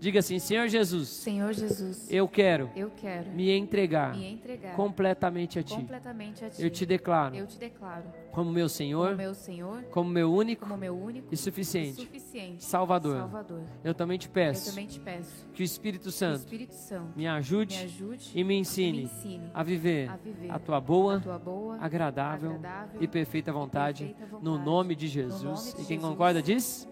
Diga 0.02 0.18
assim, 0.18 0.39
Senhor 0.39 0.68
Jesus. 0.68 1.10
Senhor 1.10 1.54
Jesus. 1.54 2.12
Eu 2.12 2.28
quero. 2.28 2.72
Eu 2.76 2.89
quero. 2.89 3.30
Me 3.34 3.52
entregar. 3.52 4.16
Me 4.18 4.34
entregar. 4.34 4.76
Completamente 4.76 5.60
a 5.60 5.64
ti. 5.64 5.76
Completamente 5.76 6.43
a 6.43 6.49
ti. 6.49 6.60
Eu 6.60 6.72
te 6.72 6.88
declaro. 6.88 7.36
Eu 7.36 7.45
te 7.45 7.60
declaro. 7.60 8.06
Como 8.32 8.52
meu 8.52 8.68
Senhor. 8.68 9.10
Como 9.10 9.18
meu 9.18 9.36
Senhor. 9.36 9.84
Como 9.91 10.10
meu 10.10 10.34
único. 10.34 10.66
Como 10.66 10.76
meu 10.76 10.99
único. 10.99 11.28
E 11.32 11.38
suficiente. 11.38 12.02
E 12.02 12.06
suficiente. 12.06 12.64
Salvador. 12.64 13.20
Salvador. 13.20 13.62
Eu 13.84 13.93
também 13.93 14.18
te 14.18 14.28
peço. 14.28 14.70
Eu 14.70 14.72
também 14.72 14.88
te 14.88 14.99
peço. 14.99 15.47
Que 15.54 15.62
o 15.62 15.64
Espírito 15.64 16.10
Santo. 16.10 16.39
o 16.39 16.43
Espírito 16.45 16.74
Santo. 16.74 17.14
Me 17.16 17.28
ajude. 17.28 17.78
Me 17.78 17.84
ajude. 17.84 18.32
E 18.34 18.43
me 18.43 18.56
ensine. 18.56 18.97
Me 18.97 19.04
ensine 19.04 19.52
a, 19.54 19.62
viver 19.62 20.10
a 20.10 20.18
viver. 20.18 20.49
A 20.49 20.58
tua 20.58 20.82
boa. 20.82 21.18
A 21.18 21.20
tua 21.20 21.38
boa 21.38 21.78
agradável, 21.80 22.56
agradável 22.56 23.04
e 23.04 23.08
perfeita 23.08 23.54
vontade. 23.54 24.06
E 24.06 24.08
perfeita 24.08 24.26
vontade 24.32 24.43
no 24.43 24.58
nome 24.58 24.95
de 24.95 25.08
Jesus. 25.08 25.43
nome 25.43 25.58
de 25.58 25.70
e 25.70 25.86
quem 25.86 25.97
Jesus. 25.97 26.02
concorda 26.02 26.41
diz? 26.41 26.89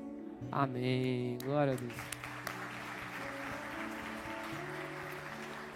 Amém. 0.52 1.40
Glória 1.44 1.74
a 1.74 1.76
Deus. 1.76 2.19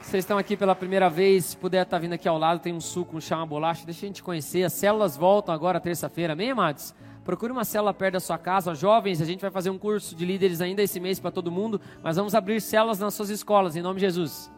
Vocês 0.04 0.26
estão 0.26 0.38
aqui 0.38 0.56
pela 0.56 0.76
primeira 0.76 1.10
vez, 1.10 1.46
se 1.46 1.58
puder 1.58 1.82
estar 1.82 1.98
vindo 1.98 2.14
aqui 2.14 2.28
ao 2.28 2.38
lado, 2.38 2.60
tem 2.60 2.74
um 2.74 2.82
suco, 2.82 3.18
um 3.18 3.22
chá, 3.22 3.38
uma 3.38 3.46
bolacha, 3.48 3.86
deixa 3.86 4.06
a 4.06 4.08
gente 4.08 4.22
conhecer. 4.22 4.64
As 4.64 4.74
células 4.74 5.18
voltam 5.18 5.56
agora 5.56 5.80
terça-feira, 5.80 6.34
amém, 6.34 6.52
amados? 6.52 6.94
Procure 7.24 7.52
uma 7.52 7.64
célula 7.64 7.94
perto 7.94 8.14
da 8.14 8.20
sua 8.20 8.38
casa. 8.38 8.76
Jovens, 8.76 9.22
a 9.22 9.26
gente 9.26 9.40
vai 9.40 9.50
fazer 9.50 9.70
um 9.70 9.78
curso 9.78 10.14
de 10.14 10.26
líderes 10.26 10.62
ainda 10.62 10.84
esse 10.84 11.00
mês 11.00 11.20
para 11.20 11.32
todo 11.32 11.50
mundo, 11.50 11.82
mas 12.04 12.18
vamos 12.18 12.36
abrir 12.36 12.62
células 12.62 13.00
nas 13.00 13.14
suas 13.14 13.30
escolas, 13.30 13.76
em 13.76 13.82
nome 13.82 13.96
de 13.96 14.06
Jesus. 14.06 14.52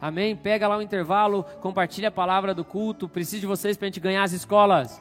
Amém? 0.00 0.36
Pega 0.36 0.68
lá 0.68 0.76
o 0.76 0.82
intervalo, 0.82 1.44
compartilha 1.60 2.08
a 2.08 2.12
palavra 2.12 2.52
do 2.52 2.64
culto. 2.64 3.08
Preciso 3.08 3.40
de 3.40 3.46
vocês 3.46 3.76
para 3.76 3.86
a 3.86 3.88
gente 3.88 4.00
ganhar 4.00 4.24
as 4.24 4.32
escolas. 4.32 5.00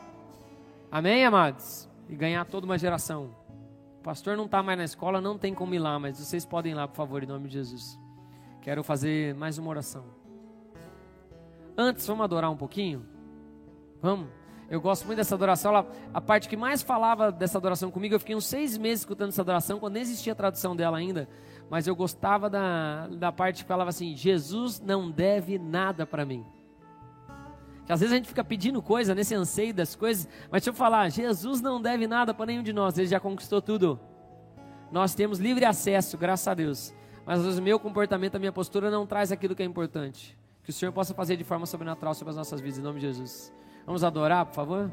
Amém, 0.92 1.26
amados? 1.26 1.90
E 2.08 2.16
ganhar 2.16 2.46
toda 2.46 2.66
uma 2.66 2.78
geração. 2.78 3.32
O 4.00 4.04
pastor 4.04 4.38
não 4.38 4.46
está 4.46 4.64
mais 4.64 4.78
na 4.78 4.86
escola, 4.86 5.20
não 5.20 5.38
tem 5.38 5.54
como 5.54 5.74
ir 5.74 5.80
lá, 5.80 6.00
mas 6.00 6.18
vocês 6.18 6.46
podem 6.46 6.72
ir 6.72 6.76
lá, 6.76 6.88
por 6.88 6.96
favor, 6.96 7.24
em 7.24 7.28
nome 7.28 7.48
de 7.48 7.56
Jesus. 7.56 8.07
Quero 8.68 8.84
fazer 8.84 9.34
mais 9.34 9.58
uma 9.58 9.70
oração. 9.70 10.04
Antes, 11.78 12.06
vamos 12.06 12.26
adorar 12.26 12.52
um 12.52 12.58
pouquinho? 12.58 13.06
Vamos? 14.02 14.28
Eu 14.70 14.82
gosto 14.82 15.06
muito 15.06 15.16
dessa 15.16 15.36
adoração. 15.36 15.72
Ela, 15.72 15.90
a 16.14 16.20
parte 16.20 16.50
que 16.50 16.58
mais 16.58 16.82
falava 16.82 17.32
dessa 17.32 17.58
adoração 17.58 17.90
comigo, 17.90 18.14
eu 18.14 18.20
fiquei 18.20 18.36
uns 18.36 18.46
seis 18.46 18.78
meses 18.78 19.04
escutando 19.04 19.30
essa 19.30 19.42
adoração, 19.42 19.80
quando 19.80 19.94
nem 19.94 20.02
existia 20.02 20.34
a 20.34 20.36
tradução 20.36 20.76
dela 20.76 20.98
ainda. 20.98 21.30
Mas 21.70 21.88
eu 21.88 21.96
gostava 21.96 22.50
da, 22.50 23.08
da 23.08 23.32
parte 23.32 23.64
que 23.64 23.70
falava 23.70 23.90
assim: 23.90 24.18
Jesus 24.18 24.82
não 24.82 25.10
deve 25.10 25.58
nada 25.58 26.06
para 26.06 26.26
mim. 26.26 26.46
Que 27.86 27.94
às 27.94 28.02
vezes 28.02 28.12
a 28.12 28.18
gente 28.18 28.28
fica 28.28 28.44
pedindo 28.44 28.82
coisa 28.82 29.16
nesse 29.16 29.34
anseio 29.34 29.74
das 29.74 29.96
coisas, 29.96 30.28
mas 30.52 30.62
deixa 30.62 30.72
eu 30.72 30.74
falar: 30.74 31.08
Jesus 31.08 31.62
não 31.62 31.82
deve 31.82 32.06
nada 32.06 32.34
para 32.34 32.48
nenhum 32.48 32.64
de 32.64 32.74
nós, 32.74 32.98
ele 32.98 33.08
já 33.08 33.18
conquistou 33.18 33.62
tudo. 33.62 33.98
Nós 34.92 35.16
temos 35.16 35.40
livre 35.40 35.64
acesso, 35.64 36.18
graças 36.18 36.50
a 36.50 36.54
Deus 36.54 36.94
mas 37.28 37.46
o 37.58 37.62
meu 37.62 37.78
comportamento, 37.78 38.36
a 38.36 38.40
minha 38.40 38.54
postura 38.54 38.90
não 38.90 39.06
traz 39.06 39.34
aquilo 39.34 39.54
que 39.54 39.62
é 39.62 39.66
importante. 39.66 40.38
Que 40.64 40.70
o 40.70 40.74
Senhor 40.74 40.94
possa 40.94 41.14
fazer 41.14 41.36
de 41.36 41.44
forma 41.44 41.66
sobrenatural 41.66 42.14
sobre 42.14 42.30
as 42.30 42.38
nossas 42.38 42.62
vidas, 42.62 42.80
em 42.80 42.82
nome 42.82 43.02
de 43.02 43.08
Jesus. 43.08 43.54
Vamos 43.86 44.02
adorar, 44.02 44.46
por 44.46 44.56
favor? 44.56 44.90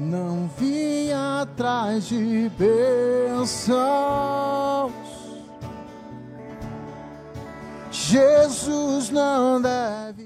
Não 0.00 0.48
vim 0.58 1.10
atrás 1.12 2.08
de 2.08 2.50
bênçãos. 2.58 3.74
Jesus 7.90 9.10
não 9.10 9.60
deve. 9.60 10.23